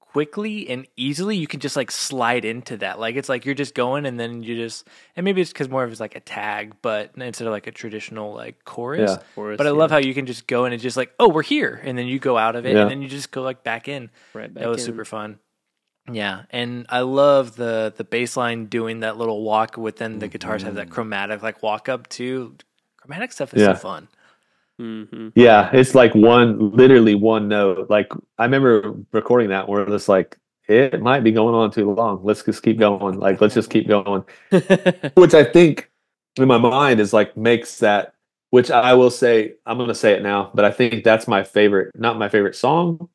[0.00, 2.98] quickly and easily you can just like slide into that.
[2.98, 5.84] Like it's like you're just going and then you just and maybe it's because more
[5.84, 9.10] of it's like a tag, but instead of like a traditional like chorus.
[9.10, 9.18] Yeah.
[9.34, 9.76] Chorus, But I yeah.
[9.76, 12.06] love how you can just go in and just like, oh, we're here, and then
[12.06, 12.82] you go out of it, Yeah.
[12.82, 14.10] and then you just go like back in.
[14.32, 14.86] right back that was in.
[14.86, 15.38] super fun.
[16.10, 20.62] Yeah, and I love the the bass line doing that little walk within the guitars
[20.62, 22.56] have that chromatic like walk up too.
[22.96, 23.74] Chromatic stuff is Yeah.
[23.74, 24.08] so fun.
[24.80, 25.32] Mhm.
[25.34, 27.90] Yeah, it's like one, literally one note.
[27.90, 30.36] Like I remember recording that where it's like,
[30.68, 32.20] it might be going on too long.
[32.22, 33.18] Let's just keep going.
[33.18, 34.22] Like let's just keep going.
[35.14, 35.90] Which I think
[36.36, 38.14] in my mind is like makes that.
[38.50, 41.44] Which I will say, I'm going to say it now, but I think that's my
[41.44, 41.90] favorite.
[41.94, 43.10] Not my favorite song,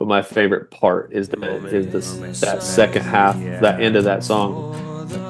[0.00, 1.72] but my favorite part is the Moment.
[1.74, 2.40] is the Moment.
[2.40, 3.60] that second half, Yeah.
[3.60, 4.74] that end of that song,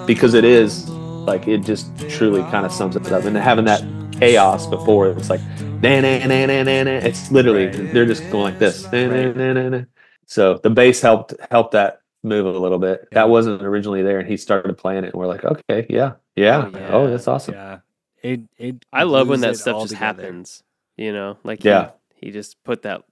[0.07, 3.25] because it is like it just truly kind of sums it up.
[3.25, 5.41] And having that chaos before, it's like,
[5.83, 6.91] na na na na na na.
[7.03, 7.93] It's literally Right.
[7.93, 8.91] they're just going like this.
[8.93, 9.81] Na, na, na, na, na.
[10.27, 13.09] So the bass helped helped that move a little bit.
[13.13, 16.67] That wasn't originally there, and he started playing it, and we're like, okay, yeah, yeah,
[16.67, 16.89] Oh, oh yeah.
[16.93, 17.55] oh, that's awesome.
[17.55, 17.79] Yeah.
[18.23, 20.23] It it I love when that stuff just together.
[20.23, 20.63] happens.
[20.97, 21.91] You know, like Yeah.
[22.15, 23.03] he, he just put that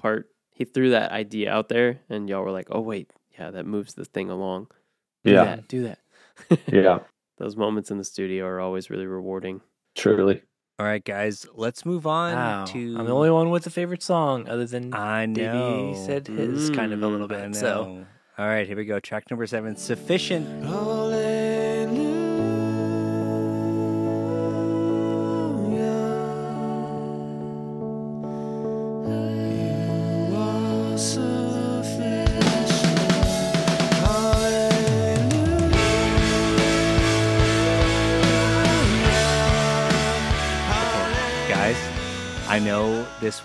[0.00, 0.28] part.
[0.54, 3.94] He threw that idea out there, and y'all were like, "Oh wait, yeah, that moves
[3.94, 4.68] the thing along."
[5.24, 5.44] Do Yeah.
[5.44, 5.98] that, do that.
[6.72, 7.00] Yeah,
[7.38, 9.60] Those moments in the studio are always really rewarding.
[9.96, 10.42] truly.
[10.78, 14.02] All right, guys, let's move on Wow, to I'm the only one with a favorite
[14.02, 15.34] song other than I know.
[15.34, 17.54] Davy said his kind of a little mm, bit.
[17.56, 18.06] So.
[18.36, 18.98] All right, here we go.
[18.98, 20.46] Track number seven, sufficient.
[20.62, 20.72] Guys,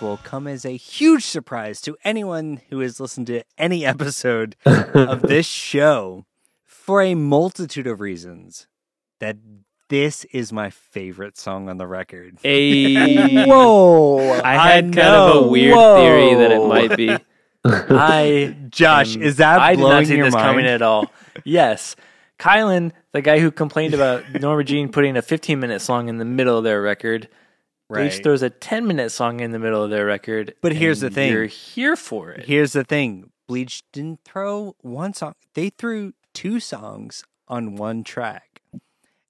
[0.00, 4.56] this will come as a huge surprise to anyone who has listened to any episode
[4.64, 6.24] of this show
[6.64, 8.66] for a multitude of reasons
[9.20, 9.36] that
[9.90, 12.38] this is my favorite song on the record.
[12.44, 14.40] A Whoa!
[14.42, 15.48] I had kind of a know.
[15.48, 17.16] weird theory that it might be.
[17.64, 20.46] I Josh, Um, is that I did blowing not see your this mind?
[20.46, 21.10] coming at all.
[21.44, 21.94] Yes.
[22.38, 26.24] Kylan, the guy who complained about Norma Jean putting a 15 minute song in the
[26.24, 27.28] middle of their record,
[27.90, 28.08] Right.
[28.08, 30.54] Bleach throws a 10 minute song in the middle of their record.
[30.62, 31.32] But here's and the thing.
[31.32, 32.46] You're here for it.
[32.46, 38.62] Here's the thing: Bleach didn't throw one song; they threw two songs on one track.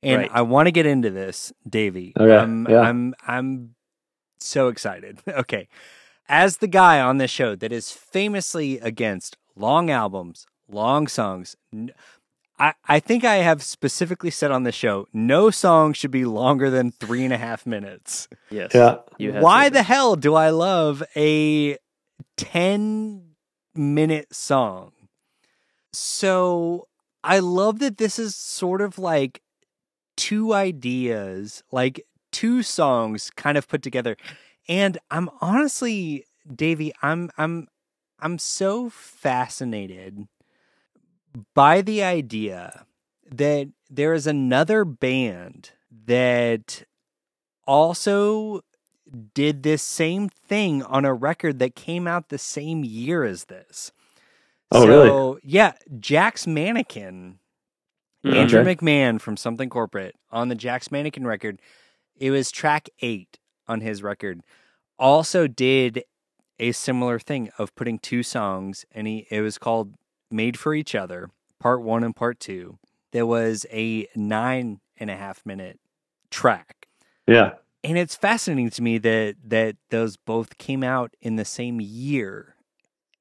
[0.03, 0.31] And Right.
[0.33, 2.13] I want to get into this, Davy.
[2.19, 2.81] Okay, I'm, yeah.
[2.81, 3.75] I'm, I'm
[4.41, 5.21] so excited.
[5.29, 5.69] okay,
[6.29, 11.57] as the guy on this show that is famously against long albums, long songs.
[12.61, 16.25] N- I, I think I have specifically said on the show, no song should be
[16.25, 18.29] longer than three and a half minutes.
[18.51, 18.73] Yes.
[18.75, 18.99] Yeah.
[19.19, 21.79] You have Why the hell do I love a
[22.37, 23.31] 10
[23.75, 24.93] minute song?
[25.93, 26.89] So
[27.25, 29.43] I love that this is sort of like
[30.17, 34.17] two ideas, like two songs kind of put together.
[34.69, 36.25] And I'm honestly,
[36.55, 37.69] Davy, I'm I'm
[38.21, 40.29] I'm so fascinated
[41.55, 42.87] by the idea
[43.31, 45.71] that there is another band
[46.07, 46.85] that
[47.67, 48.63] also
[49.35, 53.93] did this same thing on a record that came out the same year as this.
[54.73, 55.41] Oh, so, really?
[55.45, 57.39] Yeah, Jack's Mannequin,
[58.25, 58.35] Mhm.
[58.35, 61.61] Andrew McMahon from Something Corporate on the Jack's Mannequin record.
[62.17, 64.43] It was track eight on his record.
[64.99, 66.05] Also did
[66.59, 69.95] a similar thing of putting two songs, and he it was called
[70.31, 72.79] "Made for Each Other," part one and part two.
[73.13, 75.81] There was a nine and a half minute
[76.31, 76.87] track,
[77.27, 77.53] Yeah.
[77.83, 82.55] and it's fascinating to me that that those both came out in the same year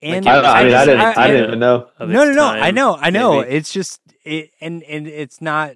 [0.01, 1.87] And it was I, I mean, I didn't, I, didn't even know.
[1.97, 2.45] of no, no, no.
[2.47, 3.41] I know, I know.
[3.41, 3.55] maybe.
[3.55, 5.73] It's just it, and and it's not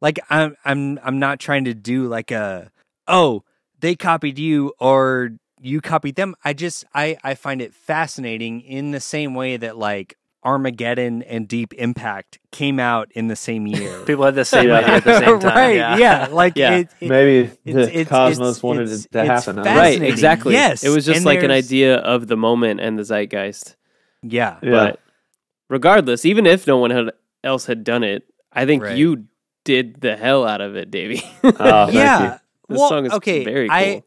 [0.00, 2.70] like I'm I'm I'm not trying to do like a
[3.08, 3.42] oh
[3.80, 5.30] they copied you or
[5.60, 6.34] you copied them.
[6.44, 10.16] I just I I find it fascinating in the same way that like
[10.46, 14.00] Armageddon and Deep Impact came out in the same year.
[14.06, 14.78] People had the same Yeah.
[14.78, 15.54] idea at the same time.
[15.56, 15.76] right?
[15.76, 15.96] Yeah.
[15.98, 16.76] Yeah, like Yeah.
[16.76, 19.56] It, it, Maybe it's- the it's- cosmos it's- wanted it to happen.
[19.56, 20.52] Right, exactly.
[20.54, 23.76] Yes, It was just and like an idea of the moment and the zeitgeist.
[24.22, 24.70] yeah, Yeah.
[24.70, 25.00] But
[25.68, 27.10] regardless, even if no one had,
[27.42, 28.96] else had done it, I think Right.
[28.96, 29.24] you
[29.64, 31.22] did the hell out of it, Davy.
[31.44, 31.50] Oh,
[31.86, 32.22] thank yeah.
[32.22, 32.30] you.
[32.68, 33.44] This well, song is okay.
[33.44, 33.76] very cool.
[33.76, 34.02] I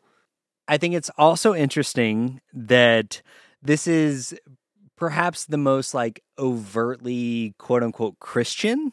[0.67, 3.21] I think it's also interesting that
[3.63, 4.35] this is
[4.99, 8.91] perhaps the most like overtly quote unquote Christian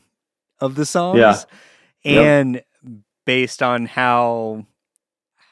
[0.61, 1.19] of the songs.
[1.19, 1.37] Yeah.
[2.05, 2.25] Yep.
[2.25, 2.63] And
[3.25, 4.65] based on how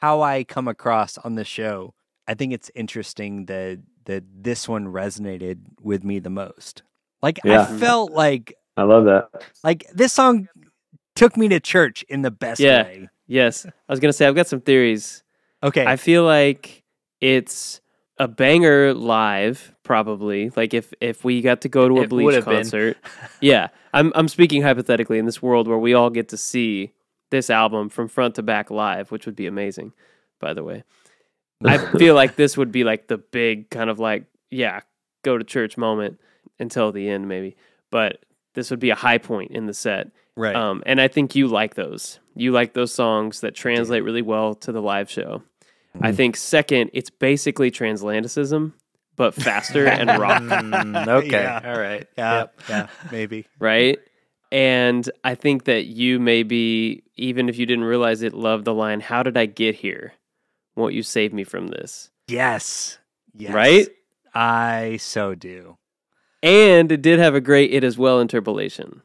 [0.01, 1.93] how I come across on the show,
[2.27, 6.83] I think it's interesting that that this one resonated with me the most.
[7.21, 7.63] Like Yeah.
[7.63, 9.29] I felt like I love that.
[9.63, 10.47] like this song
[11.15, 12.83] took me to church in the best Yeah.
[12.83, 13.09] way.
[13.27, 15.23] yes, I was gonna say I've got some theories.
[15.63, 15.85] Okay.
[15.85, 16.83] I feel like
[17.21, 17.81] it's
[18.17, 20.49] a banger live, probably.
[20.55, 22.97] Like if if we got to go to a It Bleach concert,
[23.41, 23.69] yeah.
[23.93, 26.93] I'm I'm speaking hypothetically in this world where we all get to see
[27.31, 29.93] this album from front to back live, which would be amazing.
[30.39, 30.83] By the way,
[31.63, 34.81] I feel like this would be like the big kind of like yeah,
[35.23, 36.19] go to church moment
[36.59, 37.57] until the end maybe,
[37.91, 38.23] but
[38.53, 40.11] this would be a high point in the set.
[40.37, 40.55] right.
[40.55, 42.19] Um, and I think you like those.
[42.35, 45.43] You like those songs that translate really well to the live show.
[46.01, 46.15] I Mhm.
[46.15, 48.73] think second, it's basically Transatlanticism,
[49.15, 51.29] but faster and rock, Mm, okay.
[51.43, 51.61] Yeah.
[51.65, 52.07] All right.
[52.17, 52.37] yeah.
[52.39, 52.61] Yep.
[52.69, 52.87] Yeah.
[53.11, 53.45] Maybe.
[53.59, 53.99] right?
[54.51, 58.99] And I think that you maybe, even if you didn't realize it, love the line,
[59.01, 60.13] How did I get here?
[60.75, 62.09] Won't you save me from this?
[62.27, 62.97] Yes.
[63.33, 63.53] Yes.
[63.53, 63.87] Right?
[64.33, 65.77] I so do.
[66.43, 69.01] And it did have a great it as well interpolation,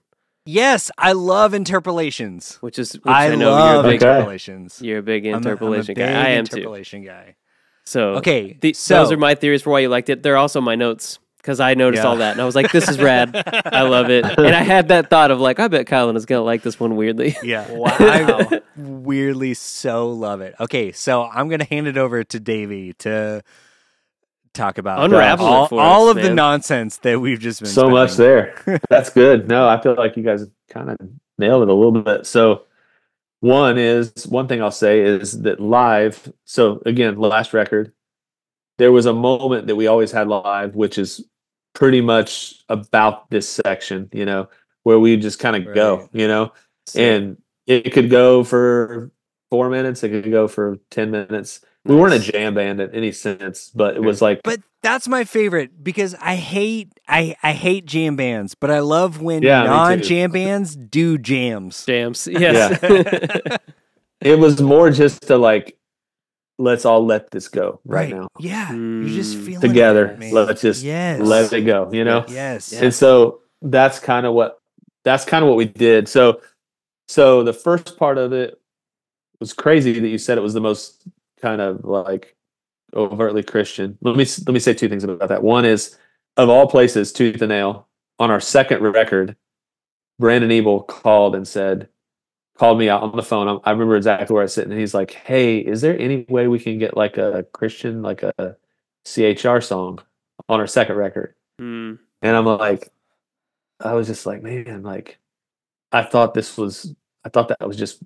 [0.46, 2.56] Yes, I love interpolations.
[2.60, 4.10] which is, which I, I, know love you're a big, Okay.
[4.12, 4.82] interpolations.
[4.82, 6.12] you're a big I'm a- I'm a interpolation big guy.
[6.12, 6.56] I am too.
[6.56, 7.36] interpolation guy.
[7.84, 10.22] So Okay, The, so those are my theories for why you liked it.
[10.22, 12.08] They're also my notes because I noticed Yeah.
[12.10, 13.34] all that and I was like, "This is rad.
[13.64, 16.42] I love it." And I had that thought of like, "I bet Kylan is gonna
[16.42, 17.66] like this one weirdly." yeah.
[17.72, 17.96] Wow.
[17.98, 20.54] I weirdly so love it.
[20.60, 23.42] Okay, so I'm gonna hand it over to Davy to
[24.54, 27.70] talk about uh, Unravel all, for all us, of the nonsense that we've just been
[27.70, 28.54] so much there.
[28.88, 29.48] That's good.
[29.48, 30.96] No, I feel like you guys kind of
[31.38, 32.26] nailed it a little bit.
[32.26, 32.64] So,
[33.40, 36.30] one is one thing I'll say is that live.
[36.44, 37.92] So again, last record,
[38.78, 41.24] there was a moment that we always had live, which is
[41.74, 44.48] pretty much about this section, you know,
[44.82, 45.74] where we just kind of Right.
[45.74, 46.52] go, you know,
[46.94, 49.10] and it could go for
[49.50, 51.60] four minutes, it could go for ten minutes.
[51.84, 55.24] We weren't a jam band in any sense, but it was like But that's my
[55.24, 60.02] favorite because I hate I, I hate jam bands, but I love when Yeah, non
[60.02, 61.84] jam bands do jams.
[61.86, 62.26] jams.
[62.30, 62.78] Yes.
[64.20, 65.76] it was more just to like
[66.58, 68.70] let's all let this go right, now Yeah.
[68.72, 69.46] You're just Mm.
[69.46, 71.20] feeling together it, let's just yes.
[71.20, 72.72] let it go you know Yes.
[72.74, 74.58] and so that's kind of what
[75.04, 76.42] that's kind of what we did so
[77.08, 78.60] so the first part of it
[79.40, 81.08] was crazy that you said it was the most
[81.40, 82.36] kind of like
[82.94, 85.96] overtly christian let me let me say two things about that one is
[86.36, 87.86] of all places tooth and nail
[88.18, 89.36] on our second record
[90.18, 91.88] brandon ebel called and said
[92.58, 93.48] called me out on the phone.
[93.48, 96.26] I- I remember exactly where I was sitting, and he's like, "Hey, is there any
[96.28, 98.54] way we can get like a Christian, like a
[99.06, 99.98] CHR song
[100.46, 101.94] on our second record?" Hmm.
[102.20, 102.92] And I'm like,
[103.80, 105.18] I was just like, man, like,
[105.90, 106.94] I thought this was,
[107.24, 108.02] I thought that was just,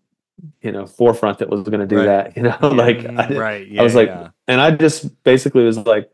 [0.63, 2.07] you know, forefront that was going to do Right.
[2.07, 3.79] that, you know, like, I, didn't- right.
[3.79, 4.29] I was like, yeah.
[4.49, 6.05] and I just basically was like,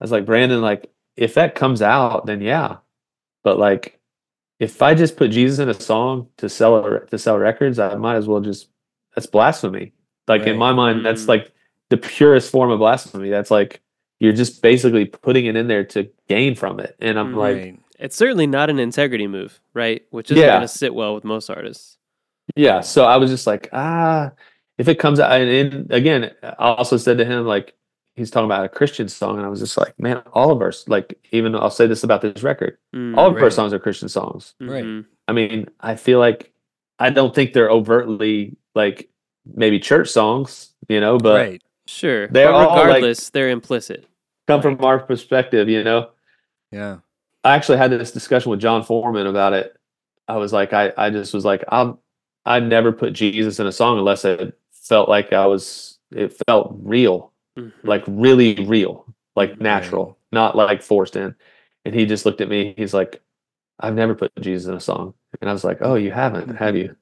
[0.00, 2.76] I was like, Brandon, like, if that comes out, then yeah,
[3.42, 4.00] but like,
[4.60, 7.94] if I just put Jesus in a song to sell a, to sell records, I
[7.96, 8.68] might as well just
[9.14, 9.92] that's blasphemy.
[10.28, 11.28] Like in my mind, that's Mm.
[11.28, 11.52] like
[11.90, 13.30] the purest form of blasphemy.
[13.30, 13.80] That's like
[14.20, 16.96] you're just basically putting it in there to gain from it.
[17.00, 17.36] And I'm Mm.
[17.36, 20.02] like, It's certainly not an integrity move, right?
[20.10, 20.50] Which isn't Yeah.
[20.50, 21.98] going to sit well with most artists.
[22.56, 22.80] Yeah.
[22.80, 24.32] So I was just like, ah,
[24.78, 27.74] if it comes out, and, and again, I also said to him, like,
[28.16, 29.36] he's talking about a Christian song.
[29.38, 32.20] And I was just like, man, all of our, like, even I'll say this about
[32.22, 34.54] this record, Mm, all of our songs are Christian songs.
[34.60, 34.84] Right.
[34.84, 35.06] mhm.
[35.26, 36.52] I mean, I feel like,
[36.98, 39.08] I don't think they're overtly like
[39.52, 41.62] maybe church songs, you know, but right.
[41.86, 42.28] Sure.
[42.28, 44.06] They're but all, like- regardless, they're implicit.
[44.46, 46.10] come from our perspective, you know.
[46.70, 46.98] Yeah.
[47.42, 49.76] I actually had this discussion with Jon Foreman about it.
[50.28, 52.00] I was like, I, I just was like, I'll,
[52.46, 56.76] I never put Jesus in a song unless it felt like I was, it felt
[56.82, 57.72] real, Mhm.
[57.84, 59.06] like really real,
[59.36, 59.60] like Mhm.
[59.62, 61.34] natural, not like forced in.
[61.84, 62.74] And he just looked at me.
[62.76, 63.22] He's like,
[63.80, 65.14] I've never put Jesus in a song.
[65.40, 66.94] And I was like, Oh, you haven't, have you?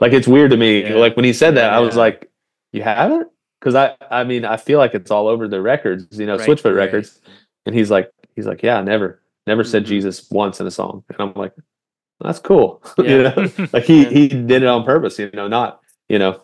[0.00, 0.82] Like it's weird to me.
[0.82, 0.94] Yeah.
[0.96, 2.00] Like when he said that, I was Yeah.
[2.02, 2.30] like,
[2.72, 3.28] You haven't?
[3.60, 6.48] Because I, I mean, I feel like it's all over the records, you know, Right,
[6.48, 6.84] Switchfoot right.
[6.84, 7.20] records.
[7.64, 9.88] And he's like, he's like, Yeah, never, never said Mhm.
[9.88, 11.04] Jesus once in a song.
[11.08, 11.52] And I'm like,
[12.20, 12.82] That's cool.
[12.98, 13.04] Yeah.
[13.04, 14.08] you know, like he Yeah.
[14.10, 16.42] he did it on purpose, you know, not, you know.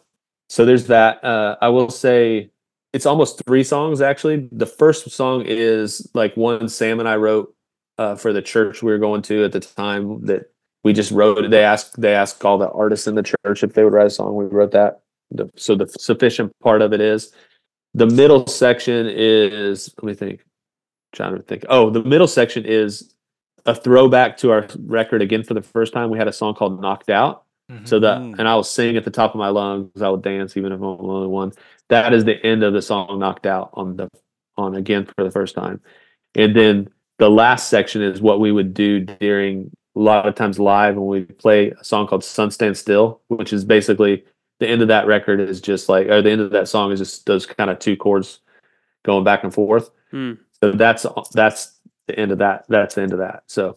[0.48, 1.22] So there's that.
[1.24, 2.50] Uh I will say
[2.92, 4.48] it's almost three songs actually.
[4.52, 7.54] The first song is like one Sam and I wrote
[7.98, 10.50] uh, for the church we were going to at the time that
[10.82, 11.50] we just wrote it.
[11.50, 14.10] They asked they asked all the artists in the church if they would write a
[14.10, 14.34] song.
[14.34, 15.00] We wrote that.
[15.30, 17.32] The, so the sufficient part of it is
[17.94, 20.42] the middle section is let me think.
[21.12, 21.64] trying to think.
[21.68, 23.14] Oh, the middle section is
[23.66, 26.10] a throwback to our record again for the first time.
[26.10, 27.44] We had a song called Knocked Out.
[27.84, 28.34] So that Mm.
[28.36, 30.02] and I will sing at the top of my lungs.
[30.02, 31.52] I will dance even if I'm the only one.
[31.88, 34.08] That is the end of the song knocked out on the
[34.56, 35.80] on again for the first time.
[36.34, 36.88] And then
[37.18, 41.06] the last section is what we would do during a lot of times live when
[41.06, 44.24] we play a song called Sun Stand Still, which is basically
[44.58, 46.98] the end of that record is just like or the end of that song is
[46.98, 48.40] just those kind of two chords
[49.04, 49.90] going back and forth.
[50.10, 50.32] Hmm.
[50.60, 51.78] So that's that's
[52.12, 52.64] the end of that.
[52.68, 53.44] That's the end of that.
[53.46, 53.76] So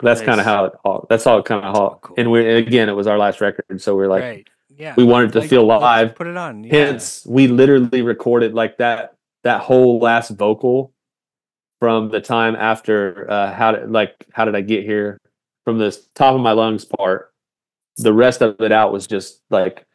[0.00, 1.06] that's kind of how it all.
[1.08, 1.98] That's all kind of how.
[2.02, 2.14] Cool.
[2.18, 4.48] And we again, it was our last record, so we're like, right.
[4.76, 4.94] Yeah.
[4.96, 6.14] we wanted to Like, feel live.
[6.16, 6.64] Put it on.
[6.64, 6.86] Yeah.
[6.86, 9.14] Hence, we literally recorded like that
[9.44, 10.92] that whole last vocal
[11.80, 15.20] from the time after uh, how did like how did I get here
[15.64, 17.32] from the top of my lungs part.
[17.98, 19.86] The rest of it out was just like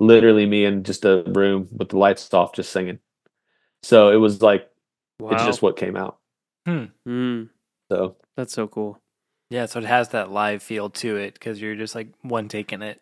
[0.00, 2.98] literally me in just a room with the lights off, just singing.
[3.82, 4.68] So it was like
[5.20, 5.30] Wow.
[5.30, 6.18] it's just what came out.
[6.66, 7.48] Mm,
[7.90, 8.98] So that's so cool.
[9.50, 12.82] Yeah, so it has that live feel to it because you're just like one taking
[12.82, 13.00] it.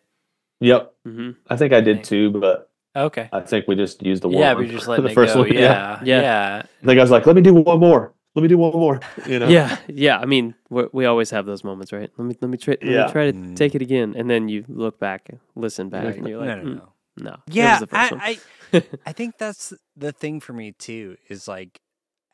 [0.59, 3.27] yep, hmm I think I did too, but Okay.
[3.33, 4.37] I think we just used the one.
[4.37, 5.41] Yeah, but you're just letting the first go.
[5.41, 5.51] one.
[5.53, 6.21] Yeah, Yeah.
[6.21, 6.61] yeah.
[6.81, 8.13] I think I was like, let me do one more.
[8.35, 9.01] Let me do one more.
[9.25, 9.49] You know.
[9.49, 10.17] Yeah, yeah.
[10.19, 12.09] I mean, we we always have those moments, right?
[12.17, 13.05] Let me let me try let Yeah.
[13.07, 13.55] me try to Mm.
[13.55, 16.17] take it again, and then you look back, listen back, Right.
[16.17, 16.93] and you're no, like, no, "Mm, no.
[17.17, 18.39] no, that was Yeah, the first one." I,
[18.73, 21.17] I I think that's the thing for me too.
[21.29, 21.79] Is like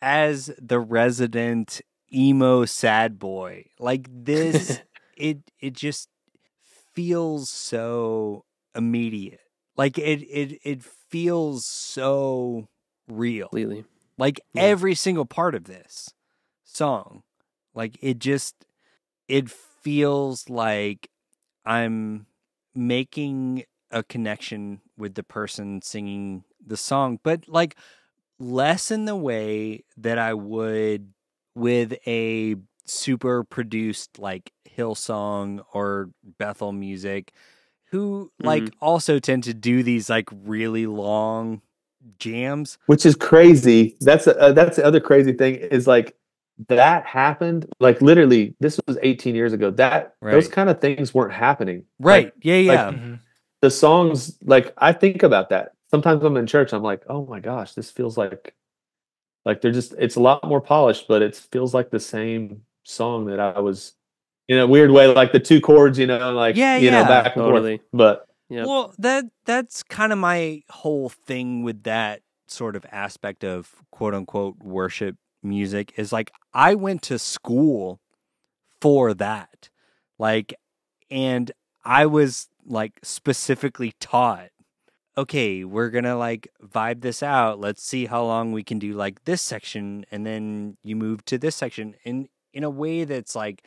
[0.01, 1.81] as the resident
[2.13, 4.81] emo sad boy, like this,
[5.17, 6.09] it it just
[6.93, 8.45] feels so
[8.75, 9.39] immediate.
[9.77, 12.67] Like it it it feels so
[13.07, 13.47] real.
[13.49, 13.85] completely.
[14.17, 14.63] Like Yeah.
[14.63, 16.13] every single part of this
[16.63, 17.23] song,
[17.73, 18.55] like it just
[19.27, 21.09] it feels like
[21.65, 22.27] I'm
[22.75, 27.77] making a connection with the person singing the song, but like
[28.41, 31.13] less in the way that I would
[31.55, 32.55] with a
[32.85, 36.09] super produced like Hillsong or
[36.39, 37.31] Bethel music
[37.91, 41.61] who like also tend to do these like really long
[42.19, 42.77] jams.
[42.85, 43.95] which is crazy.
[44.01, 46.15] That's uh, that's the other crazy thing is like
[46.67, 49.71] that happened like literally this was 18 years ago.
[49.71, 51.83] That those kind of things weren't happening.
[51.99, 52.25] Right.
[52.25, 52.91] Like, yeah, yeah.
[52.91, 53.19] Mhm.
[53.61, 55.73] the songs like I think about that.
[55.91, 58.55] Sometimes I'm in church I'm like, "Oh my gosh, this feels like
[59.45, 63.25] like they're just it's a lot more polished, but it feels like the same song
[63.27, 63.93] that I was
[64.47, 67.07] in a weird way like the two chords, you know, like Yeah, you know, yeah.
[67.07, 67.77] back and Totally.
[67.77, 67.87] forth.
[67.93, 68.67] But Yep.
[68.67, 74.13] Well, that that's kind of my whole thing with that sort of aspect of quote
[74.13, 77.99] unquote worship music is like I went to school
[78.81, 79.69] for that.
[80.19, 80.53] Like
[81.09, 81.51] and
[81.85, 84.50] I was like specifically taught
[85.17, 87.59] okay, we're to like vibe this out.
[87.59, 91.37] Let's see how long we can do like this section and then you move to
[91.37, 93.63] this section in in a way that's like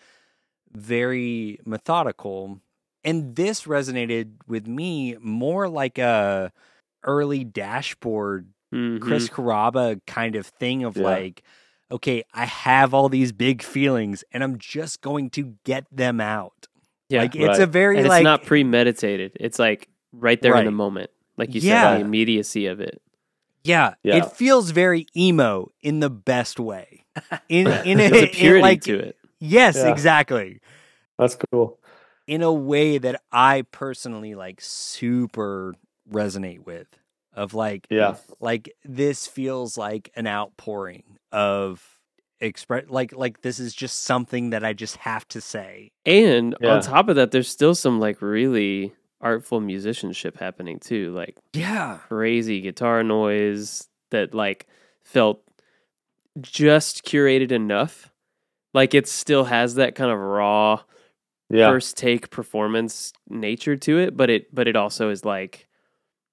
[0.72, 2.60] very methodical
[3.04, 6.52] and this resonated with me more like a
[7.04, 9.00] early dashboard Mhm.
[9.00, 11.04] Chris Carrabba kind of thing of Yeah.
[11.04, 11.42] like
[11.92, 16.66] okay I have all these big feelings and I'm just going to get them out
[17.08, 17.60] yeah, like it's Right.
[17.60, 19.36] a very and like it's not premeditated.
[19.38, 21.90] It's like right there in the moment, like you Yeah.
[21.90, 23.00] said, the immediacy of it.
[23.64, 24.16] yeah, Yeah.
[24.16, 27.04] it feels very emo in the best way
[27.48, 29.16] in in a, a in, purity like to it.
[29.40, 29.88] yes Yeah.
[29.88, 30.60] exactly
[31.18, 31.78] that's cool.
[32.26, 35.74] in a way that I personally like super
[36.10, 36.88] resonate with
[37.32, 38.16] of like Yeah.
[38.40, 41.82] like this feels like an outpouring of
[42.40, 45.90] express like like this is just something that I just have to say.
[46.04, 46.74] And Yeah.
[46.74, 48.92] on top of that, there's still some like really
[49.24, 51.98] artful musicianship happening too, like Yeah.
[52.08, 54.66] crazy guitar noise that like
[55.02, 55.42] felt
[56.40, 58.10] just curated enough.
[58.72, 60.82] Like it still has that kind of raw
[61.50, 61.68] Yeah.
[61.70, 65.68] first take performance nature to it, but it but it also is like,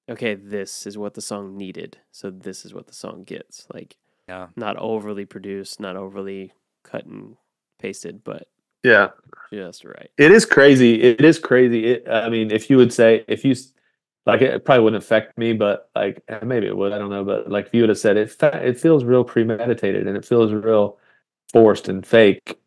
[0.09, 3.67] okay, this is what the song needed, so this is what the song gets.
[3.73, 3.97] Like
[4.27, 4.47] Yeah.
[4.55, 6.53] Not overly produced, not overly
[6.83, 7.37] cut and
[7.79, 8.47] pasted, but
[8.83, 9.09] Yeah,
[9.51, 10.09] just right.
[10.17, 11.01] it is crazy.
[11.01, 11.85] It is crazy.
[11.93, 13.55] It, I mean, if you would say if you
[14.25, 16.93] like, it probably wouldn't affect me, but like eh, maybe it would.
[16.93, 19.23] I don't know, but like if you would have said it, fe- it feels real
[19.23, 20.97] premeditated and it feels real
[21.51, 22.57] forced and fake.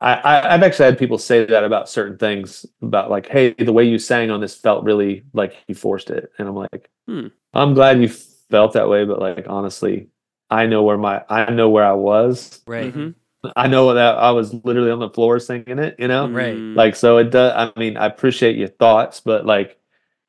[0.00, 3.72] I, I I've actually had people say that about certain things about like, hey, the
[3.72, 7.28] way you sang on this felt really like you forced it, and I'm like, Hmm.
[7.54, 10.08] I'm glad you felt that way, but like honestly,
[10.50, 12.62] I know where my I know where I was.
[12.66, 12.92] Right.
[12.92, 13.14] Mhm.
[13.56, 15.96] I know that I was literally on the floor singing it.
[15.98, 16.56] You know, Right.
[16.56, 19.78] Mm, like so it does i mean i appreciate your thoughts but like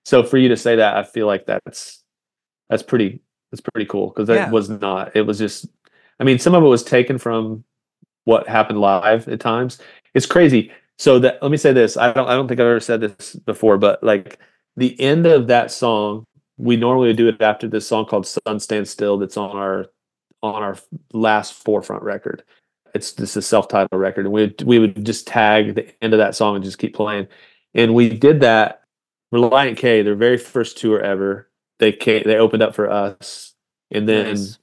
[0.05, 2.03] so for you to say that i feel like that's
[2.69, 3.21] that's pretty
[3.51, 4.49] that's pretty cool because that Yeah.
[4.51, 5.67] was not it was just
[6.19, 7.63] i mean some of it was taken from
[8.25, 9.79] what happened live at times
[10.13, 12.79] it's crazy so that let me say this i don't i don't think i've ever
[12.79, 14.39] said this before but like
[14.75, 16.25] the end of that song
[16.57, 19.85] we normally do it after this song called sun stand still that's on our
[20.41, 20.77] on our
[21.13, 22.43] last forefront record
[22.93, 24.25] it's just a self-titled record.
[24.25, 26.95] And we would, we would just tag the end of that song and just keep
[26.95, 27.27] playing.
[27.73, 28.83] And we did that
[29.33, 31.49] Relient K their very first tour ever.
[31.79, 33.53] They came they opened up for us.
[33.89, 34.59] And then Nice.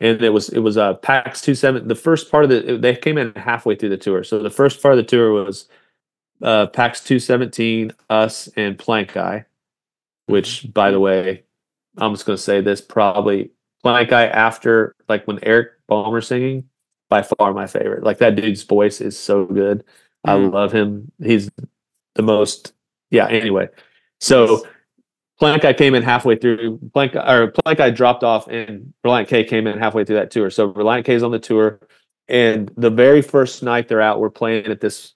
[0.00, 3.18] and it was it was uh pax 27 the first part of the they came
[3.18, 4.24] in halfway through the tour.
[4.24, 5.68] So the first part of the tour was
[6.42, 9.44] uh pax 217 us and Plankeye
[10.26, 11.44] which by the way
[11.98, 13.50] i'm just going to say this probably
[13.84, 16.64] Plankeye after like when eric balmer singing
[17.14, 19.84] by far my favorite like that dude's voice is so good
[20.24, 20.52] i Mm.
[20.52, 21.48] love him he's
[22.18, 22.72] the most
[23.10, 23.68] yeah anyway
[24.20, 24.66] so
[25.40, 26.78] Plankeye came in halfway through.
[26.94, 30.48] Plank or Plankeye dropped off, and Relient K came in halfway through that tour.
[30.48, 31.80] So Relient K is on the tour,
[32.28, 35.12] and the very first night they're out, we're playing at this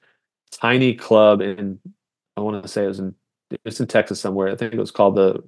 [0.50, 1.78] tiny club in
[2.36, 3.14] I want to say it was in
[3.64, 4.48] it's in Texas somewhere.
[4.48, 5.42] I think it was called the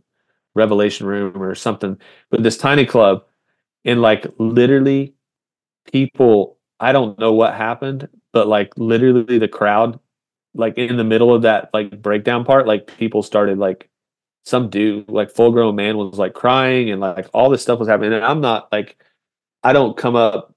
[0.54, 1.98] Revelation Room or something.
[2.30, 3.24] But this tiny club,
[3.84, 5.14] and like literally,
[5.92, 6.58] people.
[6.78, 9.98] I don't know what happened, but like literally, the crowd,
[10.54, 13.88] like in the middle of that like breakdown part, like people started like
[14.44, 17.88] some dude, like full grown man, was like crying and like all this stuff was
[17.88, 18.12] happening.
[18.12, 18.96] And I'm not like,
[19.62, 20.54] I don't come up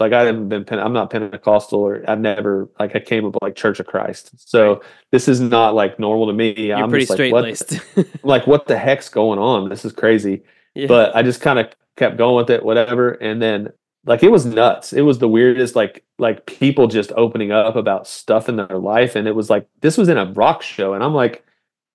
[0.00, 3.36] like I haven't been, Pen- I'm not Pentecostal or I've never like I came up
[3.42, 4.32] like Church of Christ.
[4.48, 4.82] So
[5.12, 6.54] this is not like normal to me.
[6.68, 7.80] You're I'm pretty just like, straight what, laced.
[8.24, 9.68] Like, what the heck's going on?
[9.68, 10.42] This is crazy.
[10.74, 10.86] yeah.
[10.86, 13.10] But I just kind of kept going with it, whatever.
[13.10, 13.68] And then
[14.04, 14.92] like it was nuts.
[14.92, 19.16] It was the weirdest, like like people just opening up about stuff in their life.
[19.16, 20.94] And it was like this was in a rock show.
[20.94, 21.44] And I'm like,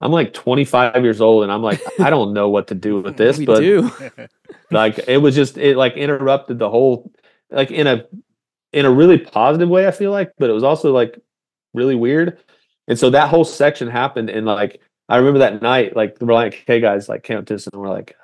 [0.01, 3.17] I'm like 25 years old and I'm like, I don't know what to do with
[3.17, 3.91] this, but do.
[4.71, 7.11] like it was just it like interrupted the whole
[7.49, 8.05] like in a
[8.71, 11.19] in a really positive way, I feel like, but it was also like
[11.73, 12.37] really weird.
[12.87, 16.65] And so that whole section happened and like I remember that night, like the Relient
[16.65, 18.15] K guys like came up to us and were like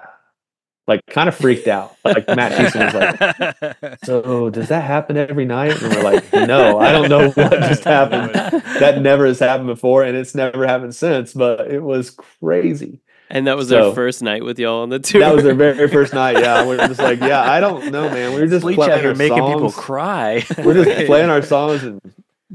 [0.88, 1.96] like kind of freaked out.
[2.04, 5.82] Like Matt Houston was like, So does that happen every night?
[5.82, 8.34] And we're like, No, I don't know what just happened.
[8.80, 13.00] That never has happened before and it's never happened since, but it was crazy.
[13.30, 15.22] and that was So- their first night with y'all on the tour.
[15.22, 16.40] That was their very first night.
[16.40, 18.34] Yeah, we're just like, yeah, I don't know, man.
[18.34, 20.44] We were just Bleach playing out here our making people cry.
[20.58, 22.02] We're just playing our songs, and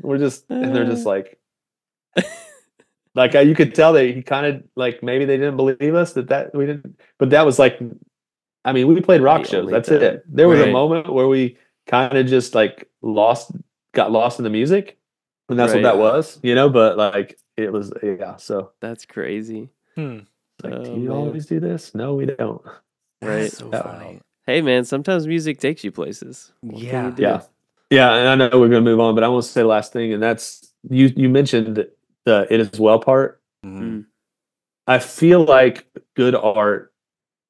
[0.02, 1.38] we're just, and they're just like,
[3.14, 6.12] like uh, you could tell that he kind of like maybe they didn't believe us
[6.14, 7.78] that that we didn't, but that was like,
[8.66, 9.70] I mean, we played rock The shows.
[9.70, 10.02] That's time.
[10.02, 10.24] it.
[10.28, 11.56] There was a moment where we
[11.86, 13.52] kind of just like lost,
[13.94, 14.98] got lost in the music,
[15.48, 15.82] and that's Right.
[15.82, 16.68] what that was, you know.
[16.68, 18.36] But like, it was yeah.
[18.36, 19.70] So That's crazy.
[19.94, 20.18] Hmm.
[20.62, 21.16] like, Oh, do you man.
[21.16, 21.94] always do this?
[21.94, 22.60] No, we don't.
[23.22, 23.50] Right.
[23.52, 23.82] so Yeah.
[23.82, 24.20] funny.
[24.46, 26.52] Hey man, sometimes music takes you places.
[26.60, 27.14] What can you Yeah.
[27.18, 27.42] Yeah.
[27.88, 29.92] Yeah, and I know we're gonna move on, but I want to say the last
[29.92, 31.86] thing, and that's you you mentioned
[32.24, 33.40] the it is well part.
[33.64, 34.06] Mhm.
[34.88, 36.92] I feel like good art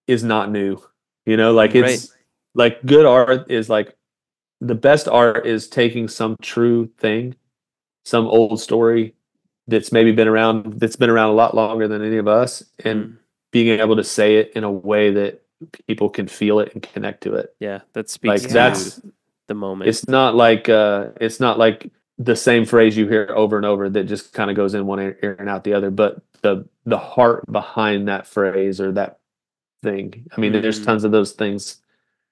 [0.07, 0.79] is not new.
[1.27, 2.15] You know, like it's
[2.55, 3.95] like good art is like
[4.61, 7.35] the best art is taking some true thing,
[8.05, 9.15] some old story
[9.69, 13.05] that's maybe been around that's been around a lot longer than any of us and
[13.05, 13.17] Mm.
[13.53, 15.43] being able to say it in a way that
[15.89, 17.55] people can feel it and connect to it.
[17.59, 19.01] Yeah, that Like speaks to that's
[19.49, 19.89] the moment.
[19.89, 23.91] it's not like uh it's not like the same phrase you hear over and over
[23.91, 26.97] that just kind of goes in one ear and out the other but the the
[26.99, 29.19] heart behind that phrase or that
[29.83, 30.85] thing i mean there's Mhm.
[30.87, 31.81] tons of those things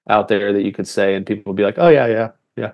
[0.09, 2.71] out there that you could say and people would be like oh yeah yeah Yeah.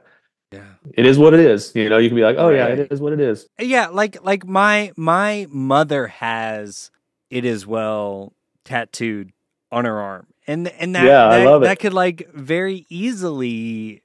[0.52, 0.64] Yeah.
[0.93, 2.80] It is what it is you know you can be like oh yeah Right.
[2.80, 6.91] it is what it is Yeah, like like my my mother has
[7.30, 8.34] it as well
[8.65, 9.31] tattooed
[9.72, 10.27] on her arm.
[10.48, 14.02] And and that Yeah, I that, that could like very easily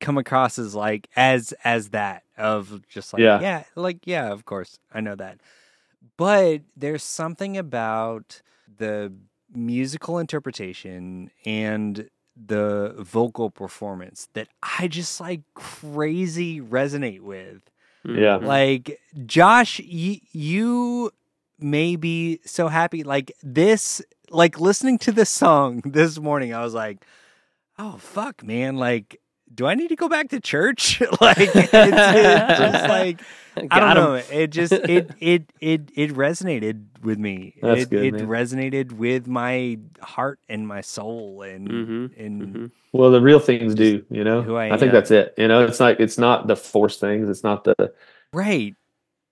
[0.00, 3.40] come across as like as as that of just like Yeah.
[3.40, 4.78] yeah, like yeah, of course.
[4.92, 5.40] I know that.
[6.18, 8.42] But there's something about
[8.78, 9.12] the
[9.56, 17.62] musical interpretation and the vocal performance that I just like crazy resonate with.
[18.04, 18.38] Yeah.
[18.38, 18.44] Mhm.
[18.46, 21.10] Like Josh, y- you
[21.58, 23.02] may be so happy.
[23.02, 27.04] Like this, like listening to this song this morning, I was like,
[27.78, 28.76] "Oh fuck, man!
[28.76, 29.18] Like,
[29.56, 33.20] do I need to go back to church?" like, it's, it's just like
[33.56, 34.04] I don't Got 'em.
[34.04, 34.14] know.
[34.30, 37.54] It just it it it it resonated with me.
[37.62, 38.28] That's it good, it man.
[38.28, 42.70] resonated with my heart and my soul and Mhm, and mhm.
[42.92, 44.42] Well, the real things do, you know.
[44.42, 44.94] who I I think am.
[44.94, 45.34] that's it.
[45.38, 47.28] You know, it's like it's not the forced things.
[47.28, 47.92] It's not the
[48.32, 48.74] right.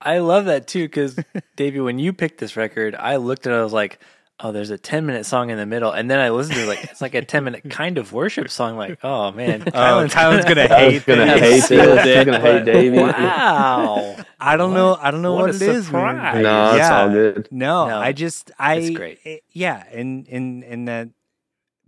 [0.01, 1.17] I love that too because
[1.55, 3.57] Davy, when you picked this record, I looked at it.
[3.57, 3.99] I was like,
[4.39, 6.67] "Oh, there's a 10 minute song in the middle," and then I listened to it,
[6.67, 8.75] like it's like a 10 minute kind of worship song.
[8.77, 11.39] Like, oh man, Oh, Kylan's gonna I was hate gonna this.
[11.69, 12.03] hate this.
[12.03, 12.97] He's gonna hate But- Davy.
[12.97, 14.97] Wow, I don't know.
[14.99, 15.91] I don't know What what, a it is.
[15.91, 16.41] man.
[16.43, 17.01] No, it's Yeah.
[17.01, 17.47] all good.
[17.51, 19.19] No, No, I just I it's great.
[19.25, 21.09] eh, yeah, and and and that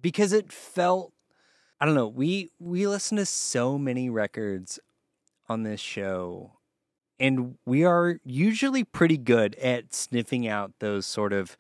[0.02, 1.14] because it felt
[1.80, 2.08] I don't know.
[2.08, 4.80] We we listen to so many records
[5.50, 6.54] on this show
[7.20, 11.56] and we are usually pretty good at sniffing out those sort of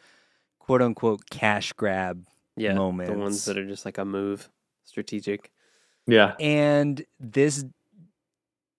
[0.68, 2.24] quote unquote cash grab
[2.56, 2.82] yeah, the
[3.16, 4.50] ones that are just like a move,
[4.84, 5.52] strategic.
[6.08, 6.36] Yeah.
[6.40, 7.66] and this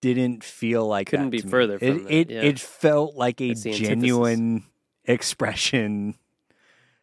[0.01, 1.51] didn't feel like Couldn't that be to me.
[1.51, 2.41] further It that, it, yeah.
[2.41, 3.87] it felt like a It's the antithesis.
[3.89, 4.63] genuine
[5.05, 6.15] expression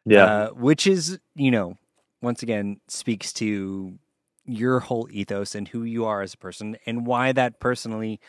[0.05, 0.25] Yeah.
[0.25, 1.77] uh, which is you know
[2.23, 3.99] once again speaks to
[4.47, 8.21] your whole ethos and who you are as a person and why that personally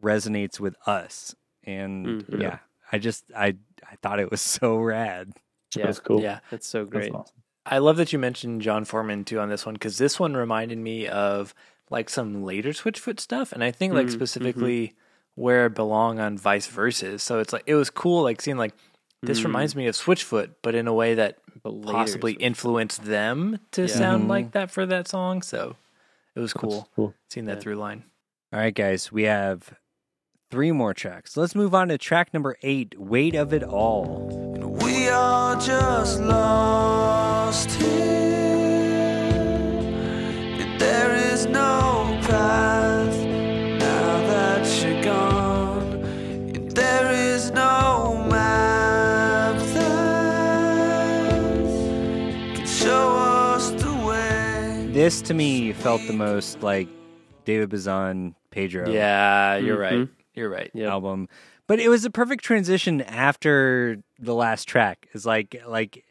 [0.00, 1.34] resonates with us
[1.64, 2.40] and Mhm.
[2.42, 2.58] yeah
[2.92, 3.56] i just i
[3.90, 5.32] i thought it was so rad
[5.76, 6.20] Yeah, That's cool.
[6.20, 6.40] yeah.
[6.50, 7.14] that's so That's great.
[7.14, 7.36] awesome.
[7.64, 10.78] I love that you mentioned Jon Foreman too on this one because this one reminded
[10.78, 11.54] me of
[11.90, 14.14] like some later Switchfoot stuff, and I think like Mm, mhm.
[14.14, 14.94] specifically
[15.34, 17.22] where it belong on Vice Verses.
[17.22, 18.74] So it's like it was cool, like seeing like
[19.22, 19.44] this Mm.
[19.44, 21.38] reminds me of Switchfoot, but in a way that
[21.84, 22.40] possibly Switchfoot.
[22.40, 23.86] influenced them to Yeah.
[23.88, 24.28] sound Mhm.
[24.28, 25.42] like that for that song.
[25.42, 25.76] So
[26.34, 27.14] it was cool cool.
[27.30, 27.60] seeing that Yeah.
[27.60, 28.04] through line.
[28.52, 29.74] all right guys we have
[30.50, 34.51] three more tracks let's move on to track number eight weight of it all
[35.22, 37.86] We are just lost here.
[40.60, 43.16] And there is no path
[43.78, 46.02] now that you're gone.
[46.56, 51.66] And there is no map that
[52.56, 54.88] can show us the way.
[54.90, 56.88] this to me felt the most like
[57.44, 59.92] david bazan pedro Yeah, you're right.
[60.00, 60.08] Mhm.
[60.34, 60.70] You're right.
[60.74, 60.90] Yep.
[60.90, 61.28] album.
[61.66, 65.08] But it was a perfect transition after the last track.
[65.14, 66.04] Is like like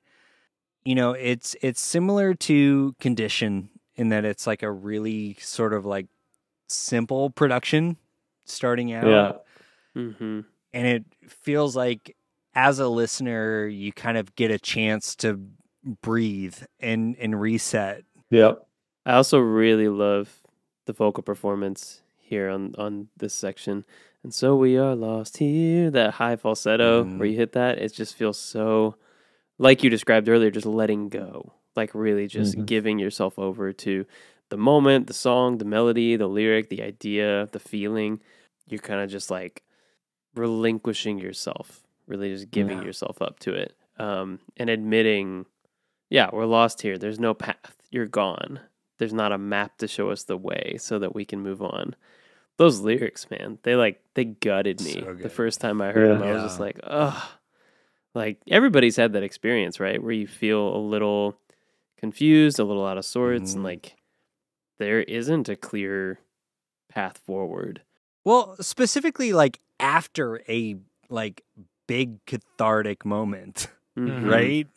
[0.83, 5.85] you know, it's it's similar to Condition in that it's like a really sort of
[5.85, 6.07] like
[6.67, 7.97] simple production
[8.45, 9.05] starting out.
[9.05, 10.01] Yeah.
[10.01, 10.45] Mhm.
[10.73, 12.15] And it feels like
[12.55, 15.39] as a listener you kind of get a chance to
[16.01, 18.03] breathe and and reset.
[18.29, 18.65] Yep.
[19.05, 20.41] I also really love
[20.85, 23.85] the vocal performance here on on this section.
[24.23, 25.89] And so we are lost here.
[25.89, 27.17] That high falsetto Mhm.
[27.17, 28.95] where you hit that, it just feels so
[29.57, 31.53] like you described earlier, just letting go.
[31.75, 32.65] Like really just Mhm.
[32.65, 34.05] giving yourself over to
[34.49, 38.21] the moment, the song, the melody, the lyric, the idea, the feeling.
[38.67, 39.63] You're kind of just like
[40.35, 42.85] relinquishing yourself, really just giving Yeah.
[42.85, 43.75] yourself up to it.
[43.97, 45.45] Um, and admitting,
[46.09, 46.97] yeah, we're lost here.
[46.97, 47.77] There's no path.
[47.89, 48.59] You're gone
[48.97, 51.95] there's not a map to show us the way so that we can move on.
[52.61, 56.13] Those lyrics, man, they like they gutted me So the first time I heard Yeah.
[56.19, 56.23] them.
[56.23, 57.23] I was just like, ugh.
[58.13, 60.01] Like everybody's had that experience, right?
[60.01, 61.39] Where you feel a little
[61.97, 63.55] confused, a little out of sorts, Mhm.
[63.55, 63.95] and like
[64.77, 66.19] there isn't a clear
[66.87, 67.81] path forward.
[68.23, 70.75] Well, specifically like after a
[71.09, 71.43] like
[71.87, 74.29] big cathartic moment, Mhm.
[74.31, 74.67] right?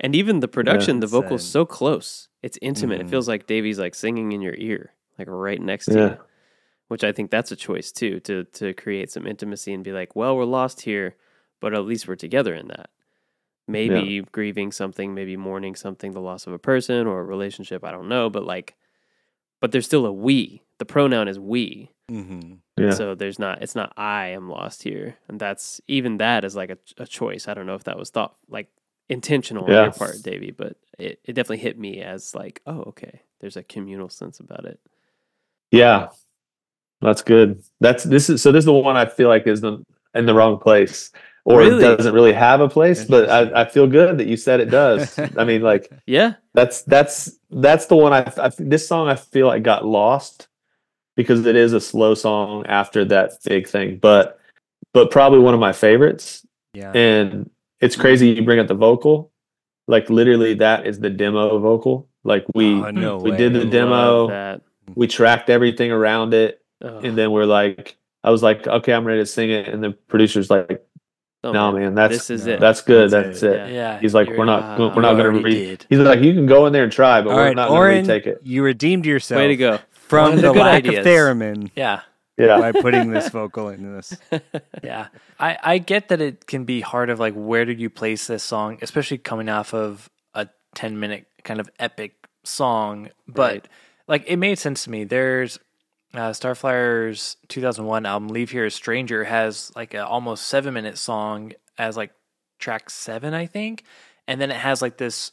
[0.00, 1.22] And even the production, the Insane.
[1.22, 2.28] vocals so close.
[2.42, 3.00] It's intimate.
[3.00, 3.04] Mhm.
[3.04, 6.10] It feels like Davy's like singing in your ear, like right next to Yeah.
[6.10, 6.18] you.
[6.92, 10.14] Which I think that's a choice too, to to create some intimacy and be like,
[10.14, 11.16] well, we're lost here,
[11.58, 12.90] but at least we're together in that.
[13.66, 17.92] Maybe grieving something, maybe mourning something, the loss of a person or a relationship, I
[17.92, 18.76] don't know, but like
[19.62, 20.64] but there's still a we.
[20.78, 21.92] The pronoun is we.
[22.10, 22.54] Mm-hmm.
[22.76, 22.90] Yeah.
[22.90, 25.16] So there's not it's not I am lost here.
[25.28, 27.48] And that's even that is like a, a choice.
[27.48, 28.68] I don't know if that was thought like
[29.08, 33.22] intentional on your part, Davy, but it, it definitely hit me as like, oh, okay.
[33.40, 34.80] There's a communal sense about it.
[35.70, 36.08] Yeah.
[37.02, 37.62] That's good.
[37.80, 39.82] That's this is so this is the one I feel like is the
[40.14, 41.10] in the wrong place.
[41.44, 41.84] Or Really?
[41.84, 44.70] it doesn't really have a place, but I, I feel good that you said it
[44.70, 45.18] does.
[45.36, 46.34] I mean, like Yeah.
[46.54, 50.46] that's that's that's the one I, I this song I feel like got lost
[51.16, 54.38] because it is a slow song after that big thing, but
[54.94, 56.46] but probably one of my favorites.
[56.74, 56.92] Yeah.
[56.92, 57.50] And
[57.80, 59.32] it's crazy you bring up the vocal.
[59.88, 63.36] Like literally that is the demo vocal Like we Oh, no we way.
[63.36, 64.60] did the demo,
[64.94, 69.04] we tracked everything around it, Oh, and then we're like, I was like, okay, I'm
[69.06, 70.84] ready to sing it, and the producer's like,
[71.44, 72.60] oh, no, man, that's this is it.
[72.60, 73.52] that's good, That's that's, it.
[73.52, 73.72] it.
[73.72, 73.74] Yeah.
[73.94, 74.00] Yeah.
[74.00, 74.94] He's like, we're not, wow.
[74.94, 75.54] we're not gonna already re.
[75.54, 75.86] did.
[75.88, 78.04] He's like, you can go in there and try, but All we're right, not Oran,
[78.04, 78.40] gonna retake it.
[78.44, 79.78] you redeemed yourself Way to go.
[79.92, 80.98] from the, the good lack ideas.
[81.00, 82.02] of theremin Yeah.
[82.38, 84.16] Yeah, by putting this vocal into this.
[84.82, 85.08] Yeah.
[85.38, 88.42] I, I get that it can be hard of like where did you place this
[88.42, 92.14] song, especially coming off of a 10 minute kind of epic
[92.44, 93.10] song.
[93.28, 93.68] But Right.
[94.08, 95.04] like it made sense to me.
[95.04, 95.58] There's
[96.14, 101.52] uh, Starflyer's 2001 album Leave Here a Stranger has like an almost seven minute song
[101.78, 102.12] as like
[102.58, 103.84] track seven, I think.
[104.28, 105.32] And then it has like this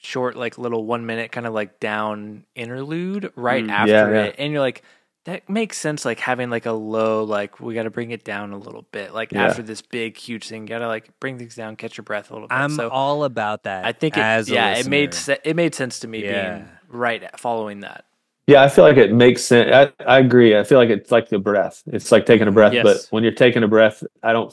[0.00, 3.70] short, like little one minute kind of like down interlude right Mm.
[3.70, 4.24] after Yeah, yeah.
[4.24, 4.34] it.
[4.38, 4.82] And you're like,
[5.24, 6.04] that makes sense.
[6.04, 9.12] Like having like a low, like we got to bring it down a little bit.
[9.14, 9.46] Like Yeah.
[9.46, 12.34] after this big, huge thing, got to like bring things down, catch your breath a
[12.34, 12.54] little bit.
[12.54, 13.84] I'm so all about that.
[13.84, 16.54] I think it, as a yeah, it made se- it made sense to me Yeah.
[16.58, 18.04] being right following that.
[18.46, 18.62] Yeah.
[18.62, 19.72] I feel like it makes sense.
[19.74, 20.56] I, I agree.
[20.56, 21.82] I feel like it's like the breath.
[21.86, 22.84] It's like taking a breath, Yes.
[22.84, 24.52] but when you're taking a breath, I don't.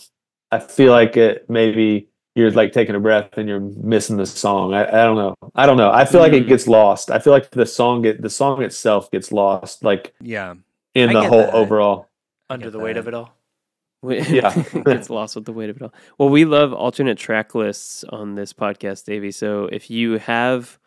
[0.52, 4.74] I feel like it maybe you're like taking a breath and you're missing the song.
[4.74, 5.36] I, I don't know.
[5.56, 5.92] I don't know.
[5.92, 6.48] I feel like it Mm.
[6.50, 7.12] gets lost.
[7.12, 10.56] I feel like the song get the song itself gets lost, like yeah.
[10.96, 11.54] in I the whole that.
[11.54, 12.10] overall.
[12.50, 13.34] Under get the weight of it all.
[14.04, 14.54] We- Yeah.
[14.86, 15.94] gets lost with the weight of it all.
[16.18, 19.32] Well, we love alternate track lists on this podcast, Davy.
[19.32, 20.78] So if you have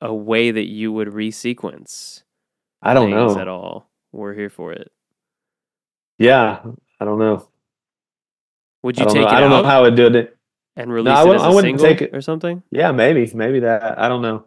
[0.00, 2.24] a way that you would resequence
[2.82, 3.38] I don't know.
[3.38, 4.90] at all, we're here for it.
[6.18, 6.60] Yeah,
[7.00, 7.48] I don't know.
[8.82, 9.28] Would I you don't take know.
[9.28, 10.36] it I don't know how I would do it.
[10.76, 12.62] and release I it wouldn't- as I a wouldn't single take it- or something?
[12.70, 13.98] Yeah, maybe, maybe that.
[13.98, 14.46] I don't know.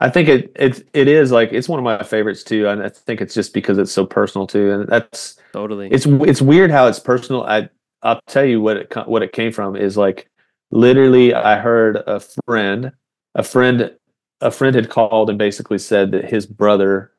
[0.00, 2.88] I think it it it is like it's one of my favorites too, and I
[2.88, 5.88] think it's just because it's so personal too, and that's Totally.
[5.90, 7.44] it's it's weird how it's personal.
[7.44, 7.68] I
[8.02, 10.28] I'll tell you what it what it came from is like
[10.70, 12.92] literally I heard a friend
[13.34, 13.94] a friend
[14.40, 17.12] a friend had called and basically said that his brother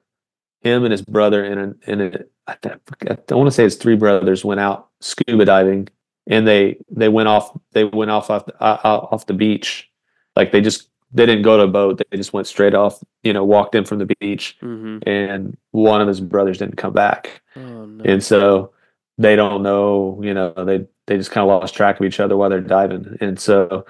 [0.66, 3.96] him and his brother and and a, I, I don't want to say his three
[3.96, 5.88] brothers went out scuba diving
[6.28, 9.90] and they they went off they went off off the, off the beach.
[10.36, 12.02] Like they just they didn't go to a boat.
[12.10, 16.02] They just went straight off you know walked in from the beach hmm and one
[16.02, 17.42] of his brothers didn't come back.
[17.56, 18.04] Oh no.
[18.04, 18.74] and so
[19.18, 22.36] they don't know you know they they just kind of lost track of each other
[22.36, 23.18] while they're diving.
[23.22, 23.86] And so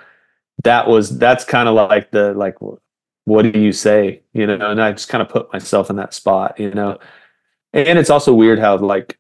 [0.66, 2.58] that was that's kind of like the like
[3.26, 6.14] what do you say you know and i just kind of put myself in that
[6.14, 6.98] spot you know
[7.74, 9.18] and it's also weird how like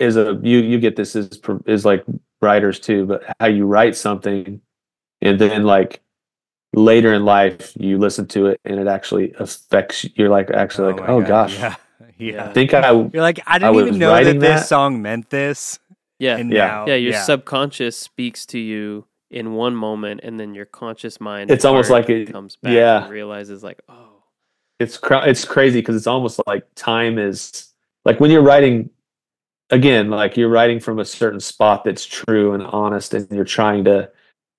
[0.00, 2.04] is a you you get this is is like
[2.40, 4.60] writers too but how you write something
[5.20, 6.00] and then like
[6.74, 11.00] later in life you listen to it and it actually affects you're like actually like
[11.02, 11.74] oh my oh God, gosh Yeah.
[12.18, 12.48] Yeah.
[12.48, 14.66] I think I You're like, I didn't was even know that this that.
[14.68, 15.80] song meant this.
[16.20, 16.36] yeah.
[16.36, 16.66] And Yeah.
[16.68, 16.94] now, yeah.
[16.94, 21.50] Your subconscious speaks to you in one moment, and then your conscious mind.
[21.50, 23.02] It's almost like it- comes back yeah.
[23.04, 24.22] and realizes like, oh,
[24.78, 27.72] it's cra- it's crazy because it's almost like time is
[28.04, 28.90] like when you're writing
[29.70, 33.84] again like you're writing from a certain spot that's true and honest and you're trying
[33.84, 34.10] to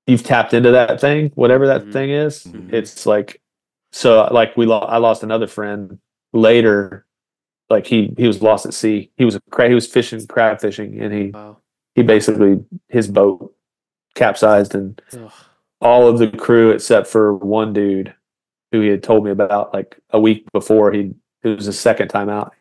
[0.07, 1.91] you've tapped into that thing whatever that Mhm.
[1.93, 2.71] thing is Mhm.
[2.73, 3.41] it's like
[3.91, 5.99] so like we lo- I lost another friend
[6.31, 7.05] later
[7.69, 10.59] like he he was lost at sea he was a cra- he was fishing crab
[10.61, 11.57] fishing and he wow.
[11.95, 13.53] he basically his boat
[14.15, 15.31] capsized and Ugh.
[15.81, 18.13] all of the crew except for one dude
[18.71, 21.13] who he had told me about like a week before he
[21.43, 22.53] it was his second time out.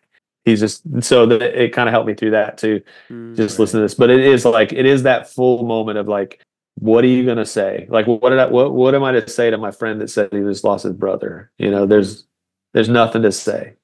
[0.44, 3.36] He's just so that it kind of helped me through that too Mm.
[3.36, 3.94] just listen to this.
[3.94, 6.40] But it is like it is that full moment of like
[6.76, 7.86] what are you gonna say?
[7.88, 10.30] Like what did i what, what am i to say to my friend that said
[10.32, 11.50] he just lost his brother?
[11.58, 12.26] You know there's
[12.74, 13.74] there's nothing to say.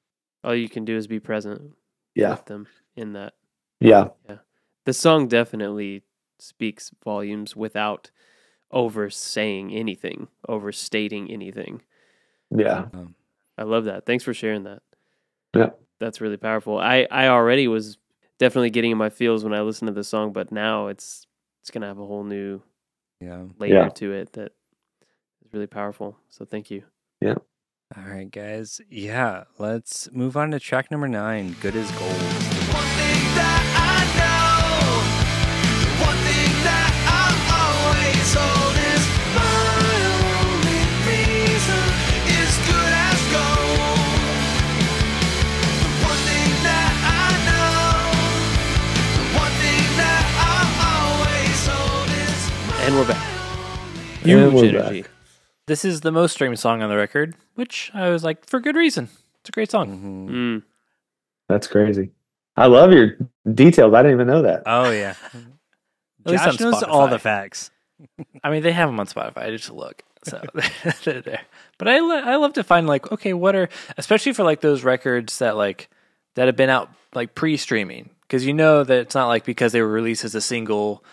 [0.43, 1.73] All you can do is be present
[2.15, 2.31] yeah.
[2.31, 3.33] with them in that.
[3.79, 4.07] Yeah.
[4.27, 4.37] Yeah.
[4.85, 6.03] The song definitely
[6.41, 8.11] speaks volumes without
[8.71, 11.81] over saying anything, overstating anything.
[12.55, 12.85] yeah
[13.57, 14.05] I love that.
[14.05, 14.81] Thanks for sharing that.
[15.55, 15.71] Yeah.
[15.99, 16.77] That's really powerful.
[16.79, 17.97] I I already was
[18.37, 21.27] definitely getting in my feels when I listened to the song, but now it's
[21.61, 22.61] it's gonna have a whole new
[23.19, 23.45] Yeah.
[23.57, 23.89] layer Yeah.
[23.89, 24.53] to it that
[25.45, 26.17] is really powerful.
[26.29, 26.83] So thank you.
[27.19, 27.35] Yeah.
[27.97, 28.79] All right, guys.
[28.89, 29.45] Yeah.
[29.57, 32.58] Let's move on to track number nine Good as Gold.
[52.89, 53.23] And we're back.
[54.23, 55.01] And Huge we're energy.
[55.03, 55.11] back.
[55.67, 58.75] This is the most streamed song on the record, which I was like, for good
[58.75, 59.09] reason.
[59.41, 60.27] It's a great song.
[60.27, 60.29] Mhm.
[60.31, 60.63] Mm.
[61.47, 62.09] that's crazy
[62.57, 63.15] i love your
[63.53, 65.13] details i didn't even know that Oh, yeah.
[66.25, 67.69] At Josh on knows all the facts.
[68.43, 69.43] I mean, they have them on Spotify.
[69.43, 70.41] I just look, so
[71.03, 71.41] they're there.
[71.77, 74.83] But I lo- I love to find like okay, what are especially for like those
[74.83, 75.89] records that like
[76.33, 79.81] that have been out like pre-streaming because you know that it's not like because they
[79.83, 81.03] were released as a single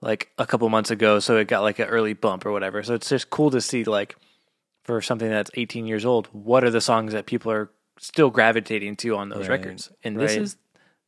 [0.00, 2.82] like a couple months ago, so it got like an early bump or whatever.
[2.82, 4.16] So it's just cool to see like
[4.84, 8.94] for something that's 18 years old, what are the songs that people are still gravitating
[8.96, 9.58] to on those Right.
[9.60, 9.90] records?
[10.04, 10.56] And this is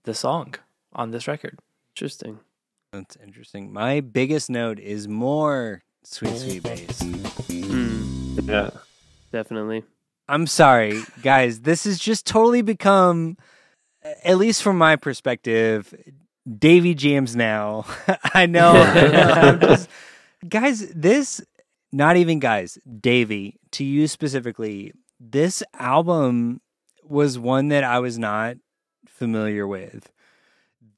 [0.05, 0.55] the song
[0.93, 1.59] on this record.
[1.95, 2.41] Interesting.
[2.93, 3.73] That's interesting.
[3.73, 7.03] My biggest note is more sweet, sweet bass.
[7.03, 8.71] Mm, Yeah.
[9.31, 9.85] definitely.
[10.29, 11.61] I'm sorry, guys.
[11.61, 13.37] This has just totally become,
[14.25, 15.95] at least from my perspective,
[16.59, 17.85] Davy jams now.
[18.35, 18.73] I know.
[19.61, 19.89] Just-
[20.49, 21.41] guys, this,
[21.93, 26.61] not even guys, Davy, to you specifically, this album
[27.05, 28.57] was one that I was not
[29.07, 30.11] familiar with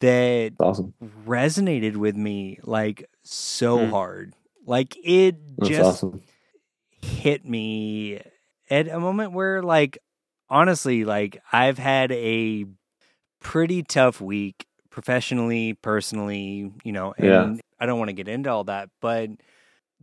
[0.01, 0.95] that awesome.
[1.27, 3.91] resonated with me like so Hmm.
[3.91, 4.35] hard.
[4.67, 6.23] Like it That's just awesome.
[7.03, 8.21] hit me
[8.71, 9.99] at a moment where like
[10.49, 12.67] honestly like I've had a
[13.41, 17.61] pretty tough week professionally, personally, you know, and Yeah.
[17.79, 19.31] I don't want to get into all that, but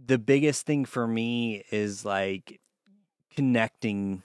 [0.04, 2.60] the biggest thing for me is like
[3.36, 4.24] connecting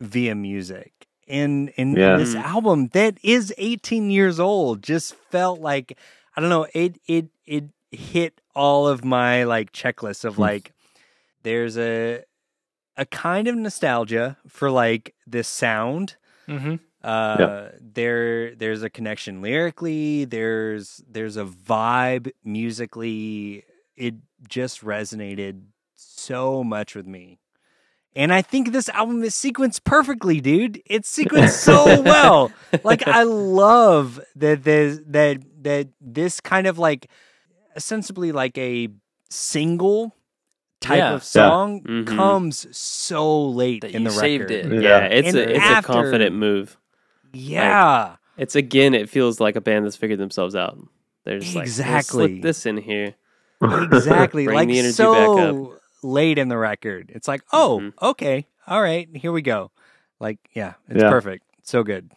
[0.00, 0.92] via music.
[1.28, 2.16] And and Yeah.
[2.16, 2.42] this Mm.
[2.44, 5.98] album that is 18 years old just felt like
[6.36, 10.42] I don't know, it it it hit all of my like checklists of Hmm.
[10.42, 10.72] like
[11.42, 12.24] there's a
[12.96, 16.16] a kind of nostalgia for like this sound
[16.48, 16.76] Mm-hmm.
[17.06, 23.62] Uh there there's a connection lyrically there's there's a vibe musically
[23.96, 24.14] it
[24.48, 25.62] just resonated
[25.94, 27.38] so much with me
[28.14, 32.50] and i think this album is sequenced perfectly dude it's sequenced so well
[32.84, 37.08] like i love that there's that that this kind of like
[37.76, 38.88] ostensibly like a
[39.30, 40.14] single
[40.80, 41.14] type Yeah.
[41.14, 42.06] of song Mhm.
[42.06, 44.72] comes so late That in you the saved record.
[44.72, 44.82] it.
[44.82, 45.04] Yeah, Yeah.
[45.06, 46.76] it's And a it's after- a confident move.
[47.36, 48.16] Yeah.
[48.36, 50.78] It's again, it feels like a band that's figured themselves out.
[51.24, 52.28] They're just like, "Let's Exactly.
[52.28, 53.14] slip this in here.
[53.62, 54.44] exactly.
[54.46, 57.10] Bring like the energy so late in the record.
[57.14, 57.92] It's like, oh, Mhm.
[58.02, 59.70] okay, all right, here we go.
[60.20, 61.10] Like, yeah, it's Yeah.
[61.10, 61.44] perfect.
[61.62, 62.10] So good.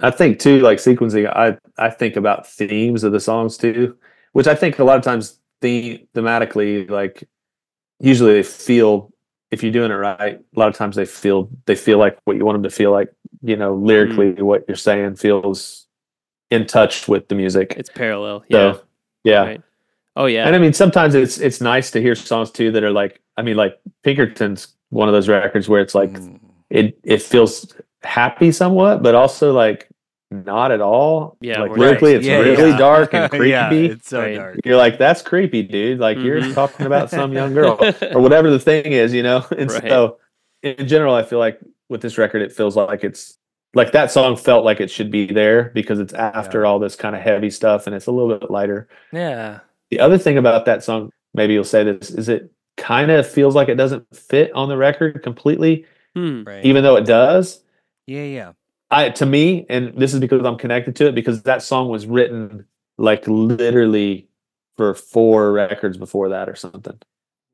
[0.00, 1.26] I think too, like sequencing.
[1.28, 3.96] I I think about themes of the songs too,
[4.32, 7.28] which I think a lot of times the thematically, like
[8.00, 9.10] usually they feel
[9.50, 10.38] if you're doing it right.
[10.38, 12.92] A lot of times they feel they feel like what you want them to feel
[12.92, 13.12] like.
[13.42, 15.86] You know, lyrically, what you're saying feels
[16.50, 17.74] in touch with the music.
[17.76, 18.44] It's parallel.
[18.48, 18.72] Yeah.
[18.74, 18.82] So,
[19.24, 19.40] yeah.
[19.42, 19.62] Right.
[20.16, 20.46] Oh yeah.
[20.46, 23.42] And I mean, sometimes it's it's nice to hear songs too that are like, I
[23.42, 26.38] mean, like Pinkerton's one of those records where it's like Mm.
[26.70, 29.88] it it feels happy somewhat, but also like
[30.30, 31.36] not at all.
[31.40, 32.16] Yeah, like we're- lyrically, Right.
[32.18, 32.78] it's Yeah, really yeah.
[32.78, 33.48] dark and creepy.
[33.50, 34.36] yeah, it's so Right.
[34.36, 34.56] dark.
[34.64, 35.98] You're like, that's creepy, dude.
[36.00, 36.54] Like you're Mhm.
[36.54, 37.78] talking about some young girl
[38.12, 39.44] or whatever the thing is, you know.
[39.56, 39.82] And Right.
[39.88, 40.18] so,
[40.62, 43.38] in general, I feel like with this record, it feels like it's
[43.74, 46.68] like that song felt like it should be there because it's after Yeah.
[46.68, 48.88] all this kind of heavy stuff and it's a little bit lighter.
[49.12, 49.60] Yeah.
[49.90, 53.54] The other thing about that song, maybe you'll say this, is it kind of feels
[53.54, 55.84] like it doesn't fit on the record completely,
[56.14, 56.44] Hmm.
[56.44, 56.64] Right.
[56.64, 57.62] even though it does.
[58.06, 58.52] yeah, yeah.
[58.90, 62.06] I to me, and this is because I'm connected to it, because that song was
[62.06, 62.66] written
[62.98, 64.28] like literally
[64.76, 66.96] for four records before that or something.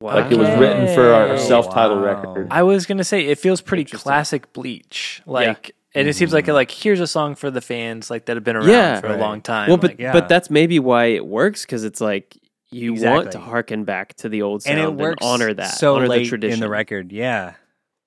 [0.03, 0.17] Wow.
[0.17, 2.05] Like it was written for our self-titled Wow.
[2.05, 2.49] record.
[2.51, 6.55] I was gonna say it feels pretty classic Bleach, like, and it seems like Mhm.
[6.55, 9.01] like here's a song for the fans like that have been around Yeah.
[9.01, 9.19] for Right.
[9.19, 9.69] a long time.
[9.69, 10.13] Well, but like, yeah.
[10.13, 12.37] but that's maybe why it works because it's like
[12.71, 13.41] you want to Exactly.
[13.43, 16.25] harken back to the old sound And and, it works honor that, so honor late
[16.25, 17.13] the tradition in the record.
[17.13, 17.53] Yeah.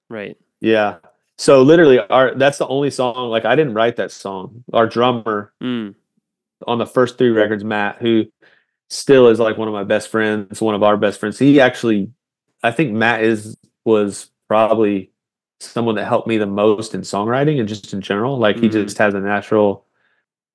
[0.09, 0.35] Right.
[0.59, 0.95] Yeah.
[1.37, 3.29] So literally, our that's the only song.
[3.29, 4.63] Like I didn't write that song.
[4.73, 5.95] Our drummer Mm.
[6.65, 8.25] on the first three records, Matt, who
[8.89, 11.39] still is like one of my best friends, one of our best friends.
[11.39, 12.11] He actually,
[12.63, 15.11] I think Matt is was probably
[15.59, 18.37] someone that helped me the most in songwriting and just in general.
[18.37, 18.71] Like he Mhm.
[18.85, 19.85] just has a natural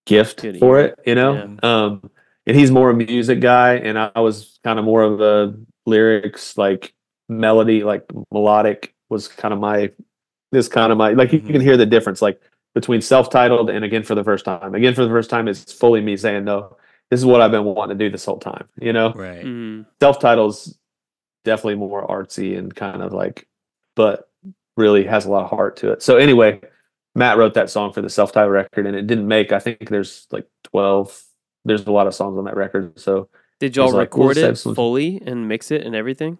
[0.06, 1.34] gift for it, you know.
[1.34, 1.56] Yeah.
[1.62, 2.10] Um,
[2.46, 5.54] and he's more a music guy, and I, I was kind of more of a
[5.86, 6.94] lyrics, like
[7.28, 9.90] melody, like melodic was kind of my
[10.52, 11.46] this kind of my like Mhm.
[11.46, 12.40] you can hear the difference like
[12.74, 14.74] between self-titled and again for the first time.
[14.74, 16.76] Again for the first time is fully me saying no.
[17.10, 18.68] This is what I've been wanting to do this whole time.
[18.80, 19.44] You know, Right.
[19.44, 19.86] Mm.
[20.00, 20.78] self-title's
[21.44, 23.48] definitely more artsy and kind of like,
[23.96, 24.28] but
[24.76, 26.02] really has a lot of heart to it.
[26.02, 26.60] So anyway,
[27.14, 29.52] Matt wrote that song for the self-titled record, and it didn't make.
[29.52, 31.20] I think there's like twelve.
[31.64, 32.98] There's a lot of songs on that record.
[32.98, 33.28] So
[33.58, 36.38] Did y'all It's like, we'll record it fully and mix it and everything?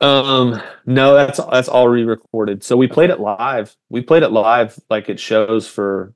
[0.00, 2.64] Um, no, that's that's all re-recorded.
[2.64, 3.76] So we played it live.
[3.90, 6.14] We played it live like it shows for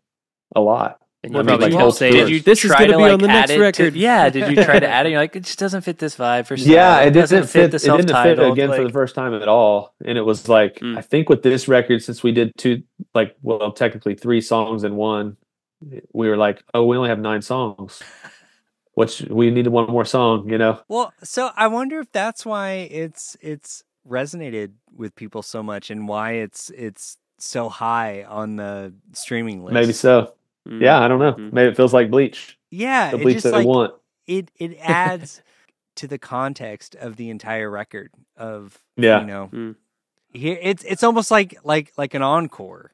[0.54, 1.00] a lot.
[1.26, 3.02] And Well, you did probably you- kept saying, did you "This is going to be
[3.02, 5.10] like, on the next record." To, yeah, did you try to add it?
[5.10, 6.46] You're like, it just doesn't fit this vibe.
[6.46, 7.08] For Some, yeah, Sal.
[7.08, 7.70] it doesn't fit.
[7.72, 9.92] the It didn't fit self-titled, again for the first time at all.
[10.04, 10.96] And it was like Mm.
[10.96, 14.94] I think with this record, since we did two, like well, technically three songs in
[14.94, 15.36] one,
[16.12, 18.02] we were like, oh, we only have nine songs.
[18.94, 20.80] Which we needed one more song, you know?
[20.88, 26.06] Well, so I wonder if that's why it's it's resonated with people so much and
[26.08, 29.74] why it's it's so high on the streaming list.
[29.74, 30.32] Maybe so.
[30.66, 30.80] Mm.
[30.82, 31.32] Yeah, I don't know.
[31.32, 31.52] Mhm.
[31.52, 33.94] Maybe it feels like Bleach, Yeah, the it Bleach just that like I want.
[34.26, 35.42] it it adds
[35.96, 39.20] to the context of the entire record of Yeah.
[39.20, 39.76] you know Mm.
[40.32, 42.92] here it's it's almost like like like an encore.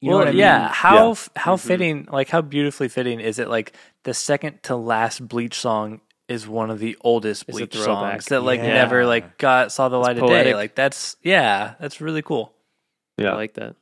[0.00, 0.38] You know what I mean?
[0.40, 0.68] yeah.
[0.68, 1.10] How Yeah.
[1.10, 1.60] f how Mhm.
[1.66, 3.48] fitting, like how beautifully fitting is it?
[3.48, 3.72] Like
[4.04, 8.60] the second to last Bleach song is one of the oldest Bleach songs that like
[8.60, 8.74] Yeah.
[8.74, 10.54] never like got saw the It's light of day.
[10.54, 12.52] Like that's yeah, that's really cool.
[13.16, 13.32] Yeah.
[13.32, 13.74] I like that.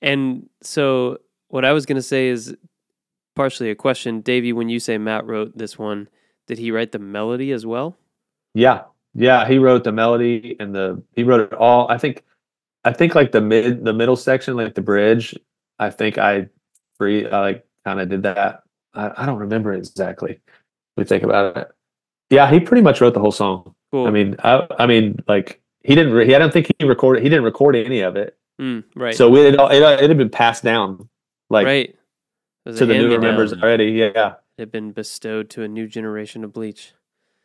[0.00, 1.18] And so
[1.50, 2.56] what I was going to say is
[3.36, 4.20] partially a question.
[4.20, 6.08] Davy, when you say Matt wrote this one,
[6.46, 7.96] did he write the melody as well?
[8.54, 8.82] Yeah,
[9.14, 9.46] yeah.
[9.46, 11.90] He wrote the melody and the he wrote it all.
[11.90, 12.24] I think,
[12.84, 15.34] I think like the mid the middle section, like the bridge.
[15.78, 16.48] I think I
[16.98, 18.62] free I like kind of did that.
[18.94, 20.40] I, I don't remember exactly.
[20.96, 21.68] We think about it.
[22.30, 23.74] Yeah, he pretty much wrote the whole song.
[23.92, 24.06] Cool.
[24.06, 26.12] I mean, I, I mean, like he didn't.
[26.12, 27.22] Re- he, I don't think he recorded.
[27.22, 28.36] He didn't record any of it.
[28.60, 29.14] Mm, right.
[29.14, 31.08] So we it, all- it, it had been passed down
[31.50, 31.96] like right.
[32.66, 33.86] To the newer members already.
[33.92, 36.92] Yeah, It had been bestowed to a new generation of Bleach.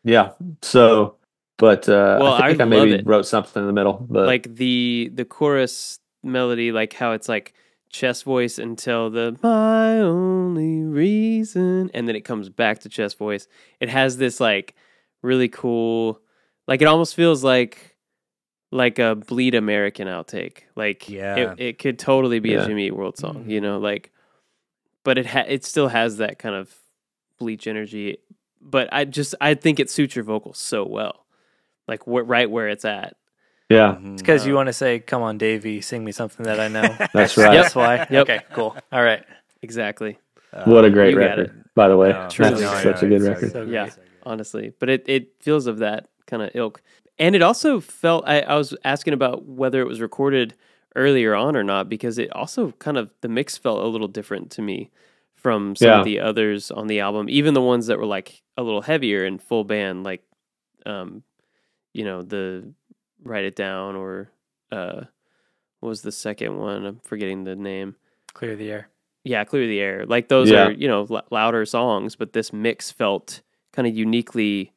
[0.03, 0.31] yeah.
[0.61, 1.15] So,
[1.57, 4.05] but uh, Well, I think I I, maybe wrote something in the middle.
[4.09, 7.53] But like the the chorus melody, like how it's like
[7.89, 13.47] chest voice until the my only reason, and then it comes back to chest voice.
[13.79, 14.75] It has this like
[15.21, 16.19] really cool,
[16.67, 17.94] like it almost feels like
[18.75, 20.63] like a Bleed American outtake.
[20.75, 21.35] Like Yeah.
[21.53, 22.63] it, it could totally be Yeah.
[22.63, 24.11] a Jimmy Eat World song, you know, like,
[25.03, 26.73] but it ha- it still has that kind of
[27.39, 28.17] bleach energy.
[28.61, 31.25] But I just I think it suits your vocals so well,
[31.87, 33.15] like wh- right where it's at.
[33.69, 34.13] yeah, Mhm.
[34.13, 36.67] It's because Uh, you want to say, "Come on, Davy, sing me something that I
[36.67, 36.83] know."
[37.13, 37.51] that's right.
[37.55, 38.05] That's why.
[38.11, 38.21] Yep.
[38.29, 38.75] Okay, cool.
[38.91, 39.23] All right.
[39.61, 40.17] Exactly.
[40.65, 42.09] What a great record, by the way.
[42.09, 42.51] No, Truly.
[42.61, 43.51] That's no, such a good it's so record.
[43.51, 43.89] So Yeah.
[44.23, 44.71] honestly.
[44.79, 46.81] But it, it feels of that kind of ilk.
[47.17, 50.53] And it also felt, I, I was asking about whether it was recorded
[50.95, 54.51] earlier on or not, because it also kind of, the mix felt a little different
[54.51, 54.91] to me
[55.35, 55.99] from some Yeah.
[55.99, 59.25] of the others on the album, even the ones that were like a little heavier
[59.25, 60.23] and full band, like,
[60.85, 61.23] um,
[61.93, 62.73] you know, the
[63.23, 64.29] Write It Down or,
[64.71, 65.01] uh,
[65.79, 66.85] what was the second one?
[66.85, 67.95] I'm forgetting the name.
[68.33, 68.89] Clear the air.
[69.23, 70.05] Yeah, Clear the Air.
[70.05, 70.67] Like those Yeah.
[70.67, 73.41] are, you know, l- louder songs, but this mix felt
[73.73, 74.71] kind of uniquely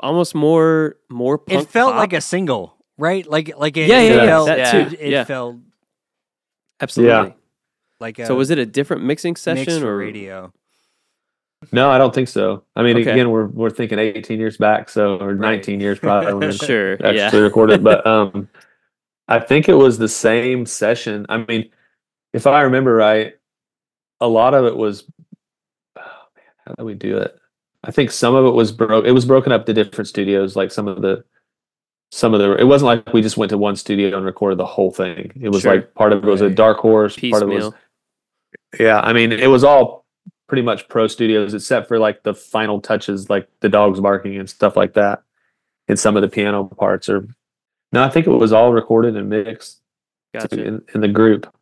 [0.00, 2.00] almost more more punk it felt pop.
[2.00, 3.26] like a single, right?
[3.26, 4.88] Like like it, Yeah, yeah, it yeah, felt, that Yeah.
[4.88, 4.96] too.
[5.00, 5.56] It yeah, felt
[6.80, 7.34] absolutely.
[8.00, 10.52] like a So was it a different mixing session for or radio?
[11.72, 12.64] No, I don't think so.
[12.76, 13.10] I mean, Okay.
[13.12, 16.92] again, we're we're thinking 18 years back, so or 19 years probably when we Sure,
[16.94, 17.30] actually yeah.
[17.38, 17.82] recorded.
[17.82, 18.48] But um,
[19.28, 21.26] I think it was the same session.
[21.28, 21.70] I mean,
[22.32, 23.34] if I remember right,
[24.20, 25.04] a lot of it was.
[25.96, 26.02] Oh
[26.36, 27.36] man, how do we do it?
[27.86, 29.04] I think some of it was broke.
[29.06, 30.56] It was broken up to different studios.
[30.56, 31.24] Like some of the,
[32.10, 32.56] some of the.
[32.56, 35.32] It wasn't like we just went to one studio and recorded the whole thing.
[35.40, 35.76] It was Sure.
[35.76, 37.16] like part of it was a Dark Horse.
[37.16, 37.72] Part of it was
[38.80, 40.04] yeah, I mean, it was all
[40.48, 44.48] pretty much pro studios except for like the final touches, like the dogs barking and
[44.50, 45.22] stuff like that,
[45.88, 47.08] and some of the piano parts.
[47.08, 47.28] Or
[47.92, 49.80] no, I think it was all recorded and mixed
[50.34, 50.62] Gotcha.
[50.62, 51.52] in, in the group,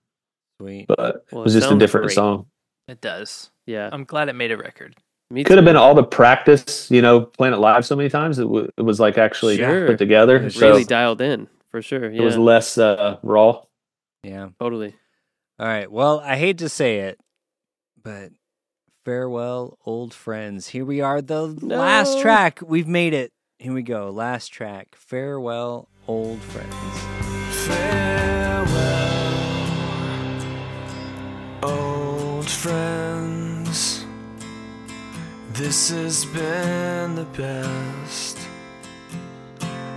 [0.61, 0.87] Sweet.
[0.89, 2.15] but Well, it was it just a different great.
[2.15, 2.47] song.
[2.89, 3.51] It does.
[3.67, 4.97] Yeah, I'm glad it made a record.
[5.31, 8.39] Me Could have been all the practice, you know, playing it live so many times.
[8.39, 9.87] It, w- it was like actually Sure.
[9.87, 10.37] put together.
[10.37, 12.05] It So really dialed in for sure.
[12.05, 13.63] it was less uh, raw.
[14.23, 14.49] Yeah.
[14.61, 14.95] totally.
[15.59, 15.91] All right.
[15.91, 17.19] Well, I hate to say it,
[18.03, 18.31] but
[19.05, 20.69] farewell, old friends.
[20.69, 22.61] Here we are, the last track.
[22.63, 23.33] We've made it.
[23.59, 24.11] Here we go.
[24.11, 24.95] Last track.
[24.97, 26.75] Farewell, old friends.
[27.67, 28.71] Farewell,
[31.63, 33.14] old friends.
[35.55, 38.41] This has been the best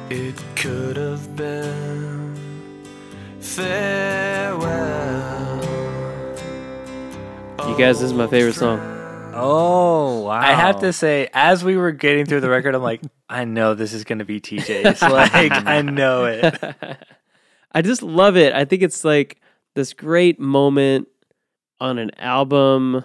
[0.07, 2.35] it could have been.
[3.39, 4.67] Farewell.
[7.67, 8.79] You guys, this is my favorite song.
[9.33, 10.33] Oh, wow.
[10.33, 13.73] I have to say, as we were getting through the record, I'm like, I know
[13.73, 15.01] this is going to be TJ's.
[15.01, 16.55] Like, I know it.
[17.71, 18.53] I just love it.
[18.53, 19.41] I think it's like
[19.73, 21.07] this great moment
[21.79, 23.03] on an album,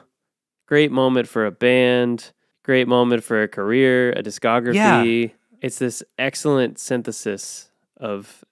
[0.66, 2.30] great moment for a band,
[2.62, 5.32] great moment for a career, a discography.
[5.60, 8.44] It's this excellent synthesis of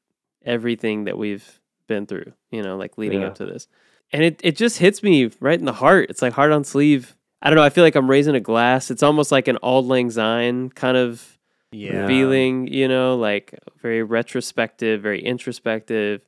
[0.44, 3.28] everything that we've been through, you know, like leading Yeah.
[3.28, 3.68] up to this.
[4.12, 6.10] and it it just hits me right in the heart.
[6.10, 7.16] It's like heart on sleeve.
[7.42, 7.62] I don't know.
[7.62, 8.90] I feel like I'm raising a glass.
[8.90, 11.38] It's almost like an Auld Lang Syne kind of
[11.72, 12.06] Yeah.
[12.08, 16.22] feeling, you know, like very retrospective, very introspective,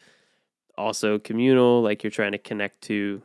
[0.78, 3.20] also communal, like you're trying to connect to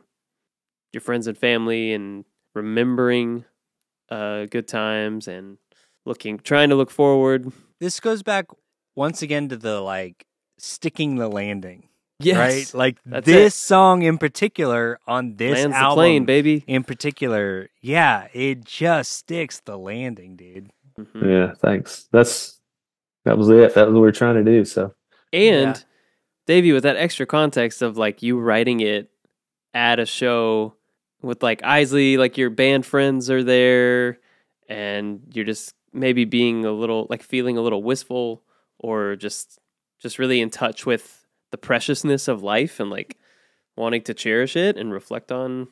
[0.92, 2.24] your friends and family and
[2.54, 3.44] remembering
[4.10, 5.58] uh, good times and
[6.06, 7.52] looking, trying to look forward.
[7.80, 8.46] This goes back
[8.96, 10.24] once again to the like
[10.58, 11.88] sticking the landing.
[12.20, 12.36] Yes.
[12.74, 12.78] Right?
[12.78, 13.58] Like That's this it.
[13.58, 16.64] song in particular on this Lands the album plane, baby.
[16.66, 20.70] in particular, yeah, it just sticks the landing, dude.
[20.98, 21.30] Mhm.
[21.30, 22.08] Yeah, thanks.
[22.10, 22.60] That's
[23.24, 23.74] that was it.
[23.74, 24.64] That was what we were trying to do.
[24.64, 24.94] So
[25.32, 25.82] And Yeah.
[26.48, 29.10] Davy, with that extra context of like you writing it
[29.74, 30.74] at a show
[31.22, 34.18] with like Isley, like your band friends are there,
[34.68, 38.42] and you're just maybe being a little like feeling a little wistful
[38.78, 39.58] or just
[40.00, 43.16] just really in touch with the preciousness of life and like
[43.76, 45.68] wanting to cherish it and reflect on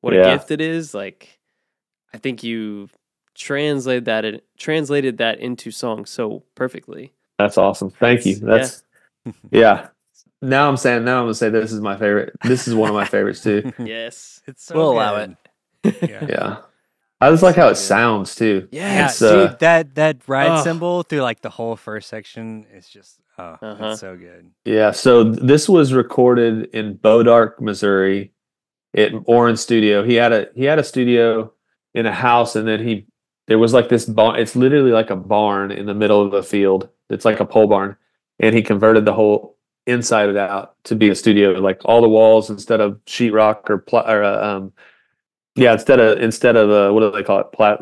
[0.00, 0.94] what a gift it is.
[0.94, 1.38] Like
[2.14, 2.88] I think you
[3.34, 7.12] translate that it translated that into song so perfectly.
[7.38, 7.90] that's awesome.
[7.90, 8.36] Thank you.
[8.36, 8.84] That's-
[9.24, 9.88] That's yeah.
[10.42, 12.34] Now I'm saying now I'm gonna say this is my favorite.
[12.44, 13.72] This is one of my favorites too.
[13.78, 14.40] Yes.
[14.46, 15.30] It's so We'll allow it.
[15.84, 16.26] Yeah.
[16.28, 16.56] Yeah.
[17.20, 18.66] I just like how it sounds too.
[18.72, 20.64] Yeah, It's, uh, that that ride Ugh.
[20.64, 23.86] cymbal through like the whole first section is just oh, Uh-huh.
[23.92, 24.50] it's so good.
[24.64, 28.32] Yeah, so th- this was recorded in Bois D'Arc, Missouri,
[28.96, 30.02] at Oran Studio.
[30.02, 31.52] He had a he had a studio
[31.94, 33.06] in a house, and then he
[33.46, 34.40] there was like this barn.
[34.40, 36.88] It's literally like a barn in the middle of a field.
[37.08, 37.96] It's like a pole barn,
[38.40, 39.56] and he converted the whole
[39.86, 41.50] inside of it out to be a studio.
[41.52, 44.72] Like all the walls instead of sheetrock or pla- or uh, um,
[45.54, 47.78] yeah, instead of instead of uh, what do they call it, plat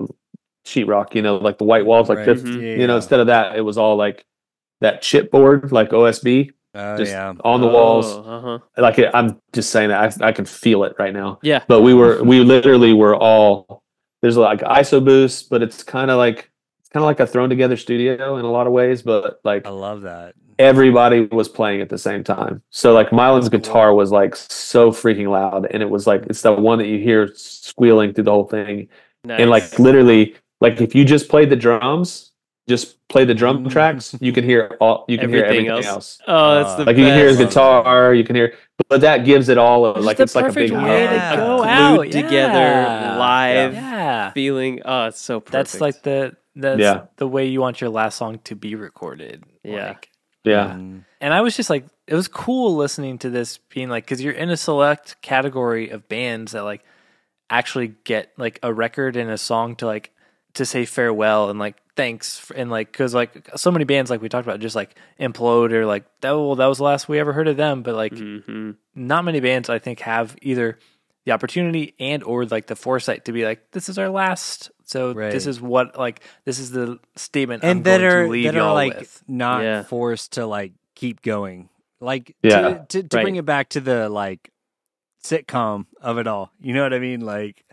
[0.65, 1.15] sheetrock.
[1.15, 2.27] You know, like the white walls, like Right.
[2.27, 2.43] this.
[2.43, 2.79] Mhm.
[2.79, 4.25] You know, instead of that, it was all like
[4.81, 7.35] that chipboard, like OSB Oh just yeah.
[7.45, 8.07] on the walls.
[8.07, 8.59] Uh huh.
[8.77, 11.39] Like it, I'm just saying that I, I can feel it right now.
[11.43, 11.63] Yeah.
[11.69, 13.83] But we were we literally were all
[14.23, 16.51] there's like ISO booths, but it's kind of like
[16.81, 19.03] it's kind of like a thrown together studio in a lot of ways.
[19.03, 20.35] But like I love that.
[20.61, 22.63] Everybody was playing at the same time.
[22.71, 26.53] So like Mylan's guitar was like so freaking loud, and it was like it's the
[26.53, 28.89] one that you hear squealing through the whole thing,
[29.25, 29.41] Nice.
[29.41, 32.27] and like literally like if you just played the drums.
[32.69, 33.71] Just play the drum Mhm.
[33.73, 34.15] tracks.
[34.21, 35.05] You can hear all.
[35.09, 36.21] You can hear Everything everything else.
[36.21, 36.29] else.
[36.29, 37.49] oh, that's Uh, the Like you can hear his best.
[37.51, 38.53] guitar, you can hear,
[38.89, 41.31] but that gives it all a, like the it's like a big way hug.
[41.33, 43.75] to go Glued out together, live.
[43.75, 44.83] Yeah, feeling.
[44.85, 45.53] Oh, it's so perfect.
[45.53, 47.01] that's like the that's Yeah.
[47.17, 49.43] the way you want your last song to be recorded.
[49.65, 49.89] Yeah.
[49.89, 50.09] Like,
[50.45, 51.05] Yeah, Mm.
[51.21, 54.33] and I was just like, it was cool listening to this, being like, because you're
[54.33, 56.83] in a select category of bands that like
[57.51, 60.13] actually get like a record and a song to like
[60.55, 64.29] to say farewell and like thanks and like because like so many bands like we
[64.29, 67.33] talked about just like implode or like that well that was the last we ever
[67.33, 70.79] heard of them but like hmm not many bands I think have either
[71.25, 75.13] the opportunity and or like the foresight to be like this is our last so
[75.13, 75.31] Right.
[75.31, 78.45] this is what like this is the statement I'm And that going are to leave
[78.47, 79.23] that y'all are like with.
[79.29, 79.83] not Yeah.
[79.85, 81.69] forced to like keep going.
[82.01, 82.61] Like Yeah.
[82.89, 83.23] to to, to Right.
[83.23, 84.51] bring it back to the like
[85.23, 86.51] sitcom of it all.
[86.61, 87.21] You know what I mean?
[87.21, 87.65] Like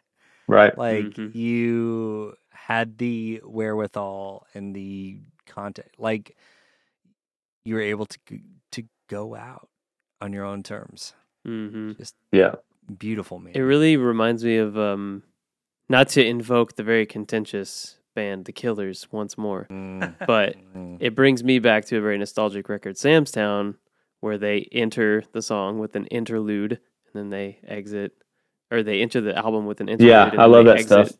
[0.47, 0.77] right.
[0.77, 1.33] like Mhm.
[1.33, 6.35] you had the wherewithal and the content like
[7.65, 8.19] you were able to
[8.73, 9.69] to go out
[10.21, 11.13] on your own terms
[11.45, 11.93] hmm
[12.31, 12.55] Yeah,
[12.97, 15.23] beautiful man It really reminds me of um,
[15.89, 20.97] not to invoke the very contentious band, The Killers, once more, Mm, but mm.
[20.99, 23.75] it brings me back to a very nostalgic record, Sam's Town,
[24.19, 28.13] where they enter the song with an interlude and then they exit,
[28.71, 30.09] or they enter the album with an interlude.
[30.09, 31.11] Yeah, and I love they that stuff.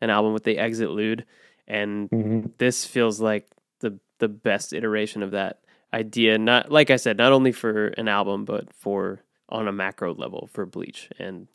[0.00, 1.24] An album with the exit lude,
[1.68, 2.50] and Mhm.
[2.58, 3.46] this feels like
[3.80, 5.60] the the best iteration of that
[5.92, 6.36] idea.
[6.38, 10.48] Not like I said, not only for an album, but for on a macro level
[10.52, 11.48] for Bleach and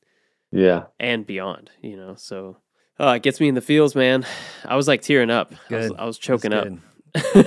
[0.52, 0.84] yeah.
[0.99, 1.72] and beyond.
[1.82, 2.57] You know, so
[2.99, 4.26] oh, it gets me in the feels, man.
[4.65, 5.53] I was like tearing up.
[5.69, 6.68] I was, I was choking up.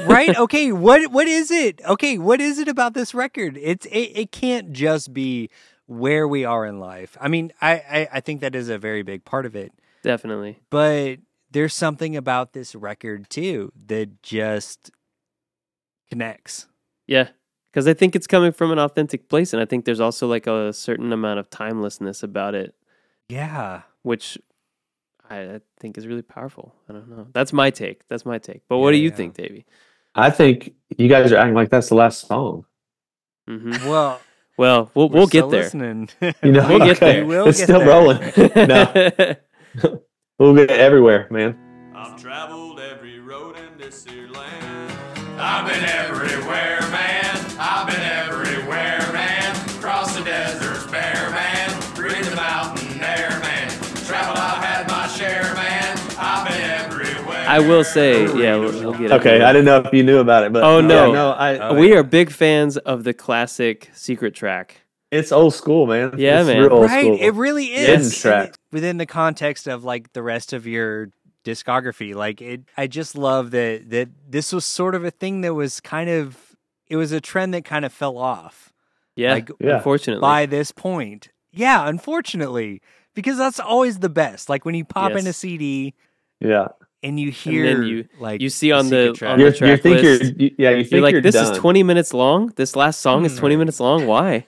[0.05, 4.13] Right okay what what is it okay what is it about this record it's it,
[4.15, 5.49] it can't just be
[5.87, 9.01] where we are in life i mean I, I i think that is a very
[9.01, 9.73] big part of it
[10.03, 10.59] Definitely.
[10.69, 11.21] but
[11.51, 14.91] there's something about this record too that just
[16.11, 16.67] connects
[17.07, 17.29] Yeah.
[17.73, 19.53] Because I think it's coming from an authentic place.
[19.53, 22.73] And I think there's also like a certain amount of timelessness about it,
[23.29, 24.39] yeah which
[25.31, 26.75] I, I think is really powerful.
[26.89, 27.27] I don't know.
[27.33, 28.07] That's my take.
[28.09, 28.61] That's my take.
[28.69, 29.15] But what do you yeah.
[29.15, 29.65] think, Davy?
[30.15, 32.67] I think you guys are acting like that's the last song.
[33.49, 34.21] hmm well
[34.59, 35.63] Well, we'll, we're we'll get there.
[35.63, 36.11] listening.
[36.21, 37.25] You know, We'll get there.
[37.25, 37.89] We will it's get still there.
[37.89, 38.21] rolling.
[38.69, 39.97] no,
[40.39, 41.57] we'll get everywhere, man.
[41.97, 44.93] I've traveled every road in this here land.
[45.41, 47.37] I've been everywhere, man.
[47.59, 48.24] I've been everywhere,
[57.55, 59.53] I will say, yeah, we'll, we'll get Okay, I it.
[59.53, 61.07] didn't know if you knew about it, but Oh, no.
[61.09, 61.59] yeah, no, I.
[61.59, 64.81] Oh, we are big fans of the classic secret track.
[65.11, 66.15] It's old school, man.
[66.19, 66.61] Yeah, It's man.
[66.63, 67.19] real old right, school.
[67.21, 68.21] it really Hidden is.
[68.21, 68.49] track.
[68.51, 71.11] It- within the context of like the rest of your
[71.45, 72.15] discography.
[72.15, 75.79] Like it I just love that that this was sort of a thing that was
[75.81, 76.57] kind of
[76.89, 78.73] it was a trend that kind of fell off
[79.15, 79.77] Yeah, Like, Yeah.
[79.77, 80.21] unfortunately.
[80.23, 81.29] by this point.
[81.53, 82.81] Yeah, unfortunately.
[83.15, 84.49] Because that's always the best.
[84.49, 85.95] Like when you pop in a CD
[86.41, 86.69] yeah,
[87.05, 89.33] and you hear then you like you see on the track.
[89.35, 91.35] on you're, the you track think list, you're you- yeah you think you're like, this
[91.37, 91.53] done.
[91.53, 92.49] is 20 minutes long.
[92.57, 93.59] This last song is 20 Hmm.
[93.61, 94.07] minutes long.
[94.07, 94.47] Why?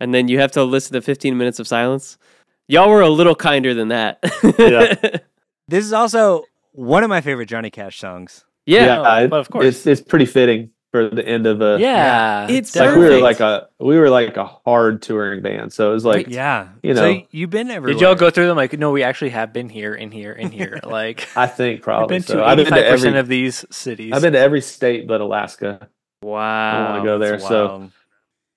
[0.00, 2.18] And then you have to listen to 15 minutes of silence.
[2.66, 4.18] Y'all were a little kinder than that.
[4.58, 5.18] Yeah.
[5.68, 6.42] This is also
[6.72, 8.44] one of my favorite Johnny Cash songs.
[8.66, 8.84] yeah.
[9.02, 9.64] yeah, it- but of course.
[9.64, 13.40] it's it's pretty fitting for the end of a yeah, It's like we were like
[13.40, 16.68] a we were like a hard touring band, so it was like Yeah.
[16.82, 17.22] you so know.
[17.30, 17.94] you've been everywhere.
[17.94, 18.56] Did y'all go through them?
[18.58, 20.78] Like, no, we actually have been here and here and here.
[20.84, 22.36] Like, I think I've probably been so.
[22.36, 24.12] to I've been eighty-five to percent every of these cities.
[24.12, 25.88] I've been to every state but Alaska.
[26.22, 26.90] I Wow.
[26.92, 27.38] want to go there.
[27.40, 27.90] So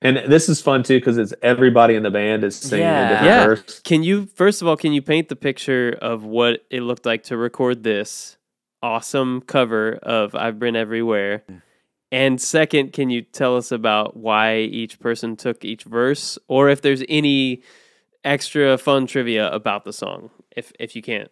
[0.01, 3.05] and this is fun too because it's everybody in the band is singing Yeah.
[3.05, 3.45] a different Yeah.
[3.45, 3.79] verse.
[3.79, 7.23] Can you first of all can you paint the picture of what it looked like
[7.23, 8.35] to record this
[8.83, 11.43] awesome cover of I've been everywhere?
[11.47, 11.55] Hmm.
[12.11, 16.81] And second, can you tell us about why each person took each verse or if
[16.81, 17.63] there's any
[18.25, 21.29] extra fun trivia about the song if if you can't.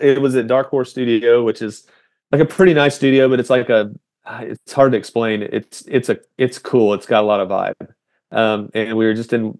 [0.00, 1.86] It was at Dark Horse Studio, which is
[2.32, 3.92] like a pretty nice studio, but it's like a
[4.40, 5.42] it's hard to explain.
[5.42, 6.94] It's it's a it's cool.
[6.94, 7.94] It's got a lot of vibe.
[8.32, 9.56] Um, and we were just in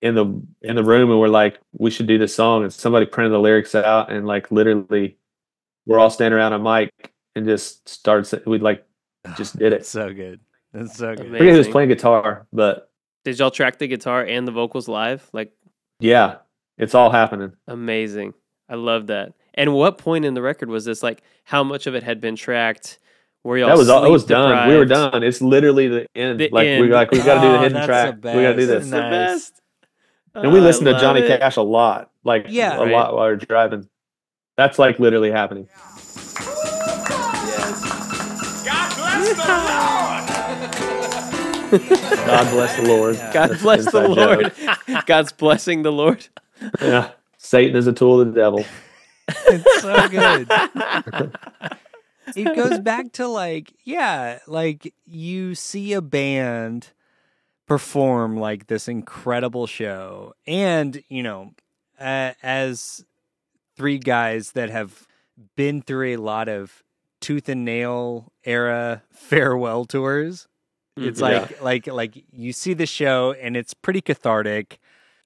[0.00, 0.24] in the
[0.62, 2.62] in the room and we're like, we should do this song.
[2.62, 5.18] And somebody printed the lyrics out and like literally
[5.84, 8.86] we're all standing around a mic and just started sa- we like
[9.36, 9.84] just did it.
[9.86, 10.40] So good.
[10.74, 11.26] It's so good.
[11.34, 12.90] I forget who was playing guitar, but
[13.24, 15.28] Did y'all track the guitar and the vocals live?
[15.32, 15.52] Like
[16.00, 16.36] yeah,
[16.76, 17.52] it's all happening.
[17.66, 18.34] amazing.
[18.68, 19.32] I love that.
[19.54, 21.02] And what point in the record was this?
[21.02, 22.98] Like how much of it had been tracked?
[23.44, 24.04] Were y'all That was all.
[24.04, 24.68] It was sleep done.
[24.68, 25.22] We were done.
[25.22, 26.38] It's literally the end.
[26.40, 26.90] The like we end.
[26.90, 28.20] like we got to do the Oh, hidden that's track.
[28.20, 28.70] the We got to do best.
[28.70, 28.90] It's this.
[28.90, 29.62] the best.
[30.34, 31.40] And we listen listened to Johnny it.
[31.40, 32.76] Cash a lot, like Yeah.
[32.76, 32.92] a Right.
[32.92, 33.88] lot while we we're driving.
[34.56, 35.68] That's like literally happening.
[41.70, 43.16] God bless the Lord.
[43.32, 44.52] God That's bless the Lord.
[44.86, 45.06] joke.
[45.06, 46.26] God's blessing the Lord.
[46.80, 48.64] Yeah, Satan is a tool of the devil.
[49.46, 50.48] It's so good.
[52.34, 56.92] it goes back to like, yeah, like you see a band
[57.66, 61.52] perform like this incredible show, and you know,
[62.00, 63.04] uh, as
[63.76, 65.06] three guys that have
[65.56, 66.82] been through a lot of
[67.20, 70.48] Tooth and Nail era farewell tours.
[71.00, 71.22] It's Mhm.
[71.22, 74.78] like like like you see the show and it's pretty cathartic.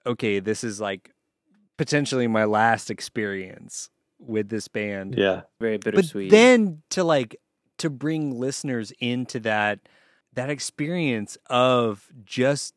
[0.06, 1.10] Okay, this is like
[1.78, 5.14] potentially my last experience with this band.
[5.16, 5.84] Yeah, very bittersweet.
[5.84, 6.30] But bittersweet.
[6.30, 7.36] then to like
[7.78, 9.80] to bring listeners into that
[10.34, 12.74] that experience of just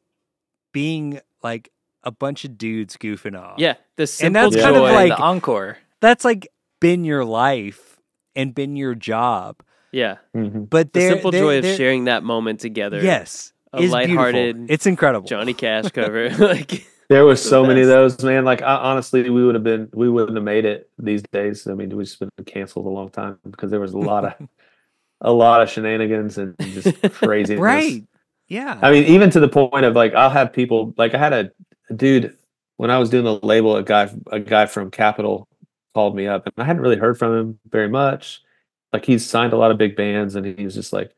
[0.73, 1.69] being like
[2.03, 3.57] a bunch of dudes goofing off.
[3.57, 4.61] yeah, the simple that's joy.
[4.61, 5.77] kind of like- the encore.
[6.01, 6.47] That's like
[6.79, 7.99] been your life
[8.35, 9.61] and been your job.
[9.95, 10.69] Yeah, Mhm.
[10.69, 12.99] But the simple they're- joy of they're- sharing that moment together.
[13.01, 13.53] Yes.
[13.73, 14.73] a is lighthearted beautiful.
[14.73, 15.27] It's incredible.
[15.27, 16.29] Johnny Cash cover.
[16.53, 18.43] like there was The so many of those, man.
[18.45, 21.67] Like I, honestly, we would have been, we wouldn't have made it these days.
[21.67, 24.33] I mean, we've just been canceled a long time because there was a lot of,
[25.21, 27.59] a lot of shenanigans and just craziness.
[27.61, 28.03] Right.
[28.47, 28.79] Yeah.
[28.81, 31.51] I mean, even to the point of like, I'll have people like I had a,
[31.89, 32.35] a dude
[32.77, 33.75] when I was doing the label.
[33.75, 35.47] A guy, a guy from Capitol
[35.93, 38.41] called me up, and I hadn't really heard from him very much.
[38.93, 41.11] Like he's signed a lot of big bands, and he was just like,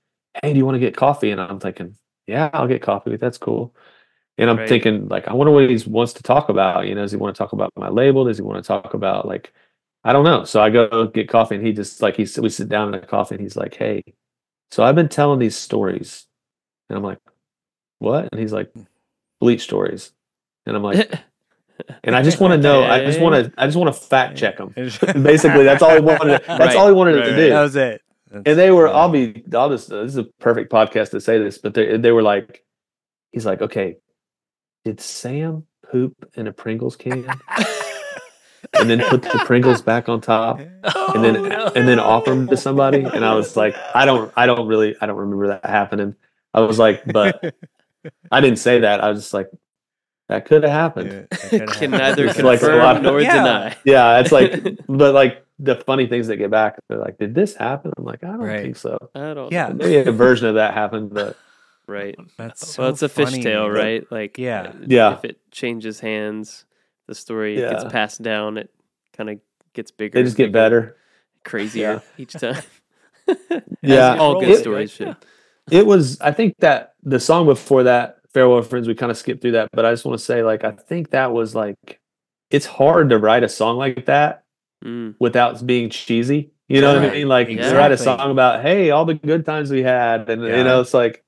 [0.43, 1.95] "Hey, do you want to get coffee?" And I'm thinking,
[2.27, 3.17] "Yeah, I'll get coffee.
[3.17, 3.75] That's cool."
[4.37, 4.69] And I'm Right.
[4.69, 6.87] thinking, like, I wonder what he wants to talk about.
[6.87, 8.25] You know, does he want to talk about my label?
[8.25, 9.53] Does he want to talk about like,
[10.03, 10.43] I don't know.
[10.45, 13.05] So I go get coffee, and he just like he we sit down in a
[13.07, 14.03] coffee, and he's like, "Hey,
[14.71, 16.27] so I've been telling these stories,"
[16.89, 17.19] and I'm like,
[17.99, 18.71] "What?" And he's like,
[19.41, 20.11] "Bleach stories,"
[20.67, 21.11] and I'm like,
[22.03, 22.83] and I just want to know.
[22.83, 23.61] I just want to.
[23.61, 24.69] I just want to fact check them.
[25.23, 26.41] Basically, that's all he wanted.
[26.45, 27.35] That's Right, all he wanted right, to right.
[27.37, 27.49] do.
[27.49, 28.01] That was it.
[28.31, 28.87] and they were.
[28.89, 29.43] I'll be.
[29.53, 29.89] I'll just.
[29.89, 32.63] This is a perfect podcast to say this, but they they were like,
[33.31, 33.97] he's like, okay,
[34.85, 37.25] did Sam poop in a Pringles can?
[38.79, 42.47] and then put the Pringles back on top, and then oh, and then offer them
[42.47, 43.03] to somebody.
[43.03, 46.15] And I was like, I don't, I don't really, I don't remember that happening.
[46.53, 47.55] I was like, but
[48.31, 49.01] I didn't say that.
[49.03, 49.49] I was just like,
[50.29, 51.27] that could have happened.
[51.31, 53.33] can neither It's like a confirm lot of- nor Yeah.
[53.35, 53.77] deny.
[53.85, 57.55] Yeah, it's like, but like the funny things that get back, they're like, did this
[57.55, 57.91] happen?
[57.97, 58.61] I'm like, I don't Right.
[58.63, 58.97] think so.
[59.15, 59.51] I don't.
[59.51, 59.69] Yeah.
[59.69, 61.35] Maybe a version of that happened, but
[61.87, 62.15] Right.
[62.37, 63.41] That's so well, it's a funny.
[63.41, 64.05] fishtail, right?
[64.11, 64.61] Like, Yeah.
[64.63, 65.13] uh, Yeah.
[65.13, 66.65] If it changes hands,
[67.07, 67.69] the story Yeah.
[67.71, 68.57] gets passed down.
[68.57, 68.69] It
[69.15, 69.39] kind of
[69.73, 70.13] gets bigger.
[70.15, 70.51] they and just get bigger.
[70.51, 70.97] better.
[71.45, 72.61] crazier each time.
[73.81, 75.15] Yeah, all good it, stories right?
[75.15, 75.15] should.
[75.71, 79.41] it was i think that the song before that farewell friends we kind of skipped
[79.41, 81.99] through that but i just want to say like i think that was like
[82.51, 84.43] it's hard to write a song like that
[84.85, 85.15] Mm.
[85.19, 87.77] without being cheesy you know what i mean like exactly.
[87.79, 90.57] write a song about hey all the good times we had and Yeah.
[90.57, 91.23] you know it's like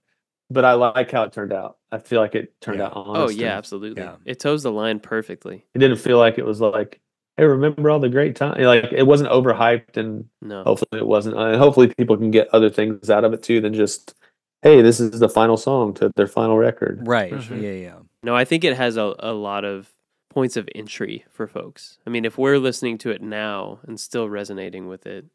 [0.51, 2.85] but i like how it turned out i feel like it turned Yeah.
[2.85, 4.03] out honest Oh and yeah, absolutely.
[4.03, 4.17] Yeah.
[4.23, 5.65] It toes the line perfectly.
[5.73, 6.99] it didn't feel like it was like
[7.37, 10.63] hey remember all the great time like it wasn't overhyped and No.
[10.63, 13.73] hopefully it wasn't and hopefully people can get other things out of it too than
[13.73, 14.13] just
[14.61, 17.33] hey this is the final song to their final record Right.
[17.33, 17.61] Mhm.
[17.61, 17.95] Yeah, yeah.
[18.23, 19.93] No, I think it has a, a lot of
[20.29, 21.97] points of entry for folks.
[22.05, 25.25] I mean, if we're listening to it now and still resonating with it,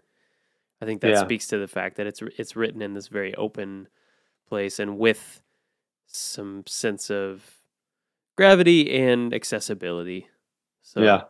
[0.81, 1.25] I think that Yeah.
[1.25, 3.89] speaks to the fact that it's it's written in this very open
[4.49, 5.41] place and with
[6.07, 7.43] some sense of
[8.37, 10.29] gravity and accessibility.
[10.83, 11.23] So yeah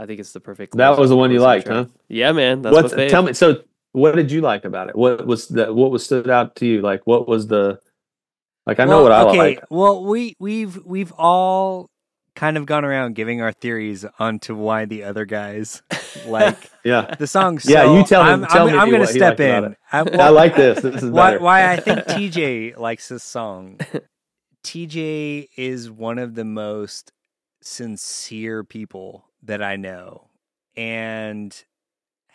[0.00, 0.76] I think it's the perfect.
[0.76, 1.86] That was the one you liked, track.
[1.88, 1.92] huh?
[2.06, 2.62] Yeah, man.
[2.62, 3.62] That's What's what tell me so
[3.98, 4.96] what did you like about it?
[4.96, 6.80] What was that what was stood out to you?
[6.80, 7.80] Like what was the
[8.66, 9.64] like i know what i okay, like.
[9.70, 11.90] Well, we we've we've all
[12.38, 15.82] kind of gone around giving our theories onto why the other guys
[16.26, 17.14] like yeah.
[17.18, 17.58] the song.
[17.64, 19.74] Yeah, you tell him- I'm, tell I'm, me I'm going to step in.
[19.90, 20.80] I'm- uh, i like this.
[20.80, 23.80] This is why, why I think TJ likes this song.
[24.62, 27.10] TJ is one of the most
[27.60, 30.28] sincere people that I know.
[30.76, 31.52] And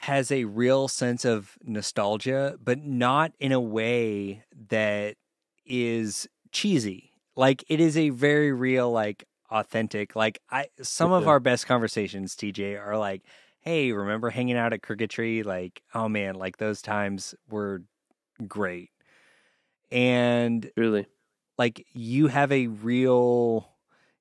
[0.04, 5.16] has a real sense of nostalgia, but not in a way that
[5.66, 7.12] is cheesy.
[7.38, 10.14] Like it is a very real, like authentic.
[10.14, 13.22] Like I some of our best conversations, TJ, are like,
[13.62, 15.42] Hey, remember hanging out at Crooked Tree?
[15.42, 17.84] Like, oh man, like those times were
[18.46, 18.90] great.
[19.90, 21.06] And really.
[21.58, 23.70] like you have a real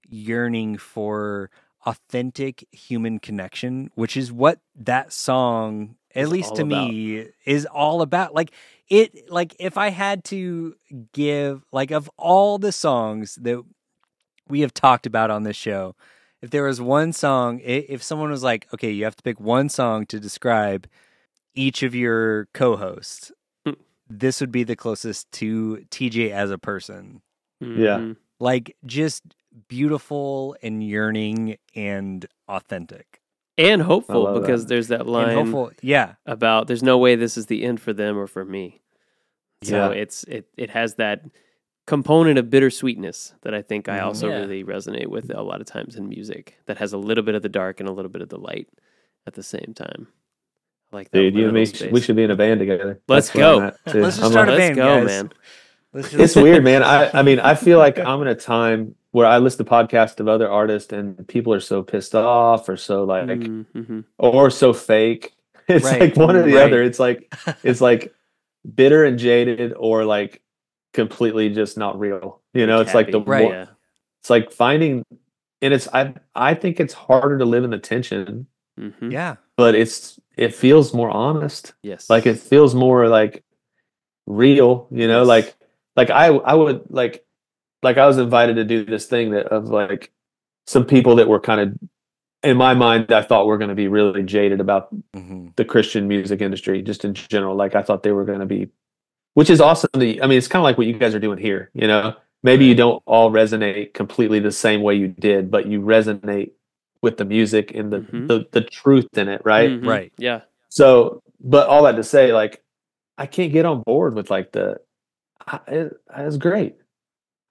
[0.09, 1.50] yearning for
[1.86, 7.66] authentic human connection, which is what that song, at Is least all to me, is
[7.66, 8.34] all about.
[8.34, 8.52] Like
[8.88, 10.74] it, like if I had to
[11.12, 13.62] give, like of all the songs that
[14.48, 15.94] we have talked about on this show,
[16.40, 19.68] if there was one song, if someone was like, okay, you have to pick one
[19.68, 20.86] song to describe
[21.54, 23.32] each of your co-hosts,
[23.66, 23.72] Hmm.
[24.09, 27.22] this would be the closest to TJ as a person
[27.60, 27.98] Yeah.
[27.98, 28.16] Mhm.
[28.40, 29.22] like just
[29.68, 33.20] beautiful and yearning and authentic
[33.58, 34.68] And hopeful because that.
[34.68, 37.92] there's that line and hopeful yeah about there's no way this is the end for
[37.92, 38.80] them or for me.
[39.62, 40.00] So Yeah.
[40.00, 41.22] it's it it has that
[41.86, 44.38] component of bittersweetness that I think I also Yeah.
[44.40, 47.42] really resonate with a lot of times in music that has a little bit of
[47.42, 48.68] the dark and a little bit of the light
[49.26, 50.08] at the same time.
[50.92, 51.18] I like that.
[51.18, 51.90] dude you and me space.
[51.92, 53.58] we should be in a band together Let's That's go.
[53.86, 55.06] Let's just I'm start like- a Let's band, go, guys.
[55.06, 55.32] man.
[55.92, 59.26] Let's it's weird man i i mean i feel like i'm in a time where
[59.26, 63.05] i list the podcast of other artists and people are so pissed off or so
[63.05, 64.01] like Mm-hmm.
[64.18, 65.32] or so fake
[65.68, 66.64] it's Right, like one or the right.
[66.66, 67.32] other it's like
[67.62, 68.12] it's like
[68.74, 70.43] bitter and jaded or like
[70.93, 73.44] completely just not real you know it's like the Right.
[73.44, 73.68] more-
[74.20, 75.05] it's like finding
[75.62, 78.47] and it's i i think it's harder to live in the tension
[78.78, 82.09] hmm yeah but it's it feels more honest Yes.
[82.10, 83.44] like it feels more like
[84.26, 85.28] real you know Yes.
[85.28, 85.56] like
[85.97, 87.24] like i i would like
[87.82, 90.12] like i was invited to do this thing that of like
[90.66, 91.78] some people that were kind of
[92.42, 96.09] in my mind i thought were going to be really jaded about hmm the christian
[96.09, 98.68] music industry just in general like i thought they were going to be
[99.34, 101.38] which is awesome to, i mean it's kind of like what you guys are doing
[101.38, 105.66] here you know maybe you don't all resonate completely the same way you did but
[105.66, 106.52] you resonate
[107.02, 108.28] with the music and the Mhm.
[108.28, 109.86] the, the truth in it right Mhm.
[109.86, 110.12] Right.
[110.16, 110.40] Yeah.
[110.70, 112.62] so, but all that to say, like,
[113.18, 114.80] I can't get on board with like the.
[115.46, 116.76] I, it, it's great.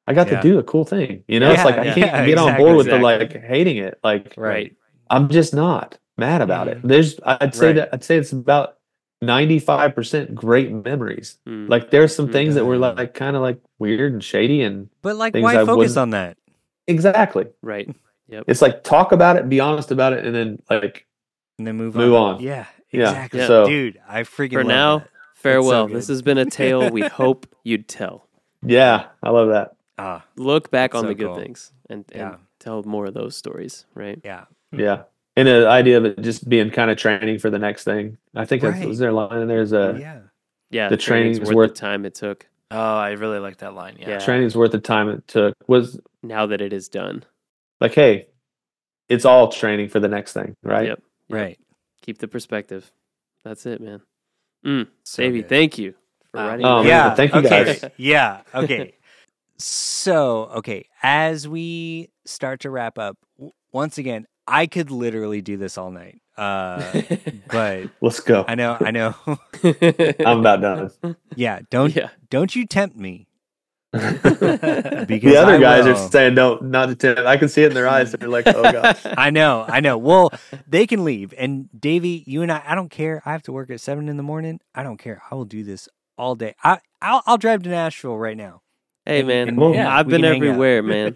[0.08, 0.42] I got Yeah.
[0.42, 1.24] to do a cool thing.
[1.28, 3.18] You know, it's Yeah, like I yeah, can't yeah, get on board with exactly.
[3.18, 4.00] the like hating it.
[4.04, 4.76] Like, right
[5.10, 6.80] I'm just not mad about it.
[6.84, 7.76] There's, I'd say Right.
[7.76, 8.78] that I'd say it's about
[9.22, 11.38] 95 percent great memories.
[11.48, 11.70] Mm.
[11.70, 12.92] Like, there's some things that were Yeah.
[12.92, 15.98] like kind of like weird and shady, and but like Things why I focus wouldn't-
[15.98, 16.38] on that
[16.88, 17.48] exactly.
[17.62, 17.94] right.
[18.30, 18.46] Yep.
[18.48, 21.06] It's like talk about it, be honest about it, and then like
[21.60, 22.42] and then move Move on on.
[22.42, 23.48] yeah Yeah, exactly yeah.
[23.48, 25.08] so- dude i freaking For love now, that.
[25.36, 25.88] farewell.
[25.88, 25.98] good.
[25.98, 28.28] this has been a tale we hope you'd tell.
[28.66, 29.76] yeah, I love that.
[30.02, 31.36] Ah Look back on so the good cool.
[31.36, 32.36] things and, and Yeah.
[32.60, 34.20] tell more of those stories, right?
[34.24, 35.04] yeah Yeah.
[35.38, 38.18] And the idea of it just being kind of training for the next thing.
[38.36, 38.88] I think that's Right.
[38.88, 40.20] was there a line in there's a yeah
[40.72, 42.48] Yeah, The training's training's worth, worth- the time it took.
[42.72, 43.98] Oh, I really like that line.
[44.00, 44.10] Yeah.
[44.12, 44.20] Yeah.
[44.20, 47.24] training's worth the time it took was Now that it is done,
[47.82, 48.28] like, hey,
[49.10, 50.88] it's all training for the next thing, right?
[50.88, 51.02] Yep.
[51.30, 51.38] Yep.
[51.40, 51.60] right
[52.02, 52.92] keep the perspective.
[53.44, 54.02] That's it, man.
[54.66, 55.94] Mm, So Davy, thank you
[56.32, 56.48] for Wow.
[56.48, 56.66] writing.
[56.66, 57.66] Oh, man, yeah thank you okay.
[57.80, 57.86] guys.
[57.98, 58.94] yeah okay
[59.64, 65.56] so okay as we start to wrap up w- once again I could literally do
[65.58, 66.22] this all night.
[66.38, 67.02] Uh,
[67.52, 68.44] but Let's go.
[68.48, 69.16] I know, I know.
[70.26, 71.16] I'm about done.
[71.36, 72.10] yeah, don't yeah.
[72.30, 73.28] don't you tempt me.
[73.92, 75.92] because the other I guys will.
[75.94, 77.20] are saying no, not to tempt.
[77.22, 78.14] I can see it in their eyes.
[78.14, 79.02] They're like, oh gosh.
[79.06, 79.98] I know, I know.
[79.98, 80.32] Well,
[80.68, 81.34] they can leave.
[81.38, 83.22] And Davy, you and I, I don't care.
[83.26, 84.62] I have to work at seven in the morning.
[84.74, 85.22] I don't care.
[85.30, 86.56] I will do this all day.
[86.64, 88.62] I, I'll, I'll drive to Nashville right now.
[89.12, 90.48] Hey And- man, and, yeah, I've been can hang out.
[90.48, 91.16] everywhere, man.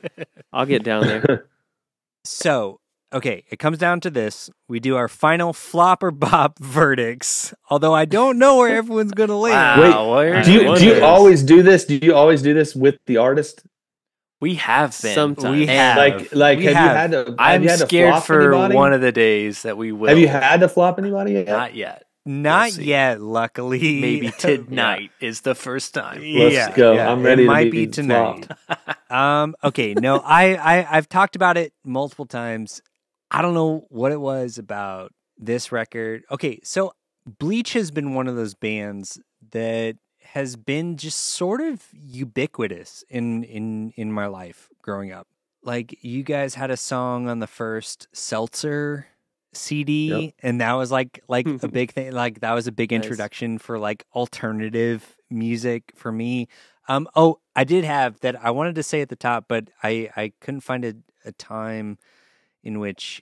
[0.53, 1.47] I'll get down there.
[2.27, 2.79] So,
[3.13, 4.49] okay, it comes down to this.
[4.67, 7.53] We do our final flop or bop verdicts.
[7.69, 9.81] Although I don't know where everyone's going to land.
[9.81, 11.01] Wow, where do you do you wonders.
[11.03, 11.85] always do this?
[11.85, 13.61] Do you always do this with the artist?
[14.41, 15.13] we have been.
[15.13, 15.55] Sometimes.
[15.55, 15.97] We have.
[15.97, 16.85] Like like We have, have.
[16.91, 17.17] you had to?
[17.31, 18.75] have I'm you had to scared flop for anybody?
[18.75, 20.09] one of the days that we will.
[20.09, 21.45] Have you had to flop anybody yet?
[21.47, 22.04] Not yet.
[22.25, 22.85] Not see.
[22.85, 24.01] yet, luckily.
[24.01, 26.21] Maybe tonight is the first time.
[26.21, 26.93] Let's yeah, go.
[26.93, 28.47] yeah, I'm ready It to might be be tonight.
[29.09, 29.55] um.
[29.63, 29.93] Okay.
[29.93, 30.17] No.
[30.19, 30.55] I.
[30.55, 30.97] I.
[30.97, 32.81] I've talked about it multiple times.
[33.29, 36.23] I don't know what it was about this record.
[36.31, 36.59] Okay.
[36.63, 36.93] So
[37.39, 39.19] Bleach has been one of those bands
[39.51, 45.27] that has been just sort of ubiquitous in in in my life growing up.
[45.63, 49.07] Like you guys had a song on the first Seltzer
[49.55, 50.33] CD Yep.
[50.43, 53.03] and that was like like a big thing like that was a big Nice.
[53.03, 56.47] introduction for like alternative music for me.
[56.87, 60.09] Um oh, I did have that I wanted to say at the top but I
[60.15, 61.97] I couldn't find a, a time
[62.63, 63.21] in which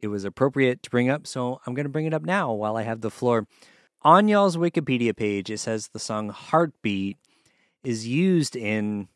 [0.00, 2.76] it was appropriate to bring up, so I'm going to bring it up now while
[2.76, 3.46] I have the floor.
[4.02, 7.16] On y'all's Wikipedia page, it says the song Heartbeat
[7.82, 9.08] is used in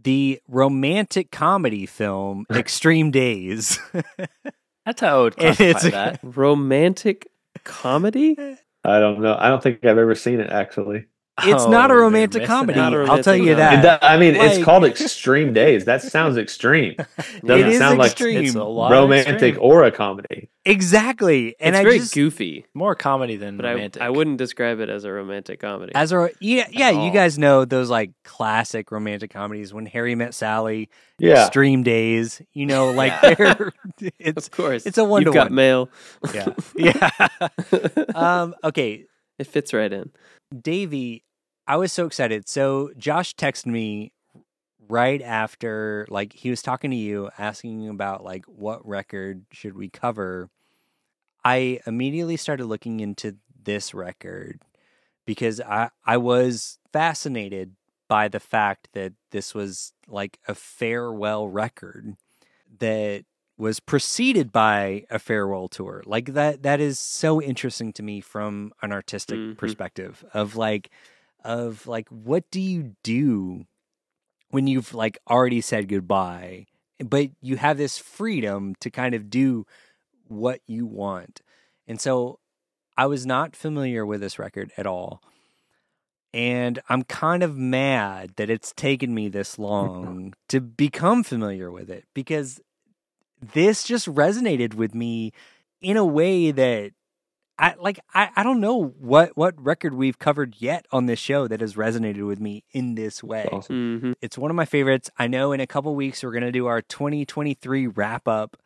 [0.00, 3.80] the romantic comedy film Extreme Days.
[4.84, 6.20] That's how I would classify it's that.
[6.22, 7.28] Romantic
[7.64, 8.36] comedy?
[8.84, 9.36] I don't know.
[9.38, 11.06] I don't think I've ever seen it actually.
[11.44, 12.78] It's not a Oh, romantic comedy.
[12.78, 12.92] out.
[12.92, 14.00] Not a I'll tell you romantic that.
[14.00, 15.84] do- I mean, Like- it's called Extreme Days.
[15.84, 16.94] That sounds extreme.
[17.44, 18.44] Doesn't It is sound like extreme.
[18.44, 19.58] It's a lot romantic extreme.
[19.60, 20.48] or a comedy.
[20.64, 21.56] Exactly.
[21.58, 24.00] And it's I very just goofy, more comedy than but I, romantic.
[24.02, 25.92] I wouldn't describe it as a romantic comedy.
[25.94, 30.34] as a yeah, yeah, you guys know those like classic romantic comedies when Harry met
[30.34, 30.88] Sally,
[31.18, 31.46] Yeah.
[31.46, 33.72] Extreme Days, you know, like they're
[34.20, 35.54] it's of course, it's a one to You've got one.
[35.56, 35.90] mail.
[36.32, 36.48] yeah.
[36.76, 37.18] Yeah.
[38.14, 39.06] um okay,
[39.38, 40.10] it fits right in.
[40.60, 41.24] Davy,
[41.72, 42.50] I was so excited.
[42.50, 44.12] So Josh texted me
[44.90, 49.88] right after like he was talking to you asking about like what record should we
[49.88, 50.50] cover.
[51.46, 54.60] I immediately started looking into this record
[55.24, 57.74] because I I was fascinated
[58.06, 62.16] by the fact that this was like a farewell record
[62.80, 63.24] that
[63.56, 66.02] was preceded by a farewell tour.
[66.04, 69.56] Like that that is so interesting to me from an artistic Mhm.
[69.56, 70.90] perspective of like
[71.44, 73.64] of like what do you do
[74.50, 76.66] when you've like already said goodbye
[77.04, 79.66] but you have this freedom to kind of do
[80.28, 81.42] what you want.
[81.86, 82.38] And so
[82.96, 85.22] I was not familiar with this record at all.
[86.34, 91.90] And I'm kind of mad that it's taken me this long to become familiar with
[91.90, 92.60] it because
[93.40, 95.32] this just resonated with me
[95.80, 96.92] in a way that
[97.62, 101.46] I like I, I don't know what what record we've covered yet on this show
[101.48, 103.48] that has resonated with me in this way.
[103.52, 104.00] Awesome.
[104.00, 105.10] hmm It's one of my favorites.
[105.18, 108.56] I know in a couple weeks we're going to do our 2023 wrap up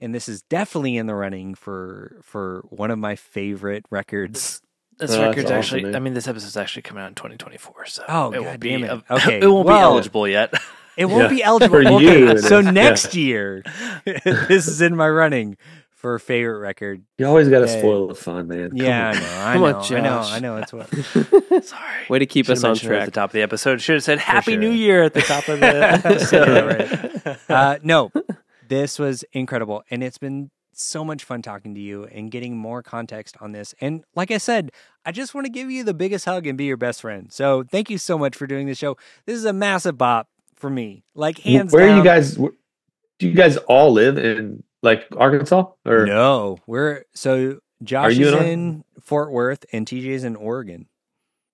[0.00, 4.60] and this is definitely in the running for for one of my favorite records.
[4.98, 5.82] This Oh, record's awesome, actually.
[5.84, 5.96] man.
[5.96, 7.86] I mean, this episode's actually coming out in 2024.
[7.86, 8.86] So Oh, it God won't damn be.
[8.86, 9.02] it.
[9.10, 10.54] Okay, it won't well- be eligible yet.
[10.96, 11.28] It won't Yeah.
[11.28, 11.76] be eligible.
[11.76, 12.64] For you, okay, it so is.
[12.66, 12.70] Yeah.
[12.70, 13.62] next year
[14.04, 15.56] this is in my running
[15.96, 17.02] for favorite record.
[17.18, 17.78] You always got to Yeah.
[17.78, 18.68] spoil the fun, man.
[18.70, 19.40] Come Yeah, I know.
[19.40, 19.64] I know.
[19.64, 20.02] on, I know.
[20.22, 20.32] Josh.
[20.32, 20.56] I know.
[20.58, 20.88] It's what.
[21.64, 21.82] Sorry.
[22.08, 23.00] Way to keep Should've us on track.
[23.00, 23.80] at the top of the episode.
[23.80, 24.70] Should have said Happy New.
[24.70, 25.66] Year at the top of the
[26.04, 27.38] episode.
[27.48, 28.12] uh, no,
[28.68, 32.82] this was incredible, and it's been so much fun talking to you and getting more
[32.82, 33.74] context on this.
[33.80, 34.70] And like I said,
[35.06, 37.32] I just want to give you the biggest hug and be your best friend.
[37.32, 38.98] So thank you so much for doing this show.
[39.24, 41.94] This is a massive bop for me, like hands Where down.
[41.94, 42.34] are you guys?
[42.34, 46.06] Do you guys all live in like Arkansas or?
[46.06, 50.36] No, we're so Josh Are you is in Ar- in Fort Worth and TJ's in
[50.36, 50.86] Oregon.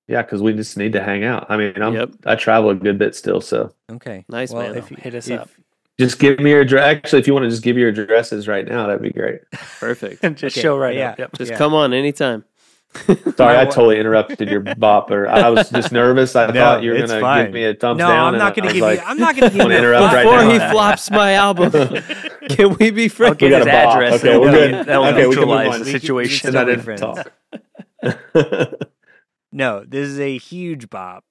[0.09, 1.47] Yeah, because we just need to hang out.
[1.49, 2.11] I mean, I'm Yep.
[2.27, 4.75] I travel a good bit still, so Okay, Nice, man.
[4.77, 5.49] If, you Hit us if- up.
[5.99, 6.85] just give me your address.
[6.85, 9.41] Actually, if you want to just give your addresses right now, that'd be great.
[9.79, 10.23] Perfect.
[10.25, 11.11] And just Okay, show right yeah.
[11.13, 11.19] up.
[11.19, 11.33] Yep.
[11.39, 11.59] Just Yeah.
[11.59, 12.45] come on anytime.
[13.37, 15.27] Sorry, I totally interrupted your bopper.
[15.27, 16.37] I was just nervous.
[16.37, 17.45] I No, thought you were gonna fine.
[17.47, 18.35] give me a thumbs No, down.
[18.35, 19.11] I'm not going going to to give you.
[19.11, 19.81] I'm not going to give wanna you.
[19.81, 21.71] a interrupt full right Before he flops my album,
[22.51, 23.37] can we be friends?
[23.39, 24.15] Get got his address.
[24.21, 24.87] Okay, we're that'll- good.
[24.87, 25.79] That'll Okay, we can move neutralize on.
[25.81, 26.49] the situation.
[26.57, 27.01] I can didn't friends.
[27.01, 27.33] talk.
[29.55, 31.25] No, this is a huge bop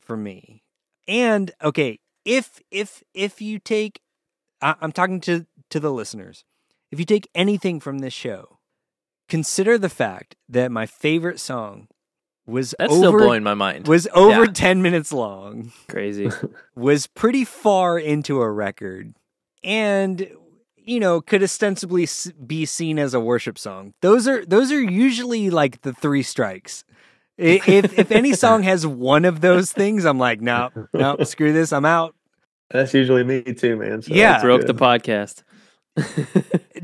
[0.00, 0.62] for me.
[1.06, 4.00] And okay, if if if you take,
[4.62, 6.44] I, I'm talking to to the listeners.
[6.90, 8.55] if you take anything from this show,
[9.28, 11.88] consider the fact that my favorite song
[12.46, 13.88] was That's over, still blowing my mind.
[13.88, 14.52] was over Yeah.
[14.52, 16.30] 10 minutes long, Crazy.
[16.76, 19.14] was pretty far into a record,
[19.64, 20.28] and
[20.76, 22.06] you know could ostensibly
[22.46, 23.94] be seen as a worship song.
[24.02, 26.84] Those are those are usually like the three strikes.
[27.36, 31.72] If if any song has one of those things, I'm like, no, no, screw this,
[31.72, 32.14] I'm out.
[32.70, 34.02] That's usually me too, man.
[34.02, 34.32] So Yeah.
[34.32, 34.68] that's Broke good.
[34.68, 35.42] the podcast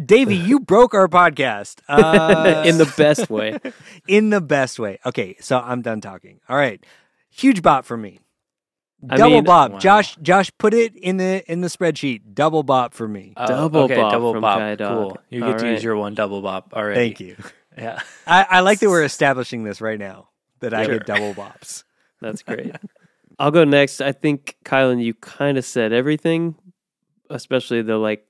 [0.04, 3.58] Davy, you broke our podcast uh, in the best way.
[4.08, 4.98] in the best way.
[5.04, 6.40] Okay, so I'm done talking.
[6.48, 6.84] All right,
[7.30, 8.18] huge bop for me.
[9.10, 9.78] I Double mean- bop, Wow.
[9.78, 10.16] Josh.
[10.22, 12.34] Josh, put it in the in the spreadsheet.
[12.34, 13.32] Double bop for me.
[13.36, 14.58] Oh, Double okay, bop double from bop.
[14.58, 14.96] Kai Dog.
[14.96, 15.18] Cool.
[15.28, 15.72] You get All to right.
[15.72, 17.00] use your one double bop already.
[17.00, 17.36] Thank you.
[17.76, 18.02] Yeah.
[18.26, 20.28] I, I like that we're establishing this right now.
[20.60, 21.84] That I get double bops.
[22.20, 22.76] That's great.
[23.38, 24.02] I'll go next.
[24.02, 26.54] I think Kylan, you kind of said everything,
[27.30, 28.26] especially the like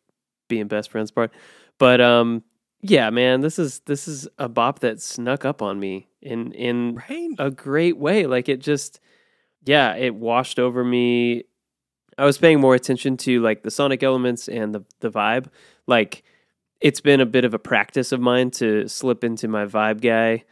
[0.52, 1.32] being best friends part.
[1.78, 2.42] But um,
[2.82, 7.00] yeah, man, this is this is a bop that snuck up on me in in
[7.08, 7.30] Right?
[7.38, 8.26] a great way.
[8.26, 9.00] Like it just,
[9.64, 11.44] yeah, it washed over me.
[12.18, 15.46] I was paying more attention to like the sonic elements and the the vibe.
[15.86, 16.22] Like
[16.82, 20.44] it's been a bit of a practice of mine to slip into my vibe guy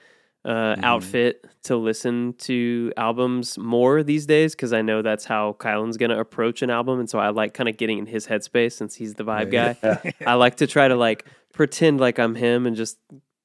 [0.45, 0.85] uh, Mhm.
[0.85, 6.19] outfit to listen to albums more these days because I know that's how Kylan's gonna
[6.19, 9.15] approach an album, and so I like kind of getting in his headspace since he's
[9.15, 9.77] the vibe guy.
[9.83, 10.11] Yeah.
[10.27, 12.99] I like to try to like pretend like I'm him and just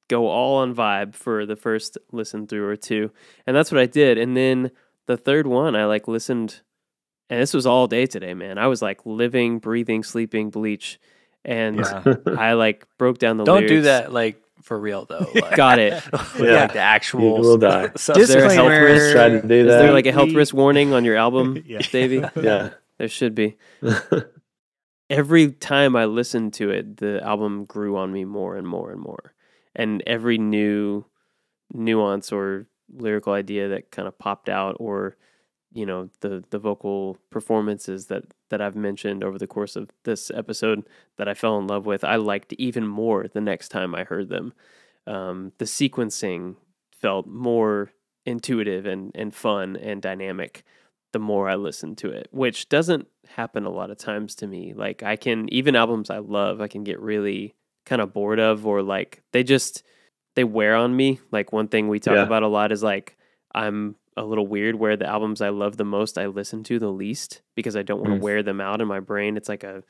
[0.08, 3.12] go all on vibe for the first listen through or two.
[3.48, 4.18] And that's what I did.
[4.18, 4.72] And then
[5.08, 6.62] the third one, I like listened,
[7.30, 8.58] and this was all day today, man.
[8.58, 11.00] I was like living, breathing, sleeping bleach.
[11.44, 12.16] And Yeah.
[12.38, 15.28] I like broke down the Don't do that like for real though.
[15.36, 15.94] Like, Got it.
[16.12, 16.62] with, Yeah.
[16.64, 17.92] Like the actual You will die.
[17.96, 18.18] stuff.
[18.18, 19.16] Is there a health risk?
[19.16, 19.80] Try to do Is that.
[19.80, 21.80] there like a health risk warning on your album, Yeah.
[21.92, 22.24] Davy?
[22.36, 22.72] yeah.
[22.98, 23.58] There should be.
[25.10, 29.00] every time I listened to it, the album grew on me more and more and
[29.02, 29.34] more.
[29.76, 31.06] And every new
[31.74, 35.18] nuance or lyrical idea that kind of popped out or
[35.74, 40.30] you know the the vocal performances that that I've mentioned over the course of this
[40.32, 40.84] episode
[41.18, 44.30] that I fell in love with I liked even more the next time I heard
[44.30, 44.54] them
[45.08, 46.56] um, the sequencing
[47.02, 47.92] felt more
[48.26, 50.64] intuitive and and fun and dynamic
[51.14, 54.74] the more I listen to it, which doesn't happen a lot of times to me.
[54.74, 57.56] Like I can even albums I love, I can get really
[57.86, 59.84] kind of bored of or like they just
[60.36, 61.20] they wear on me.
[61.32, 62.24] Like one thing we talk Yeah.
[62.24, 63.16] about a lot is like
[63.54, 66.92] I'm a little weird where the albums I love the most I listen to the
[66.92, 68.22] least because I don't want to Mm.
[68.22, 69.38] wear them out in my brain.
[69.38, 69.84] It's like a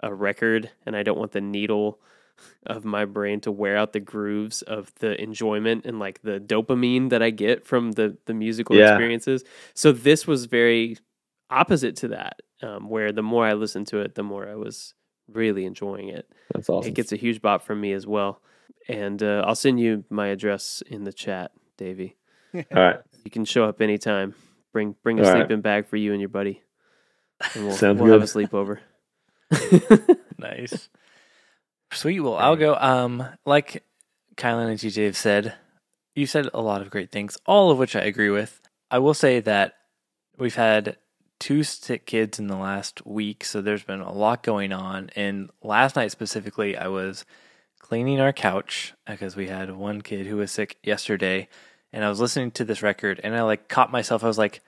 [0.00, 2.00] a record and I don't want the needle
[2.66, 7.10] of my brain to wear out the grooves of the enjoyment and like the dopamine
[7.10, 8.90] that I get from the the musical Yeah.
[8.90, 9.44] experiences.
[9.74, 10.98] So this was very
[11.50, 14.94] opposite to that, um, where the more I listened to it, the more I was
[15.28, 16.28] really enjoying it.
[16.52, 16.88] That's awesome.
[16.90, 18.40] It gets a huge bop from me as well.
[18.88, 22.16] And uh, I'll send you my address in the chat, Davy.
[22.54, 23.00] All right.
[23.24, 24.34] You can show up anytime.
[24.72, 25.40] Bring bring a All right.
[25.40, 26.62] sleeping bag for you and your buddy,
[27.54, 28.78] and we'll, Sounds we'll have a sleepover.
[30.38, 30.88] nice.
[31.92, 32.20] Sweet.
[32.20, 32.74] Well, I'll go.
[32.74, 33.84] Um, like
[34.36, 35.54] Kylan and TJ have said,
[36.14, 38.60] you said a lot of great things, all of which I agree with.
[38.90, 39.74] I will say that
[40.38, 40.96] we've had
[41.38, 45.10] two sick kids in the last week, so there's been a lot going on.
[45.14, 47.24] And last night specifically, I was
[47.78, 51.48] cleaning our couch because we had one kid who was sick yesterday,
[51.94, 54.24] and I was listening to this record, and I like caught myself.
[54.24, 54.60] I was like,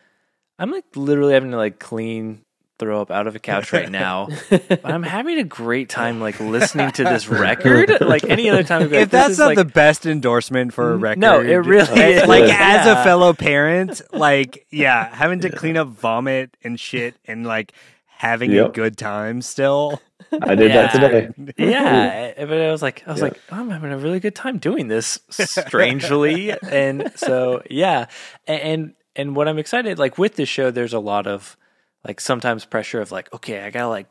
[0.58, 2.42] I'm like literally having to like clean
[2.78, 4.28] throw up out of a couch right now.
[4.50, 8.00] but I'm having a great time like listening to this record.
[8.00, 10.06] Like any other time, I'd be like, if this that's is, not like, the best
[10.06, 12.28] endorsement for a record, No, it really is.
[12.28, 17.46] like as a fellow parent, like yeah, having to clean up vomit and shit and
[17.46, 17.72] like
[18.16, 20.00] having a good time still.
[20.32, 21.52] I did that today.
[21.58, 23.28] yeah, eh, but I was like, I was Yeah.
[23.28, 28.06] like, I'm having a really good time doing this, strangely, and so yeah,
[28.48, 31.56] A- and and what I'm excited like with this show, there's a lot of
[32.04, 34.08] like sometimes pressure of like, okay, I gotta like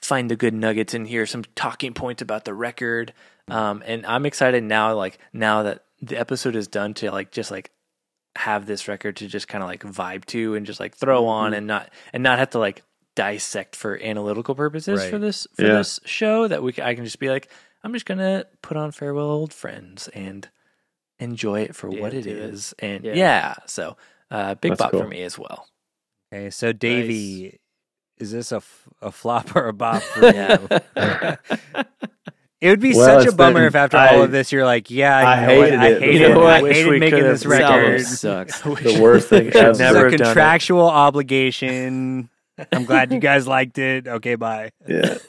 [0.00, 3.12] find the good nuggets in here, some talking points about the record,
[3.48, 7.50] um, and I'm excited now, like now that the episode is done, to like just
[7.50, 7.70] like
[8.36, 11.52] have this record to just kind of like vibe to and just like throw on
[11.52, 12.82] and not and not have to like
[13.16, 15.72] dissect for analytical purposes for this for Yeah.
[15.74, 17.48] this show that we I can just be like
[17.82, 20.48] I'm just gonna put on farewell old friends and
[21.18, 22.36] enjoy it for Yeah, what it do it.
[22.36, 23.14] is and Yeah.
[23.14, 23.96] yeah, so
[24.30, 25.66] uh big That's bop for me as well
[26.32, 27.58] Okay, so Davy,
[28.18, 31.38] is this a, f- a flop or a bop for you?
[32.60, 34.90] It would be Well, such a bummer been- if after all of this you're like,
[34.90, 35.64] yeah, I you know what?
[35.70, 36.00] hated I it.
[36.02, 36.44] hated You know it.
[36.44, 36.52] what?
[36.52, 38.06] I Wish hated we making could've- this This album record.
[38.06, 38.60] sucks.
[38.60, 39.70] The worst thing Should ever.
[39.72, 40.24] Is never a done it.
[40.24, 42.29] contractual obligation.
[42.72, 44.06] I'm glad you guys liked it.
[44.08, 44.70] Okay, bye.
[44.86, 45.18] Yeah.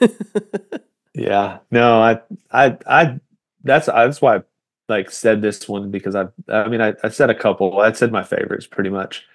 [1.14, 3.20] Yeah, no, I, I, I,
[3.64, 4.42] that's that's why I
[4.88, 7.80] like said this one because I, I mean, I, I said a couple.
[7.80, 9.26] I said my favorites pretty much.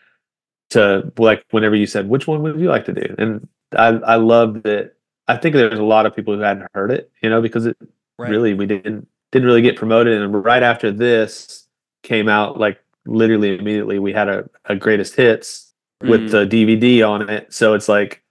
[0.71, 4.15] To like whenever you said which one would you like to do, and I, I
[4.15, 4.97] loved it.
[5.27, 7.77] I think there's a lot of people who hadn't heard it, you know, because it
[8.17, 8.31] Right.
[8.31, 11.67] really we didn't didn't really get promoted, and right after this
[12.01, 15.66] came out, like literally immediately, we had a, a greatest hits
[16.01, 16.31] with Mm.
[16.31, 17.53] the DVD on it.
[17.53, 18.21] So it's like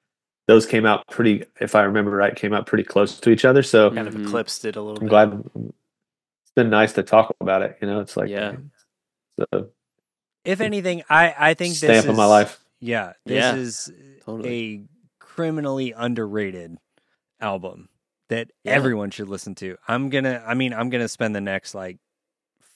[0.47, 3.62] those came out pretty, if I remember right, came out pretty close to each other.
[3.62, 4.26] So Kind of Mhm.
[4.26, 5.10] eclipsed it a little I'm bit.
[5.10, 5.43] glad
[6.43, 7.76] it's been nice to talk about it.
[7.80, 8.56] You know, it's like Yeah.
[9.38, 9.70] so
[10.44, 12.60] If anything, I I think this stamp is of my life.
[12.78, 13.93] Yeah, this Yeah, is
[14.24, 14.74] totally.
[14.74, 14.88] a
[15.18, 16.78] criminally underrated
[17.40, 17.88] album
[18.28, 18.72] that Yeah.
[18.72, 19.76] everyone should listen to.
[19.88, 21.98] I'm gonna, I mean, I'm gonna spend the next like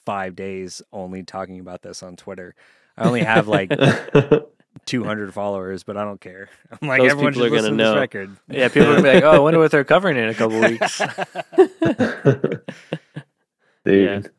[0.05, 2.55] five days only talking about this on Twitter.
[2.97, 3.69] I only have like
[4.85, 6.49] 200 followers, but I don't care.
[6.81, 7.99] I'm like, Those everyone people are gonna listen to this know.
[7.99, 8.37] record.
[8.49, 10.59] Yeah, people are gonna be like, "Oh, I wonder what they're covering in a couple
[10.69, 11.01] weeks."
[13.85, 14.31] Dude.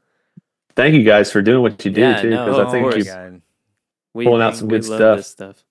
[0.75, 2.97] Thank you guys for doing what you do Yeah, too, because of I think course.
[2.97, 3.43] you God.
[4.15, 5.25] We, pulling out we- some good stuff.
[5.25, 5.65] Stuff.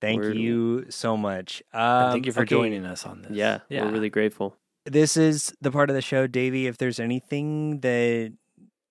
[0.00, 1.62] Thank We're- you so much.
[1.72, 3.32] Um, Thank you for okay, joining us on this.
[3.32, 3.84] Yeah, yeah.
[3.84, 4.56] we're really grateful.
[4.84, 6.66] This is the part of the show, Davy.
[6.66, 8.32] If there's anything that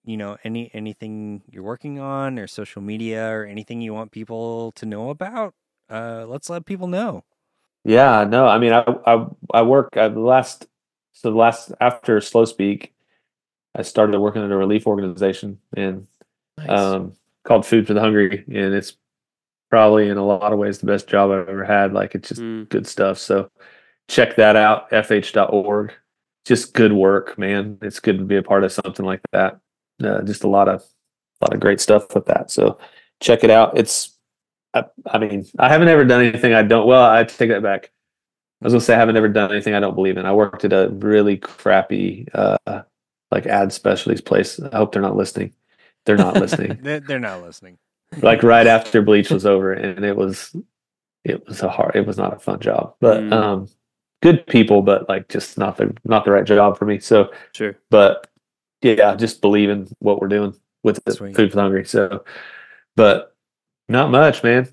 [0.05, 4.71] you know, any anything you're working on, or social media, or anything you want people
[4.73, 5.53] to know about,
[5.89, 7.23] uh, let's let people know.
[7.85, 10.67] Yeah, no, I mean, I I I work uh, the last
[11.13, 12.93] so the last after Slow Speak,
[13.75, 16.07] I started working at a relief organization and
[16.57, 16.69] Nice.
[16.69, 17.13] um
[17.43, 18.97] called Food for the Hungry, and it's
[19.69, 21.93] probably in a lot of ways the best job I've ever had.
[21.93, 22.69] Like it's just Mm.
[22.69, 23.17] good stuff.
[23.19, 23.49] So
[24.09, 25.93] check that out, fh.org.
[26.45, 27.77] Just good work, man.
[27.81, 29.59] It's good to be a part of something like that.
[30.05, 30.81] Uh, just a lot of
[31.41, 32.51] a lot of great stuff with that.
[32.51, 32.77] So
[33.21, 33.77] check it out.
[33.77, 34.15] It's
[34.73, 37.91] I, I mean, I haven't ever done anything I don't well, I take that back.
[38.61, 40.25] I was gonna say I haven't ever done anything I don't believe in.
[40.25, 42.83] I worked at a really crappy uh
[43.31, 44.59] like ad specialties place.
[44.59, 45.53] I hope they're not listening.
[46.05, 47.77] They're not listening They're, not listening.
[48.21, 50.55] like right after bleach was over and it was
[51.23, 53.33] it was a hard it was not a fun job but Mm.
[53.33, 53.67] um
[54.21, 57.75] good people but like just not the not the right job for me so Sure.
[57.89, 58.27] but
[58.83, 60.53] yeah just believe in what we're doing
[60.83, 62.23] with the food for the hungry so
[62.95, 63.35] but
[63.89, 64.67] not much man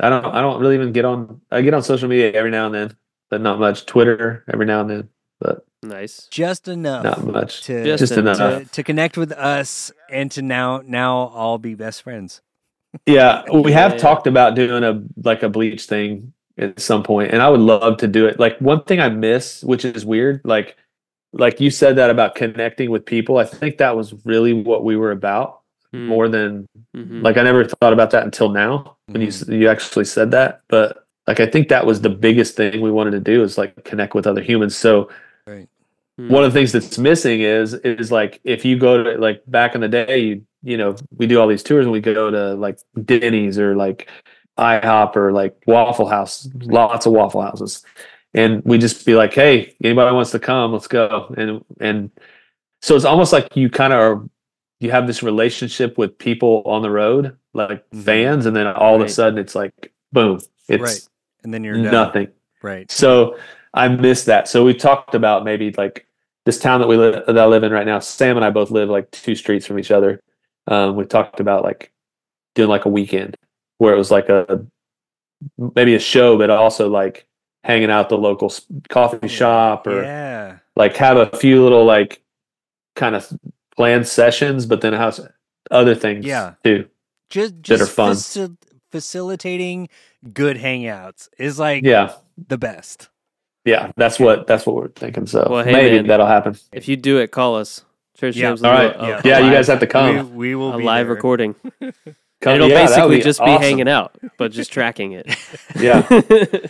[0.00, 2.66] i don't i don't really even get on i get on social media every now
[2.66, 2.96] and then
[3.30, 5.08] but not much twitter every now and then
[5.40, 6.28] but Nice.
[6.30, 10.40] Just enough not much to Just just enough to, to connect with us and to
[10.40, 12.40] now now all be best friends.
[13.06, 13.98] Yeah, we have Yeah.
[13.98, 17.98] talked about doing a like a bleach thing at some point, and I would love
[17.98, 18.40] to do it.
[18.40, 20.76] Like one thing I miss, which is weird, like
[21.36, 23.38] like you said that about connecting with people.
[23.38, 25.60] I think that was really what we were about
[25.92, 26.06] Mm.
[26.06, 26.66] more than
[26.96, 27.22] Mhm.
[27.22, 30.60] like I never thought about that until now when you you actually said that.
[30.68, 33.84] But like I think that was the biggest thing we wanted to do is like
[33.84, 34.74] connect with other humans.
[34.76, 35.08] So
[35.46, 35.68] Right.
[36.20, 36.30] Mm.
[36.30, 39.74] one of the things that's missing is is like if you go to like back
[39.76, 42.54] in the day you you know we do all these tours and we go to
[42.54, 44.08] like denny's or like
[44.58, 47.84] ihop or like waffle house lots of waffle houses
[48.34, 52.10] and we just be like hey anybody wants to come let's go and and
[52.82, 54.22] so it's almost like you kind of are
[54.80, 58.02] you have this relationship with people on the road like Mhm.
[58.04, 61.08] fans and then all of a sudden it's like boom it's Right.
[61.44, 62.28] And then you're nothing
[62.62, 62.90] Right.
[62.90, 63.38] so
[63.76, 64.46] I miss that.
[64.48, 66.06] So we talked about maybe like
[66.46, 67.98] this town that we live that I live in right now.
[67.98, 70.20] Sam and I both live like two streets from each other.
[70.68, 71.90] Um, we talked about like
[72.54, 73.36] doing like a weekend
[73.78, 74.64] where it was like a
[75.74, 77.26] maybe a show, but also like
[77.64, 78.52] hanging out at the local
[78.90, 80.58] coffee oh, shop or yeah.
[80.76, 82.22] like have a few little like
[82.94, 83.32] kind of
[83.76, 85.18] planned sessions, but then have
[85.70, 86.54] other things Yeah.
[86.62, 86.86] too.
[87.30, 88.12] Just That just are fun.
[88.12, 88.56] facil-
[88.92, 89.88] facilitating
[90.32, 92.12] good hangouts is like Yeah,
[92.48, 93.08] the best.
[93.64, 95.26] yeah, that's what that's what we're thinking.
[95.26, 96.06] So Well, hey, maybe man.
[96.08, 96.56] that'll happen.
[96.72, 97.84] If you do it, call us.
[98.16, 98.50] Church Yeah.
[98.50, 98.94] Jams will All do right.
[98.96, 99.20] a- a- oh, Yeah.
[99.24, 100.30] Yeah, you guys have to come.
[100.36, 101.14] we, we will a be live there.
[101.16, 101.54] recording.
[102.44, 105.26] Come- it'll yeah, basically be just be hanging out, but just tracking it.
[105.76, 106.06] Yeah.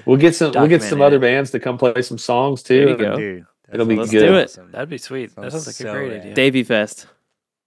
[0.06, 0.52] We'll get some.
[0.52, 3.02] We'll get some other bands to come play some songs There you too.
[3.02, 3.16] go.
[3.16, 4.30] Dude, that It'll be sounds good.
[4.30, 4.62] Let's do it.
[4.64, 4.72] awesome.
[4.72, 5.34] That'd be sweet.
[5.36, 6.20] That sounds like So a great rad.
[6.20, 6.34] idea.
[6.34, 7.02] Davy Fest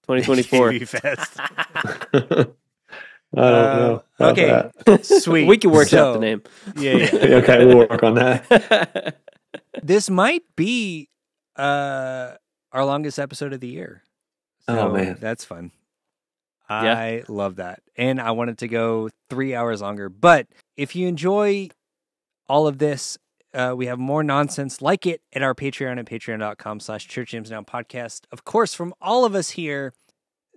[0.07, 0.71] 2024.
[0.71, 1.33] Davy Fest.
[3.35, 4.03] I don't know.
[4.19, 4.39] Uh, about
[4.87, 5.03] okay.
[5.03, 5.47] Sweet.
[5.47, 6.41] we can work So- out the name.
[6.77, 7.35] Yeah, yeah.
[7.35, 9.17] okay, we'll work on that.
[9.83, 11.09] this might be
[11.55, 12.31] uh
[12.71, 14.01] our longest episode of the year.
[14.67, 15.17] Oh, man.
[15.19, 15.71] that's fun.
[16.69, 16.97] Yeah.
[16.97, 17.81] I love that.
[17.95, 20.09] And I want it to go three hours longer.
[20.09, 21.69] But if you enjoy
[22.47, 23.17] all of this,
[23.53, 27.49] uh, we have more nonsense like it at our Patreon at patreon.com slash church Jams
[27.49, 28.21] now podcast.
[28.31, 29.93] Of course, from all of us here,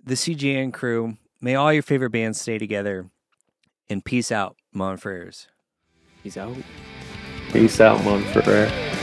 [0.03, 3.09] the CJN crew, may all your favorite bands stay together.
[3.89, 5.47] And peace out, Mon Frères.
[6.23, 6.55] He's out.
[7.51, 9.00] Peace out, Mon Frere.